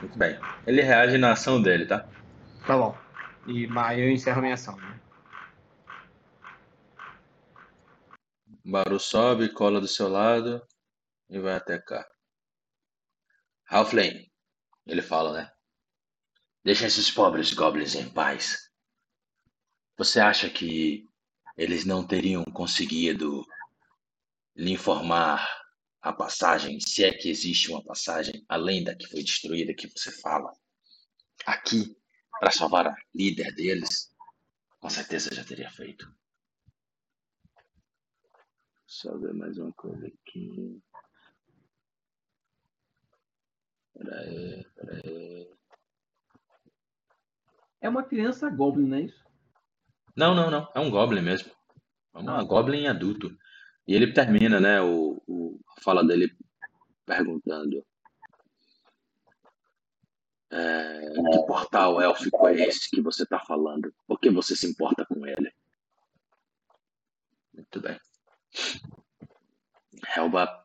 [0.00, 0.40] Muito bem.
[0.66, 2.04] Ele reage na ação dele, tá?
[2.66, 2.98] Tá bom.
[3.46, 4.93] E aí eu encerro a minha ação, né?
[8.74, 10.60] Baru sobe, cola do seu lado
[11.30, 12.04] e vai até cá.
[13.70, 14.28] Halfling,
[14.84, 15.52] ele fala, né?
[16.64, 18.68] Deixa esses pobres goblins em paz.
[19.96, 21.08] Você acha que
[21.56, 23.46] eles não teriam conseguido
[24.56, 25.48] lhe informar
[26.02, 30.10] a passagem, se é que existe uma passagem além da que foi destruída que você
[30.20, 30.52] fala,
[31.46, 31.96] aqui,
[32.40, 34.12] para salvar a líder deles?
[34.80, 36.12] Com certeza já teria feito.
[38.94, 40.80] Só ver mais uma coisa aqui.
[43.92, 45.50] Pera aí, pera aí.
[47.80, 49.24] É uma criança Goblin, não é isso?
[50.16, 50.70] Não, não, não.
[50.76, 51.50] É um Goblin mesmo.
[52.14, 52.44] É uma ah.
[52.44, 53.36] Goblin adulto.
[53.84, 56.32] E ele termina, né, o, o, a fala dele
[57.04, 57.84] perguntando
[60.52, 63.92] é, que portal élfico é esse que você está falando?
[64.06, 65.52] Por que você se importa com ele?
[67.52, 67.98] Muito bem.
[70.16, 70.64] Helba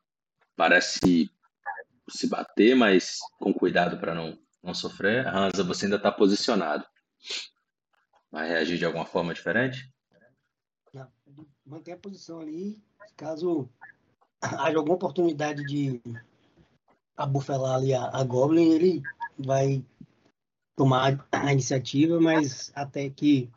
[0.55, 1.31] parece
[2.09, 5.27] se bater, mas com cuidado para não, não sofrer.
[5.27, 6.85] Hansa, você ainda está posicionado.
[8.31, 9.91] Vai reagir de alguma forma diferente?
[10.93, 11.11] Não,
[11.65, 12.81] mantém a posição ali.
[13.15, 13.69] Caso
[14.41, 16.01] haja alguma oportunidade de
[17.15, 19.03] abufelar ali a, a Goblin, ele
[19.37, 19.83] vai
[20.75, 23.49] tomar a iniciativa, mas até que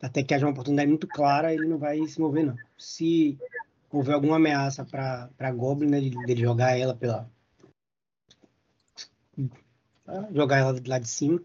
[0.00, 2.56] até que haja uma oportunidade muito clara, ele não vai se mover, não.
[2.76, 3.38] Se
[3.90, 7.30] houver alguma ameaça para a Goblin, né, de, de, jogar ela pela.
[10.32, 11.42] jogar ela lá de cima,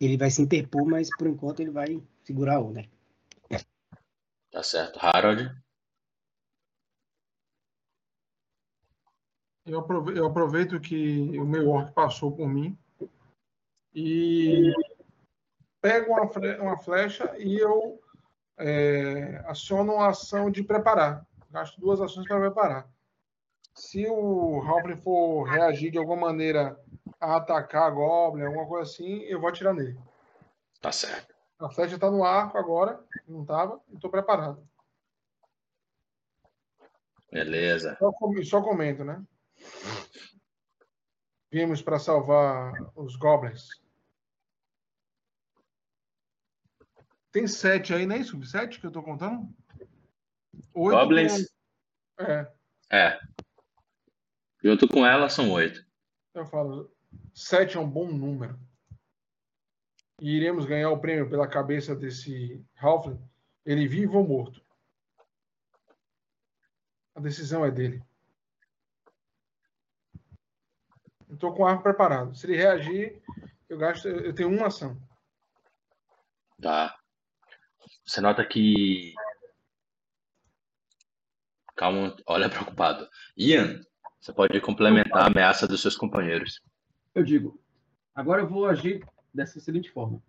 [0.00, 2.84] ele vai se interpor, mas por enquanto ele vai segurar a onda.
[4.50, 4.98] Tá certo.
[5.00, 5.54] Harold?
[9.66, 12.78] Eu aproveito, eu aproveito que o meu orc passou por mim
[13.92, 14.72] e
[15.86, 16.28] pego uma,
[16.62, 18.00] uma flecha e eu
[18.58, 21.24] é, aciono a ação de preparar.
[21.48, 22.90] Gasto duas ações para preparar.
[23.72, 26.76] Se o Halfling for reagir de alguma maneira
[27.20, 29.96] a atacar a Goblin, alguma coisa assim, eu vou atirar nele.
[30.80, 31.32] Tá certo.
[31.60, 34.66] A flecha tá no arco agora, não tava, e tô preparado.
[37.30, 37.96] Beleza.
[37.98, 39.22] Só, com- só comento, né?
[41.50, 43.85] Vimos para salvar os Goblins.
[47.36, 48.42] Tem sete aí, não é isso?
[48.46, 49.46] Sete que eu tô contando?
[50.72, 51.52] Oito Goblins,
[52.16, 52.50] com- É,
[52.90, 53.20] é.
[54.64, 55.84] Junto com ela são oito.
[56.32, 56.90] eu falo.
[57.34, 58.58] Sete é um bom número.
[60.18, 63.22] E iremos ganhar o prêmio pela cabeça desse Halfling,
[63.66, 64.64] ele vivo ou morto.
[67.14, 68.02] A decisão é dele.
[71.28, 72.34] Eu tô com o arco preparado.
[72.34, 73.22] Se ele reagir,
[73.68, 74.08] eu gasto.
[74.08, 74.98] Eu tenho uma ação.
[76.62, 76.98] Tá.
[78.06, 79.14] Você nota que.
[81.74, 83.08] Calma, olha preocupado.
[83.36, 83.80] Ian,
[84.20, 86.62] você pode complementar a ameaça dos seus companheiros.
[87.14, 87.60] Eu digo,
[88.14, 89.04] agora eu vou agir
[89.34, 90.22] dessa seguinte forma.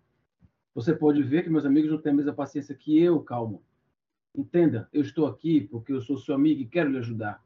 [0.74, 3.62] Você pode ver que meus amigos não têm a mesma paciência que eu, calmo.
[4.34, 7.42] Entenda, eu estou aqui porque eu sou seu amigo e quero lhe ajudar.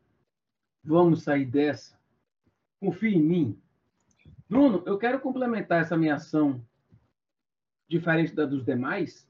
[0.82, 1.98] Vamos sair dessa.
[2.80, 3.62] Confie em mim.
[4.48, 6.62] Bruno, eu quero complementar essa minha ação,
[7.88, 9.26] diferente da dos demais,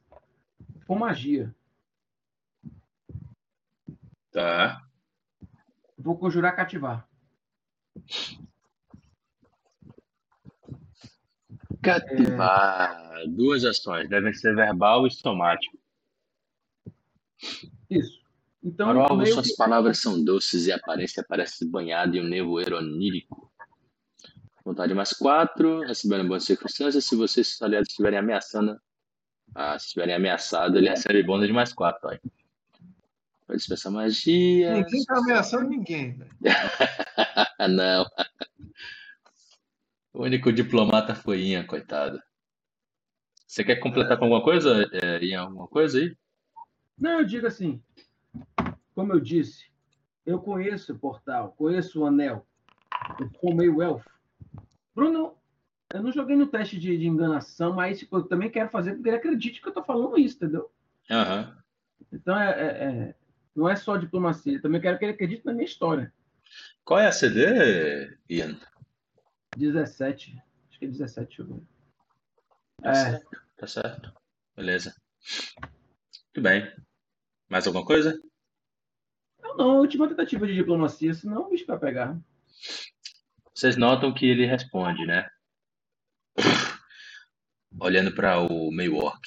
[0.87, 1.55] com magia.
[4.31, 4.83] Tá.
[5.99, 7.07] Vou conjurar cativar.
[11.83, 13.25] Cativar.
[13.29, 14.09] Duas ações.
[14.09, 15.79] Devem ser verbal e somático.
[17.91, 18.23] Isso.
[18.63, 22.77] Então, meio suas que- palavras são doces e a aparência parece banhada em um nevoeiro
[22.79, 23.53] onírico.
[24.65, 27.05] Vontade mais quatro, recebendo boas circunstâncias.
[27.05, 28.81] Se vocês seus aliados estiverem ameaçando,
[29.55, 32.09] ah, se estiverem ameaçados, ele recebe bônus de mais quatro.
[32.09, 32.17] Ó.
[33.47, 34.75] Pode dispensar magia.
[34.75, 36.31] Ninguém tá ameaçando ninguém, velho.
[37.71, 38.07] Não.
[40.13, 42.21] O único diplomata foi Ian, coitado.
[43.47, 45.43] Você quer completar com alguma coisa, é, Ian?
[45.43, 46.17] Alguma coisa aí?
[46.99, 47.83] Não, eu digo assim,
[48.95, 49.71] como eu disse,
[50.25, 52.47] eu conheço o portal, conheço o anel,
[53.19, 54.09] eu sou meio elfo.
[54.95, 55.37] Bruno,
[55.93, 59.09] eu não joguei no teste de, de enganação, mas tipo, eu também quero fazer porque
[59.09, 60.71] ele acredite que eu tô falando isso, entendeu?
[61.11, 61.57] Aham.
[62.13, 63.15] Então, é, é- é-
[63.55, 66.13] não é só diplomacia, eu também quero que ele acredite na minha história.
[66.85, 68.59] Qual é a CD, Ian?
[69.57, 71.63] 17, acho que é 17, deixa eu ver.
[72.83, 74.13] Tá É, certo, tá certo.
[74.57, 74.95] Beleza.
[75.61, 76.73] Muito bem.
[77.49, 78.19] Mais alguma coisa?
[79.43, 82.19] não, não, a última tentativa de diplomacia, senão o bicho vai pegar.
[83.55, 85.29] Vocês notam que ele responde, né?
[87.81, 89.21] Olhando para o meio orc.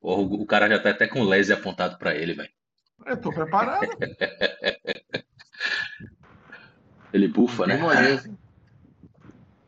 [0.00, 2.50] O, o cara já tá até com o laser apontado para ele, velho.
[3.04, 3.86] Eu tô preparado.
[7.12, 7.76] Ele bufa, né?
[7.76, 8.36] Moleza.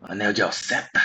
[0.03, 1.01] Anel de Alceta.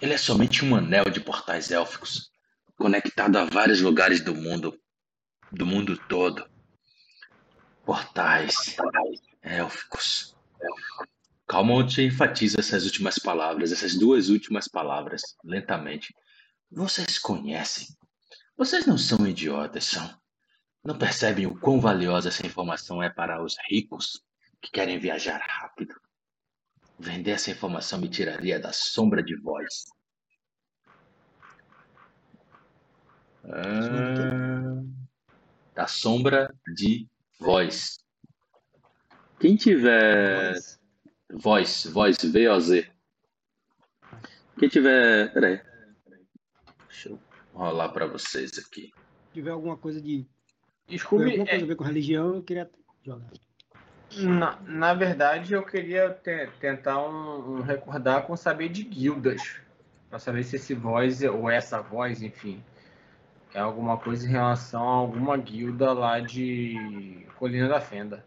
[0.00, 2.32] Ele é somente um anel de portais élficos,
[2.76, 4.76] conectado a vários lugares do mundo,
[5.52, 6.44] do mundo todo.
[7.84, 8.76] Portais
[9.40, 10.36] élficos.
[11.54, 16.12] Calmonte enfatiza essas últimas palavras, essas duas últimas palavras, lentamente.
[16.68, 17.86] Vocês conhecem.
[18.56, 20.20] Vocês não são idiotas, são.
[20.82, 24.20] Não percebem o quão valiosa essa informação é para os ricos
[24.60, 25.94] que querem viajar rápido.
[26.98, 29.84] Vender essa informação me tiraria da sombra de voz.
[33.44, 34.82] Ah,
[35.72, 37.08] da sombra de
[37.38, 37.96] voz.
[39.38, 40.56] Quem tiver
[41.32, 42.16] Mas, voz, voz.
[44.58, 45.32] Quem tiver.
[45.32, 45.60] Peraí.
[46.88, 47.18] Deixa eu
[47.52, 48.92] rolar para vocês aqui.
[49.26, 50.26] se tiver alguma coisa de.
[50.86, 52.70] Desculpe, alguma coisa é, a ver com religião, eu queria
[53.02, 53.26] jogar.
[54.18, 59.60] na, na verdade eu queria te- tentar um, um recordar com saber de guildas.
[60.10, 62.62] Pra saber se esse voz, ou essa voz, enfim,
[63.52, 68.24] é alguma coisa em relação a alguma guilda lá de Colina da Fenda.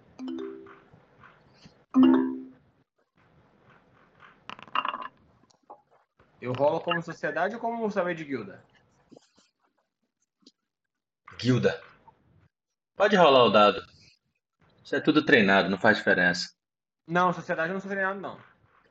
[6.41, 8.64] Eu rolo como sociedade ou como saber de guilda?
[11.38, 11.81] Guilda.
[12.95, 13.84] Pode rolar o dado.
[14.84, 16.53] Isso é tudo treinado, não faz diferença.
[17.07, 18.39] Não, sociedade eu não sou treinado, não.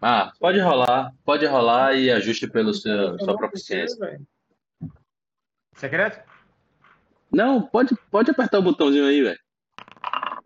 [0.00, 1.12] Ah, pode rolar.
[1.24, 4.20] Pode rolar e ajuste pelo seu, Eu sua não proficiência.
[5.74, 6.22] Secreto?
[7.30, 9.40] Não, pode, pode apertar o botãozinho aí, velho.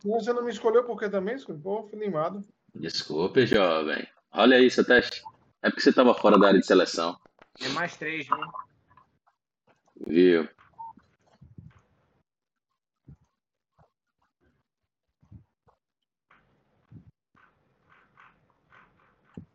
[0.04, 1.36] Você não me escolheu porque também?
[1.62, 2.42] Pô, fui limado.
[2.74, 4.06] Desculpe, jovem.
[4.32, 5.22] Olha aí seu teste.
[5.62, 7.18] É porque você estava fora da área de seleção.
[7.60, 8.36] É mais três, né?
[10.06, 10.48] Viu?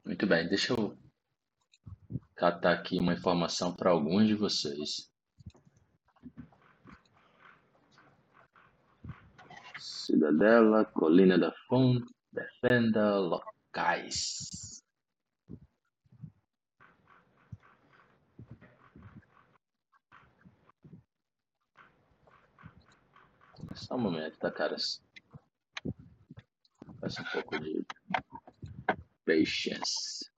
[0.06, 0.96] Muito bem, deixa eu
[2.36, 5.10] catar aqui uma informação para alguns de vocês.
[9.80, 14.65] Cidadela, Colina da Fonte, Defenda Locais.
[23.76, 25.02] Só um momento, tá, caras?
[27.02, 27.86] Peço um pouco de
[29.26, 30.32] patience.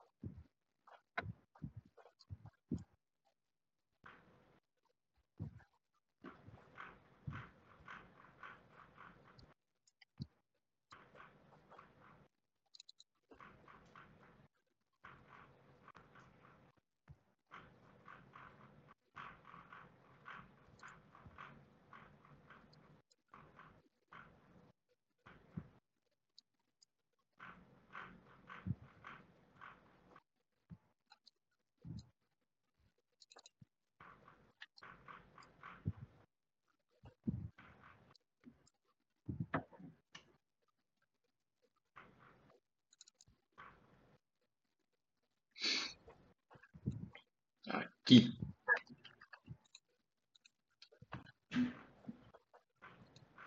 [48.07, 48.33] Aqui.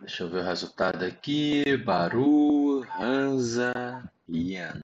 [0.01, 1.65] Deixa eu ver o resultado aqui.
[1.79, 4.83] Baru, Hansa, Ian.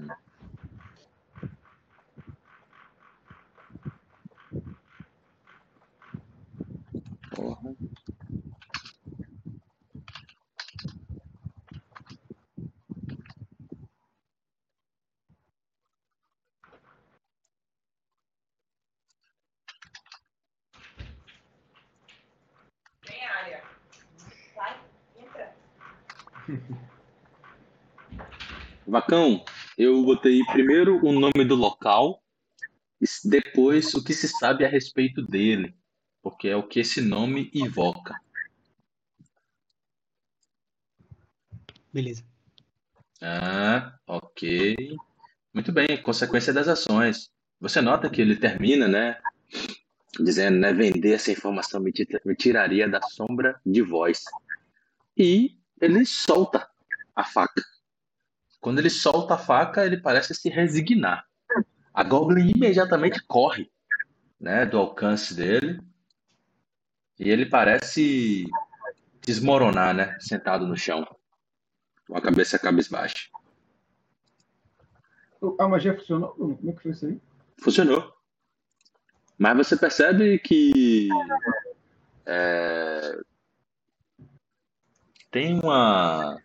[7.35, 7.77] Porra.
[28.86, 29.44] Vacão,
[29.76, 32.22] eu botei primeiro o nome do local,
[33.00, 35.74] e depois o que se sabe a respeito dele,
[36.22, 38.18] porque é o que esse nome evoca.
[41.92, 42.24] Beleza.
[43.20, 44.96] Ah, ok.
[45.52, 47.30] Muito bem, consequência das ações.
[47.60, 49.18] Você nota que ele termina, né?
[50.20, 50.72] Dizendo, né?
[50.72, 51.92] Vender essa informação me
[52.24, 54.22] me tiraria da sombra de voz.
[55.16, 56.68] E ele solta
[57.14, 57.62] a faca.
[58.61, 61.24] Quando ele solta a faca, ele parece se resignar.
[61.93, 63.70] A Goblin imediatamente corre,
[64.41, 64.66] né?
[64.66, 65.81] Do alcance dele.
[67.19, 68.45] E ele parece
[69.23, 70.16] desmoronar, né?
[70.20, 71.07] Sentado no chão.
[72.07, 73.28] Com a cabeça cabisbaixa.
[75.59, 76.31] A magia funcionou?
[76.31, 77.20] Como é que foi isso aí?
[77.62, 78.12] Funcionou.
[79.39, 81.09] Mas você percebe que
[82.24, 83.20] é,
[85.31, 86.41] tem uma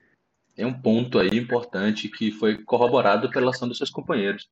[0.61, 4.47] tem um ponto aí importante que foi corroborado pela ação dos seus companheiros.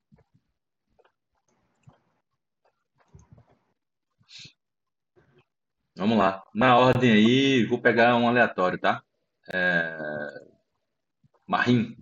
[5.95, 6.41] Vamos lá.
[6.52, 9.03] Na ordem aí, vou pegar um aleatório, tá?
[9.53, 9.98] É...
[11.45, 11.95] Marim.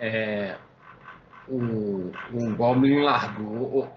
[0.00, 0.58] É,
[1.46, 3.88] o, o Goblin largou,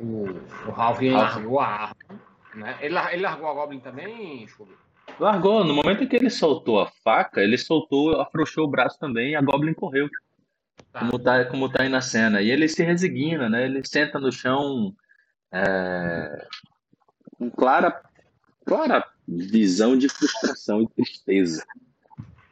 [0.00, 0.26] o,
[0.68, 1.34] o, Halvin Ralph.
[1.36, 2.29] largou a arma.
[2.54, 2.78] Né?
[2.80, 4.76] Ele, ele largou a Goblin também, Chubi?
[5.18, 5.64] Largou.
[5.64, 9.36] No momento em que ele soltou a faca, ele soltou, afrouxou o braço também e
[9.36, 10.08] a Goblin correu.
[10.92, 11.00] Tá.
[11.00, 12.40] como tá, como tá aí na cena.
[12.40, 13.64] E ele se resigna, né?
[13.64, 14.94] Ele senta no chão
[15.52, 16.46] é,
[17.38, 18.02] com clara,
[18.64, 21.64] clara visão de frustração e tristeza.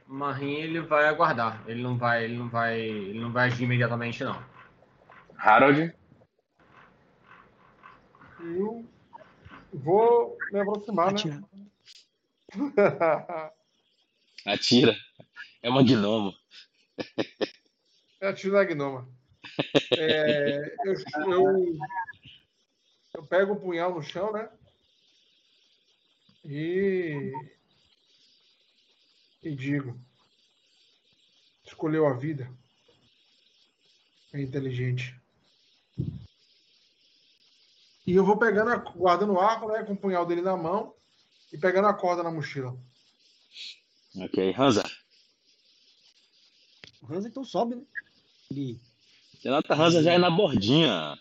[0.06, 1.62] Marim ele vai aguardar.
[1.66, 4.40] Ele não vai, ele não vai, ele não vai agir imediatamente não.
[5.36, 5.94] Harold,
[8.40, 8.84] Eu
[9.72, 11.20] vou me aproximar, né?
[11.20, 11.42] Atira.
[14.46, 14.96] atira.
[15.62, 16.32] É uma gnomo.
[18.20, 19.08] É a tiro da gnoma.
[19.96, 20.94] É, eu,
[21.30, 21.78] eu,
[23.14, 24.48] eu pego o punhal no chão, né?
[26.44, 27.32] E,
[29.42, 29.98] e digo:
[31.64, 32.50] escolheu a vida.
[34.32, 35.14] É inteligente.
[38.08, 39.84] E eu vou pegando, a, guardando o arco, né?
[39.84, 40.94] Com o punhal dele na mão
[41.52, 42.74] e pegando a corda na mochila.
[44.16, 44.82] Ok, Hansa.
[47.02, 47.82] O Hans então sobe, né?
[48.50, 48.80] Ele
[49.34, 51.18] Você nota Hansa já é na bordinha.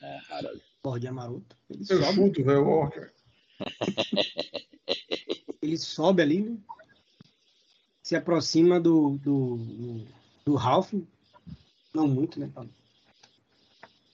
[0.00, 0.62] É, Harold.
[0.82, 1.54] bordinha maroto.
[1.68, 3.12] Ele Eu sobe, chuto, velho,
[5.60, 6.56] ele sobe ali, né?
[8.02, 10.06] Se aproxima do, do, do,
[10.46, 10.94] do Ralph.
[11.92, 12.50] Não muito, né?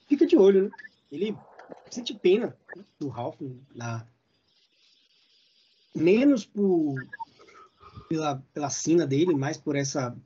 [0.09, 0.71] Fica de olho, né?
[1.13, 1.37] Ele
[1.95, 2.57] sente pena
[2.99, 3.41] do Ralph
[3.75, 4.07] lá.
[5.95, 6.97] Menos por
[8.09, 10.17] pela, pela sina dele, mais por essa.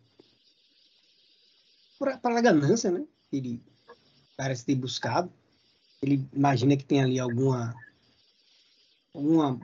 [1.99, 3.05] Por, pela ganância, né?
[3.33, 3.63] Ele
[4.37, 5.31] parece ter buscado.
[6.01, 7.75] Ele imagina que tem ali alguma.
[9.15, 9.61] alguma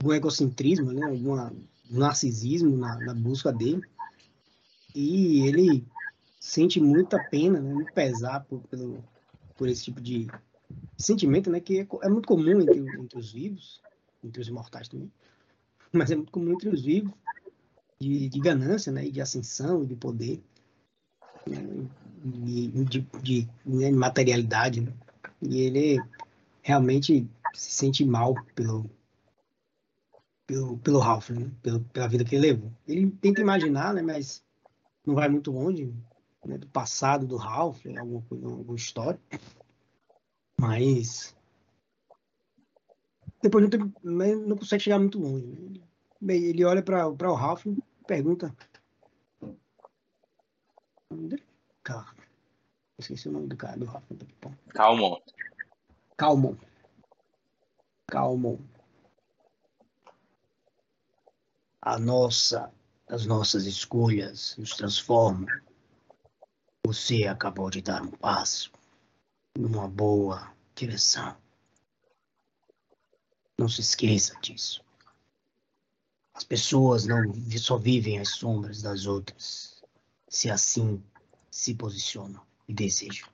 [0.00, 1.06] algum egocentrismo, né?
[1.06, 1.52] Alguma
[1.90, 3.84] narcisismo na, na busca dele.
[4.94, 5.86] E ele
[6.40, 7.72] sente muita pena, né?
[7.72, 9.02] muito pesar por, pelo,
[9.56, 10.28] por esse tipo de
[10.96, 11.60] sentimento, né?
[11.60, 13.80] Que é, é muito comum entre, entre os vivos,
[14.22, 15.10] entre os mortais também,
[15.92, 17.12] mas é muito comum entre os vivos,
[18.00, 19.08] de, de ganância, né?
[19.08, 20.42] De ascensão, de poder,
[21.46, 21.88] né?
[22.24, 23.90] de, de, de né?
[23.90, 24.92] materialidade, né?
[25.42, 26.02] E ele
[26.62, 28.90] realmente se sente mal pelo,
[30.46, 31.50] pelo, pelo Ralph, né?
[31.62, 32.72] Pelo, pela vida que ele levou.
[32.88, 34.02] Ele tenta imaginar, né?
[34.02, 34.42] Mas
[35.06, 35.92] não vai muito longe
[36.44, 36.58] né?
[36.58, 39.20] do passado do Ralph, alguma, coisa, alguma história.
[40.60, 41.34] Mas
[43.44, 45.46] depois não, tem, não consegue chegar muito longe.
[46.18, 46.34] Né?
[46.34, 47.76] Ele olha para o Ralph e
[48.06, 48.56] pergunta.
[51.82, 52.06] Cara,
[52.98, 54.04] esqueci o nome do cara do Ralph.
[54.70, 55.20] Calmon.
[56.16, 56.56] Calmon.
[58.06, 58.58] Calmon.
[61.82, 62.72] A nossa,
[63.06, 65.46] as nossas escolhas nos transformam.
[66.86, 68.72] Você acabou de dar um passo
[69.56, 71.36] numa boa direção.
[73.56, 74.84] Não se esqueça disso.
[76.34, 79.80] As pessoas não só vivem as sombras das outras,
[80.28, 81.00] se assim
[81.48, 83.28] se posicionam e desejam.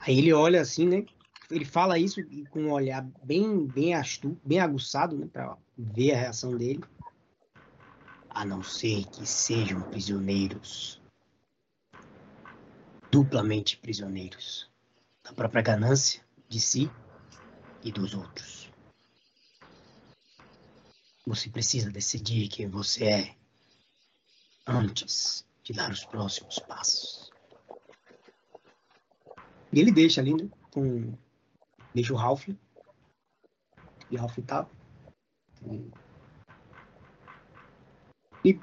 [0.00, 1.04] Aí ele olha assim, né?
[1.50, 2.20] Ele fala isso
[2.50, 5.26] com um olhar bem, bem astuto, bem aguçado, né?
[5.26, 6.84] Para ver a reação dele.
[8.30, 10.97] A não ser que sejam prisioneiros
[13.10, 14.70] duplamente prisioneiros
[15.24, 16.90] da própria ganância de si
[17.82, 18.70] e dos outros.
[21.26, 23.36] Você precisa decidir quem você é
[24.66, 27.30] antes de dar os próximos passos.
[29.72, 30.48] E ele deixa ali, né?
[30.70, 31.14] Com...
[31.94, 32.48] Deixa o Ralph.
[32.48, 34.66] E o Ralph tá.
[38.44, 38.58] E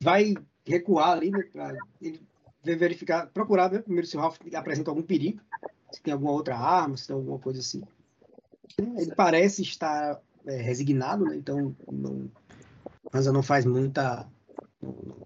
[0.00, 0.34] vai
[0.64, 1.42] recuar ali, né?
[1.52, 1.74] Pra...
[2.00, 2.25] Ele
[2.74, 5.40] verificar, procurar ver primeiro se o Ralph apresenta algum perigo,
[5.92, 7.82] se tem alguma outra arma, se tem alguma coisa assim.
[8.78, 11.36] Ele parece estar é, resignado, né?
[11.36, 12.30] então não,
[13.12, 14.26] Hansa não faz muita.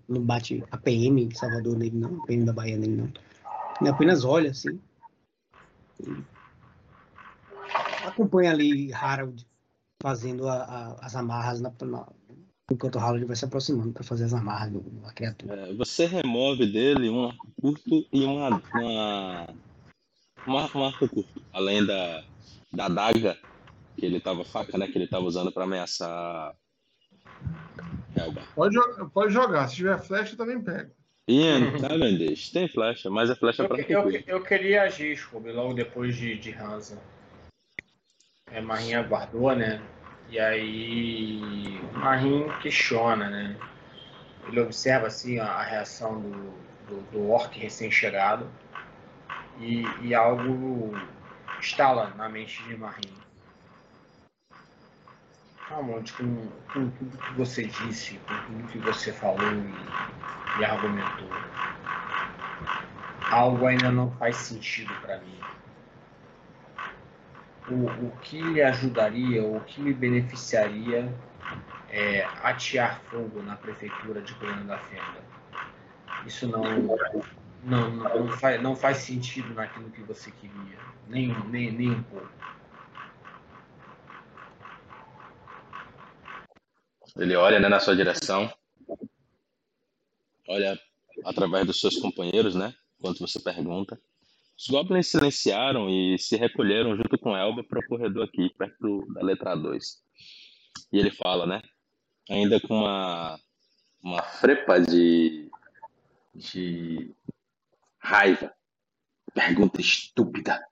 [0.08, 3.12] Não bate a PM de Salvador nele, não, a PM da Bahia nele, não.
[3.80, 4.80] Ele apenas olha assim.
[8.06, 9.46] acompanha ali Harold
[10.02, 12.06] fazendo a, a, as amarras na, na,
[12.70, 15.54] enquanto o Harold vai se aproximando para fazer as amarras da criatura.
[15.54, 19.48] É, você remove dele um arco curto e uma, uma,
[20.46, 22.24] uma, um arco curto, além da,
[22.72, 23.36] da daga
[23.96, 26.54] que ele tava, faca, né, que ele tava usando para ameaçar.
[28.54, 28.76] Pode,
[29.12, 30.90] pode jogar, se tiver flecha também pega.
[31.28, 32.34] Ian, tá vendo?
[32.52, 36.16] Tem flecha, mas a flecha é pra eu, eu, eu, queria agir, Scooby, logo depois
[36.16, 37.00] de, de Hansa.
[38.50, 39.80] É, Marinha guardou, né?
[40.30, 43.56] E aí Marim questiona, né?
[44.46, 46.30] Ele observa assim a, reação do,
[46.86, 48.48] do, do orc recém-chegado
[49.58, 50.96] e, e, algo
[51.60, 53.12] estala na mente de Marim.
[55.68, 61.28] Realmente, com, com tudo que você disse, com tudo que você falou e, e argumentou,
[63.32, 65.40] algo ainda não faz sentido para mim
[67.70, 71.12] o, o que lhe ajudaria, o que lhe beneficiaria
[71.88, 75.24] é, atear fogo na prefeitura de Colônia da Fenda.
[76.26, 76.62] Isso não,
[77.64, 80.78] não, não, faz, não faz sentido naquilo que você queria,
[81.08, 82.28] nem, nem, nem um pouco.
[87.16, 88.52] Ele olha né, na sua direção,
[90.48, 90.78] olha
[91.24, 92.74] através dos seus companheiros, né?
[92.98, 94.00] Enquanto você pergunta.
[94.60, 99.22] Os goblins silenciaram e se recolheram junto com Elba para o corredor aqui, perto da
[99.22, 100.02] letra 2.
[100.92, 101.62] E ele fala, né?
[102.28, 103.40] Ainda com uma,
[104.02, 105.50] uma frepa de,
[106.34, 107.10] de
[107.98, 108.52] raiva.
[109.32, 110.62] Pergunta estúpida.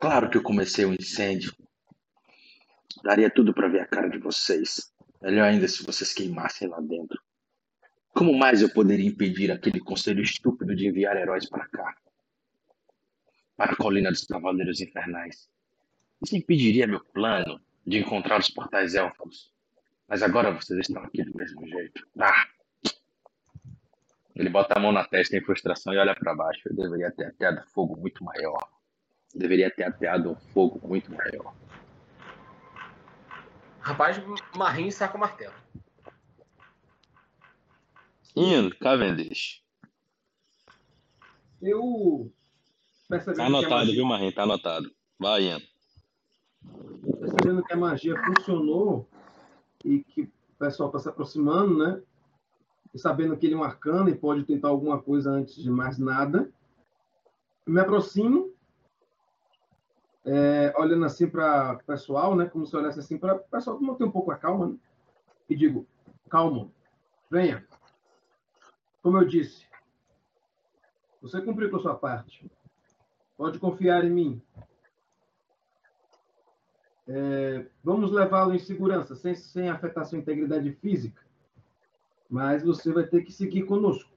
[0.00, 1.54] Claro que eu comecei o um incêndio.
[3.04, 4.92] Daria tudo para ver a cara de vocês.
[5.22, 7.22] Melhor ainda se vocês queimassem lá dentro.
[8.08, 11.94] Como mais eu poderia impedir aquele conselho estúpido de enviar heróis para cá?
[13.58, 15.50] Para a colina dos Cavaleiros Infernais.
[16.22, 19.52] Isso impediria meu plano de encontrar os portais élficos.
[20.06, 22.06] Mas agora vocês estão aqui do mesmo jeito.
[22.20, 22.46] Ah!
[24.36, 26.68] Ele bota a mão na testa em frustração e olha para baixo.
[26.68, 28.70] Eu deveria ter ateado fogo muito maior.
[29.34, 31.52] Eu deveria ter ateado um fogo muito maior.
[33.80, 34.22] Rapaz,
[34.54, 35.54] Marim saca o martelo.
[38.36, 39.64] Indo, Cavendish.
[41.60, 42.32] Eu.
[43.08, 44.34] Tá a anotado, viu, Marinho?
[44.34, 44.90] Tá anotado.
[45.18, 45.60] Vai, Ian.
[47.18, 49.08] percebendo que a magia funcionou
[49.82, 52.02] e que o pessoal está se aproximando, né?
[52.94, 55.98] E sabendo que ele é um arcano e pode tentar alguma coisa antes de mais
[55.98, 56.52] nada,
[57.66, 58.52] me aproximo,
[60.26, 62.44] é, olhando assim para o pessoal, né?
[62.44, 64.76] Como se eu olhasse assim para o pessoal manter um pouco a calma, né?
[65.48, 65.86] E digo:
[66.28, 66.70] calma,
[67.30, 67.66] venha.
[69.00, 69.66] Como eu disse,
[71.22, 72.50] você cumpriu com a sua parte.
[73.38, 74.42] Pode confiar em mim.
[77.06, 81.22] É, vamos levá-lo em segurança, sem, sem afetar sua integridade física.
[82.28, 84.10] Mas você vai ter que seguir conosco.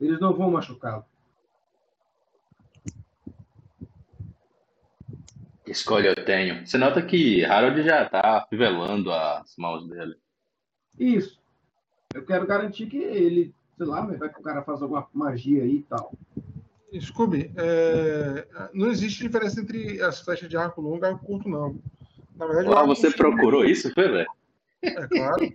[0.00, 1.04] Eles não vão machucá-lo.
[5.62, 6.66] Que escolha eu tenho.
[6.66, 10.16] Você nota que Harold já tá fivelando as mãos dele.
[10.98, 11.38] Isso.
[12.14, 15.76] Eu quero garantir que ele, sei lá, vai que o cara faz alguma magia aí
[15.76, 16.12] e tal.
[17.00, 21.78] Scooby, é, não existe diferença entre as flechas de arco longo e arco curto, não.
[22.36, 24.30] Na verdade, Uau, arco você procurou isso, foi, velho?
[24.82, 25.52] É claro.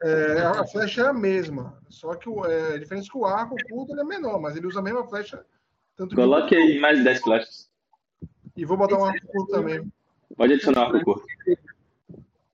[0.00, 3.26] É, a flecha é a mesma, só que o, é, a diferença é que o
[3.26, 5.44] arco curto ele é menor, mas ele usa a mesma flecha.
[5.96, 7.68] Tanto Coloque aí mais 10 flechas.
[8.56, 9.92] E vou botar um arco curto também.
[10.36, 11.26] Pode adicionar arco curto.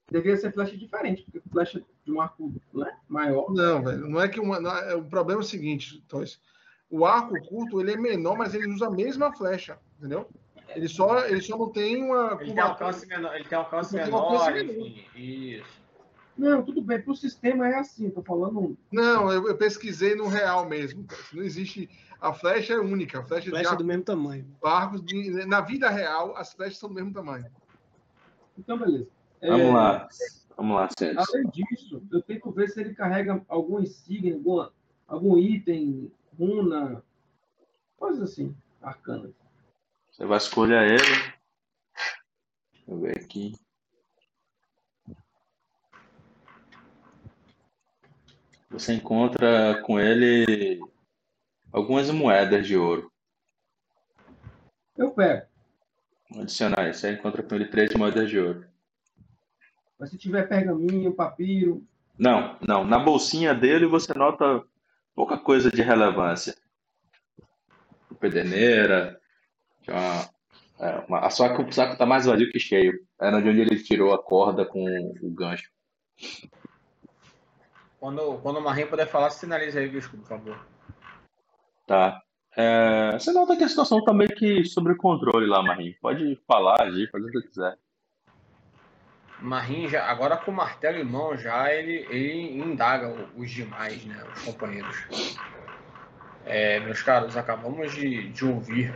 [0.09, 3.51] Deveria ser flecha diferente, porque flecha de um arco né, maior.
[3.53, 6.39] Não, velho, não é que uma, não é- o problema é o seguinte, Toys.
[6.89, 10.27] O arco curto ele é menor, mas ele usa a mesma flecha, entendeu?
[10.69, 13.35] Ele só, ele só não tem uma Ele tem alcance menor.
[13.35, 14.87] Ele tem alcance Ele tem menor, alcance menor.
[14.87, 15.05] enfim.
[15.15, 15.85] Isso.
[16.37, 18.77] Não, tudo bem, para o sistema é assim, tô falando.
[18.91, 21.05] Não, eu, eu pesquisei no real mesmo.
[21.33, 21.89] Não existe.
[22.19, 23.19] A flecha é única.
[23.19, 24.45] A flecha, arco, do mesmo tamanho.
[24.63, 27.45] arcos de- na vida real, as flechas são do mesmo tamanho.
[28.57, 29.07] Então, beleza.
[29.41, 30.07] É, Vamos lá.
[30.57, 31.25] Vamos lá, Santos.
[31.29, 34.71] Além disso, eu tento ver se ele carrega algum insígnia, alguma,
[35.07, 37.03] algum item, runa,
[37.97, 39.33] coisas assim, arcanas.
[40.11, 41.35] Você vai escolher ele.
[42.73, 43.53] Deixa eu ver aqui.
[48.69, 50.79] Você encontra com ele
[51.71, 53.11] algumas moedas de ouro.
[54.97, 55.45] Eu pego.
[56.29, 56.93] Vou adicionar aí.
[56.93, 58.65] Você encontra com ele três moedas de ouro.
[59.97, 61.85] Mas se tiver pergaminho, papiro,
[62.17, 62.83] Não, não.
[62.83, 64.63] Na bolsinha dele você nota
[65.15, 66.55] pouca coisa de relevância.
[68.19, 69.19] Pederneira.
[69.81, 70.29] tinha Uma,
[70.79, 72.99] é, uma, a saco, o saco tá mais vazio que cheio.
[73.19, 74.83] Era de onde ele tirou a corda com
[75.21, 75.69] o gancho.
[77.99, 80.67] Quando, quando o Marim puder falar, sinaliza aí, Scooby, por favor.
[81.87, 82.21] Tá.
[82.57, 85.95] É, você nota que a situação tá meio que sob controle lá, Marinho.
[86.01, 87.77] Pode falar, agir, fazer o que quiser.
[89.45, 94.23] Marim, já, agora com o martelo em mão, já ele, ele indaga os demais, né?
[94.33, 95.07] Os companheiros.
[96.45, 98.95] É, meus caros, acabamos de, de ouvir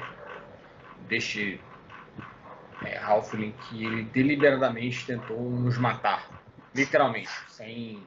[1.08, 1.62] deste
[2.84, 6.28] é, Halfling que ele deliberadamente tentou nos matar.
[6.74, 8.04] Literalmente, sem,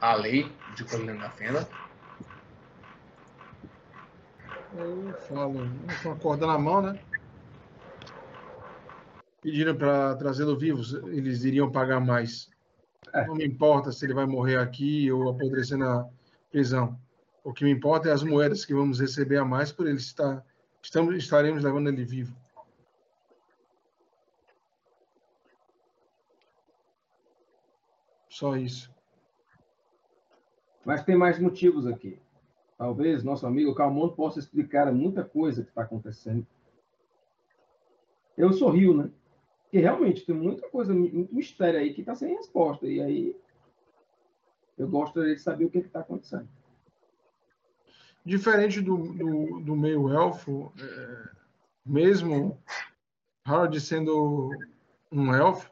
[0.01, 1.67] à lei de Colina da Fenda.
[4.75, 5.59] Eu falo,
[6.01, 6.99] com a corda na mão, né?
[9.41, 12.49] Pediram para trazê-lo vivo, eles iriam pagar mais.
[13.13, 13.27] É.
[13.27, 16.07] Não me importa se ele vai morrer aqui ou apodrecer na
[16.49, 16.99] prisão.
[17.43, 20.43] O que me importa é as moedas que vamos receber a mais por ele estar.
[20.81, 22.35] Estamos, estaremos levando ele vivo.
[28.29, 28.91] Só isso.
[30.83, 32.22] mas tem mais motivos aqui.
[32.83, 36.45] Talvez nosso amigo Calmon possa explicar muita coisa que está acontecendo.
[38.37, 39.09] Eu sorrio, né?
[39.63, 42.85] Porque realmente tem muita coisa, muito mistério aí que está sem resposta.
[42.85, 43.37] E aí
[44.77, 46.49] eu gostaria de saber o que está acontecendo.
[48.25, 51.29] Diferente do, do, do meio elfo, é,
[51.85, 52.61] mesmo
[53.45, 54.59] Harold sendo
[55.09, 55.71] um elfo,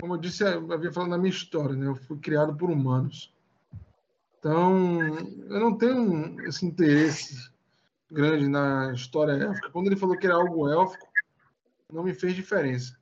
[0.00, 1.86] como eu disse, eu havia falado na minha história, né?
[1.86, 3.32] Eu fui criado por humanos.
[4.42, 4.98] Então,
[5.50, 7.48] eu não tenho esse interesse
[8.10, 9.70] grande na história élfica.
[9.70, 11.06] Quando ele falou que era algo élfico,
[11.92, 12.98] não me fez diferença.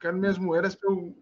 [0.00, 1.16] Quero minhas moedas para eu,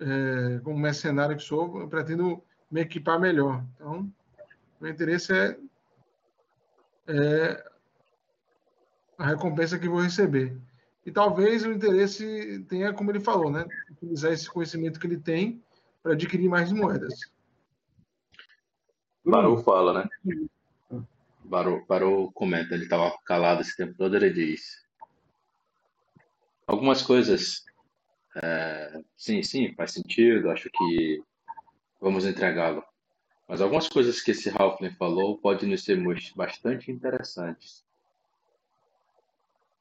[0.00, 3.62] é, como mercenário que sou, eu pretendo me equipar melhor.
[3.74, 4.10] Então,
[4.80, 5.58] meu interesse é,
[7.06, 7.70] é
[9.18, 10.58] a recompensa que vou receber.
[11.04, 13.66] E talvez o interesse tenha, como ele falou, né?
[13.90, 15.62] Utilizar esse conhecimento que ele tem
[16.02, 17.33] para adquirir mais moedas.
[19.24, 20.08] Baru fala, né?
[21.42, 24.84] Barô, Barô comenta, ele estava calado esse tempo todo, ele diz.
[26.66, 27.64] Algumas coisas,
[28.36, 31.22] é, sim, sim, faz sentido, acho que
[32.00, 32.84] vamos entregá-lo.
[33.48, 36.02] Mas algumas coisas que esse Halfling falou podem nos ser
[36.34, 37.84] bastante interessantes.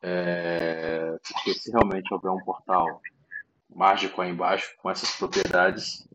[0.01, 3.01] É, porque se realmente houver um portal
[3.73, 6.07] mágico aí embaixo, com essas propriedades,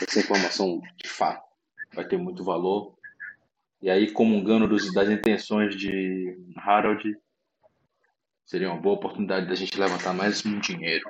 [0.00, 1.51] essa informação de fato
[1.94, 2.94] vai ter muito valor.
[3.80, 7.16] E aí, comungando dos, das intenções de Harold,
[8.44, 11.04] seria uma boa oportunidade da gente levantar mais um dinheiro.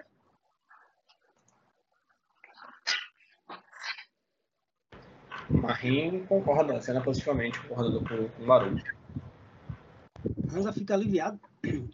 [5.50, 8.82] Marim concorda, cena positivamente, concorda com o Larude.
[10.50, 11.38] Hansa fica aliviado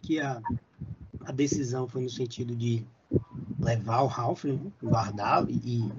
[0.01, 0.41] que a,
[1.25, 2.85] a decisão foi no sentido de
[3.59, 5.91] levar o Ralph, né, guardá-lo e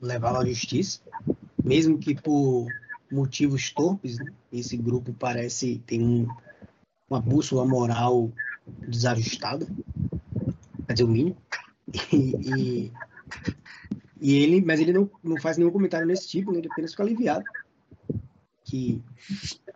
[0.00, 1.00] levá-lo à justiça,
[1.66, 2.72] mesmo que por
[3.10, 6.28] motivos torpes, né, esse grupo parece ter um,
[7.10, 8.30] uma bússola moral
[8.86, 9.66] desajustada,
[10.86, 11.36] quer dizer, o mínimo,
[12.12, 12.92] e, e,
[14.20, 17.02] e, ele, mas ele não, não faz nenhum comentário nesse tipo, né, ele apenas fica
[17.02, 17.44] aliviado
[18.64, 19.02] que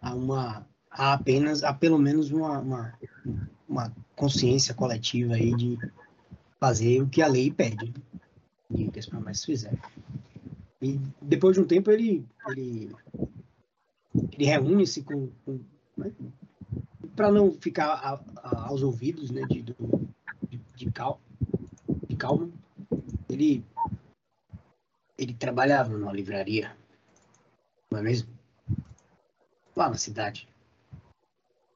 [0.01, 2.95] há uma há apenas há pelo menos uma, uma,
[3.69, 5.79] uma consciência coletiva aí de
[6.59, 7.95] fazer o que a lei pede
[8.71, 9.79] e o que as promessas fizeram.
[10.82, 12.94] E depois de um tempo ele ele,
[14.32, 15.61] ele reúne-se com, com
[15.97, 16.12] né,
[17.15, 19.77] para não ficar a, a, aos ouvidos né, de, de,
[20.74, 21.20] de, cal,
[22.09, 22.51] de calma.
[23.28, 23.65] Ele
[25.19, 26.74] ele trabalhava numa livraria,
[27.90, 28.32] não é mesmo?
[29.77, 30.48] Lá na cidade.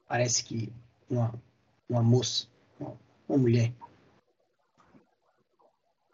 [0.08, 0.72] Parece que
[1.10, 1.34] uma,
[1.86, 2.48] uma moça,
[2.80, 2.98] uma,
[3.28, 3.74] uma mulher,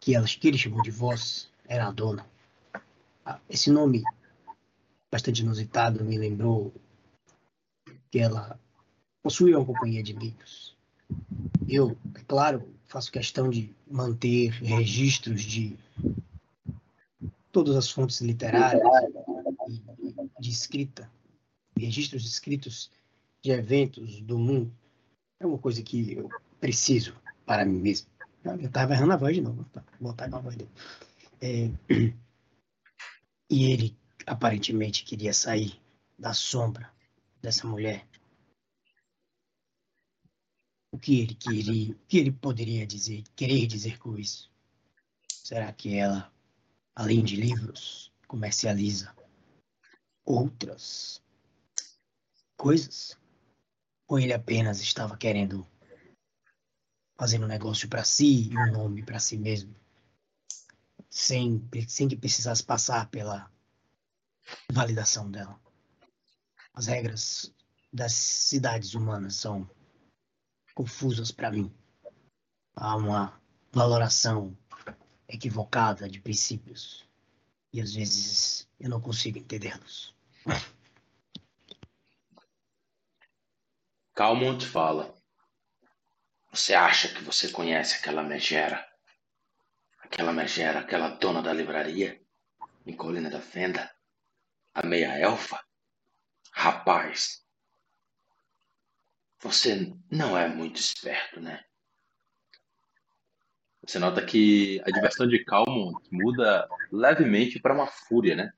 [0.01, 2.29] que, ela, que ele chamou de voz, era a dona.
[3.25, 4.03] Ah, esse nome
[5.11, 6.73] bastante inusitado me lembrou
[8.09, 8.59] que ela
[9.21, 10.75] possuía uma companhia de livros.
[11.67, 15.77] Eu, é claro, faço questão de manter registros de
[17.51, 18.81] todas as fontes literárias
[20.39, 21.09] de escrita,
[21.77, 22.91] registros escritos
[23.41, 24.71] de eventos do mundo
[25.39, 26.29] é uma coisa que eu
[26.59, 27.15] preciso
[27.45, 28.07] para mim mesmo.
[28.43, 29.83] Eu estava errando a voz de novo, tá?
[29.99, 30.69] vou botar a voz dele.
[31.41, 31.69] É,
[33.51, 35.77] e ele aparentemente queria sair
[36.17, 36.89] da sombra
[37.41, 38.07] dessa mulher.
[40.89, 44.49] O que ele queria, o que ele poderia dizer, querer dizer com isso?
[45.27, 46.33] Será que ela,
[46.95, 49.13] além de livros, comercializa
[50.23, 51.21] outras
[52.55, 53.17] coisas?
[54.07, 55.67] Ou ele apenas estava querendo
[57.17, 59.75] fazer um negócio para si e um nome para si mesmo,
[61.11, 63.51] sem, sem que precisasse passar pela
[64.71, 65.59] validação dela.
[66.73, 67.53] As regras
[67.91, 69.69] das cidades humanas são
[70.73, 71.71] confusas para mim.
[72.73, 73.39] Há uma
[73.73, 74.57] valoração
[75.27, 77.05] equivocada de princípios
[77.73, 80.15] e às vezes eu não consigo entendê-los.
[84.15, 85.13] Calmont fala.
[86.51, 88.90] Você acha que você conhece aquela megera?
[90.11, 92.21] Aquela megera, aquela dona da livraria?
[92.85, 93.89] Em Colina da Fenda?
[94.73, 95.63] A meia-elfa?
[96.51, 97.45] Rapaz,
[99.39, 101.63] você não é muito esperto, né?
[103.81, 108.51] Você nota que a diversão de Calmont muda levemente para uma fúria, né?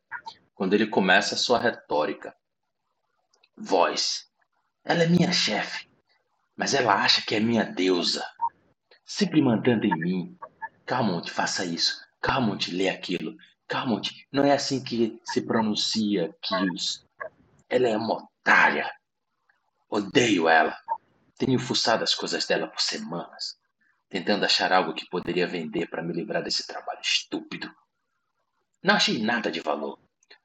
[0.55, 2.35] Quando ele começa a sua retórica.
[3.55, 4.27] Voz,
[4.83, 5.87] ela é minha chefe,
[6.55, 8.25] mas ela acha que é minha deusa.
[9.05, 10.37] Sempre mandando em mim.
[10.85, 12.03] Calmonte, faça isso.
[12.21, 13.37] Calmonte, lê aquilo.
[13.67, 17.05] Calmonte, não é assim que se pronuncia Kios.
[17.69, 18.91] Ela é uma otária.
[19.89, 20.77] Odeio ela.
[21.37, 23.57] Tenho fuçado as coisas dela por semanas,
[24.09, 27.73] tentando achar algo que poderia vender para me livrar desse trabalho estúpido.
[28.81, 29.97] Não achei nada de valor,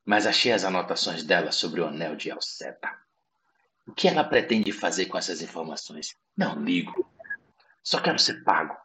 [0.04, 2.90] mas achei as anotações dela sobre o anel de Alceta.
[3.86, 6.14] O que ela pretende fazer com essas informações?
[6.36, 7.10] Não ligo.
[7.82, 8.76] Só quero ser pago.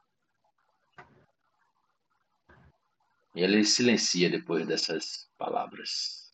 [3.36, 6.32] E ele silencia depois dessas palavras.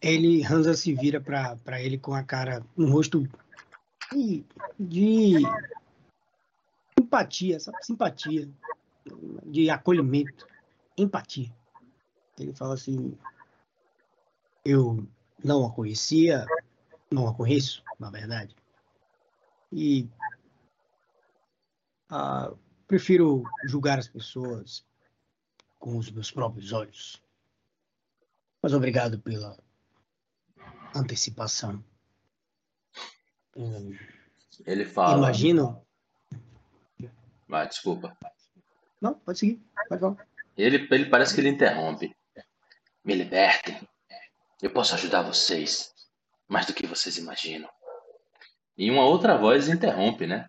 [0.00, 3.22] Ele, Hansa se vira para ele com a cara, um rosto
[4.12, 4.44] de,
[4.78, 5.42] de
[6.98, 7.84] empatia, sabe?
[7.84, 8.50] simpatia,
[9.44, 10.46] de acolhimento,
[10.96, 11.54] empatia.
[12.38, 13.16] Ele fala assim:
[14.64, 15.06] Eu
[15.42, 16.46] não a conhecia,
[17.10, 18.56] não a conheço, na verdade.
[19.72, 20.08] E
[22.10, 22.52] ah,
[22.94, 24.86] prefiro julgar as pessoas
[25.80, 27.20] com os meus próprios olhos.
[28.62, 29.58] Mas obrigado pela
[30.94, 31.84] antecipação.
[34.64, 35.18] Ele fala.
[35.18, 35.84] imagino.
[37.48, 38.16] Vai, desculpa.
[39.00, 39.60] Não, pode seguir.
[39.88, 40.28] Pode falar.
[40.56, 42.14] Ele, ele parece que ele interrompe.
[43.04, 43.76] Me libertem.
[44.62, 45.92] Eu posso ajudar vocês.
[46.46, 47.68] Mais do que vocês imaginam.
[48.78, 50.48] E uma outra voz interrompe, né?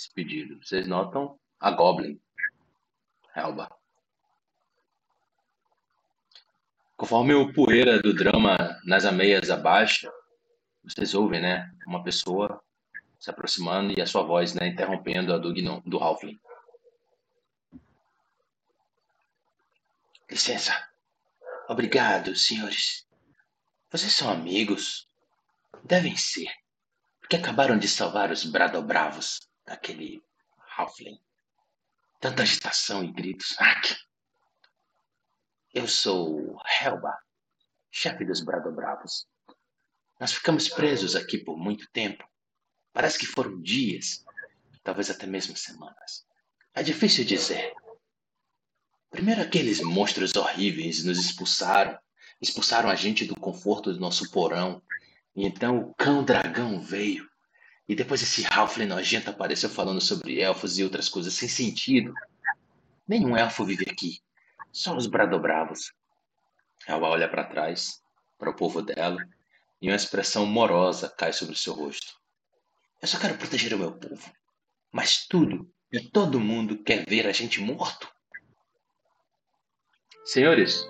[0.00, 0.58] Esse pedido.
[0.64, 2.18] Vocês notam a Goblin.
[3.36, 3.70] Elba.
[6.96, 10.10] Conforme o poeira do drama nas ameias abaixa,
[10.82, 11.70] vocês ouvem, né?
[11.86, 12.64] Uma pessoa
[13.18, 14.68] se aproximando e a sua voz, né?
[14.68, 16.40] Interrompendo a do, Gnom, do Halfling.
[20.30, 20.72] Licença.
[21.68, 23.06] Obrigado, senhores.
[23.90, 25.06] Vocês são amigos?
[25.84, 26.50] Devem ser.
[27.20, 30.20] Porque acabaram de salvar os Bradobravos daquele
[30.76, 31.18] Halfling.
[32.18, 33.54] Tanta agitação e gritos.
[33.58, 33.96] Ack!
[35.72, 37.16] Eu sou Helba,
[37.88, 39.28] chefe dos Bradobravos.
[40.18, 42.28] Nós ficamos presos aqui por muito tempo.
[42.92, 44.24] Parece que foram dias,
[44.82, 46.26] talvez até mesmo semanas.
[46.74, 47.72] É difícil dizer.
[49.08, 51.96] Primeiro aqueles monstros horríveis nos expulsaram,
[52.42, 54.82] expulsaram a gente do conforto do nosso porão.
[55.36, 57.29] E então o cão dragão veio.
[57.90, 62.14] E depois esse Halfling nojento apareceu falando sobre elfos e outras coisas sem sentido.
[63.08, 64.20] Nenhum elfo vive aqui.
[64.70, 65.92] Só os Bradobravos.
[66.86, 68.00] Ela olha para trás,
[68.38, 69.18] para o povo dela,
[69.82, 72.14] e uma expressão morosa cai sobre o seu rosto.
[73.02, 74.30] Eu só quero proteger o meu povo.
[74.92, 78.08] Mas tudo e todo mundo quer ver a gente morto.
[80.24, 80.88] Senhores,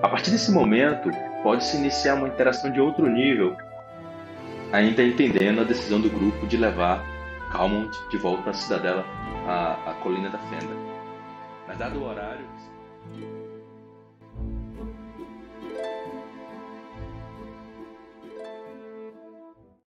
[0.00, 1.10] a partir desse momento,
[1.42, 3.56] pode-se iniciar uma interação de outro nível,
[4.74, 7.00] ainda entendendo a decisão do grupo de levar
[7.52, 9.06] Calmont de volta à cidadela,
[9.46, 10.74] à, à colina da Fenda.
[11.68, 12.44] Mas dado o horário,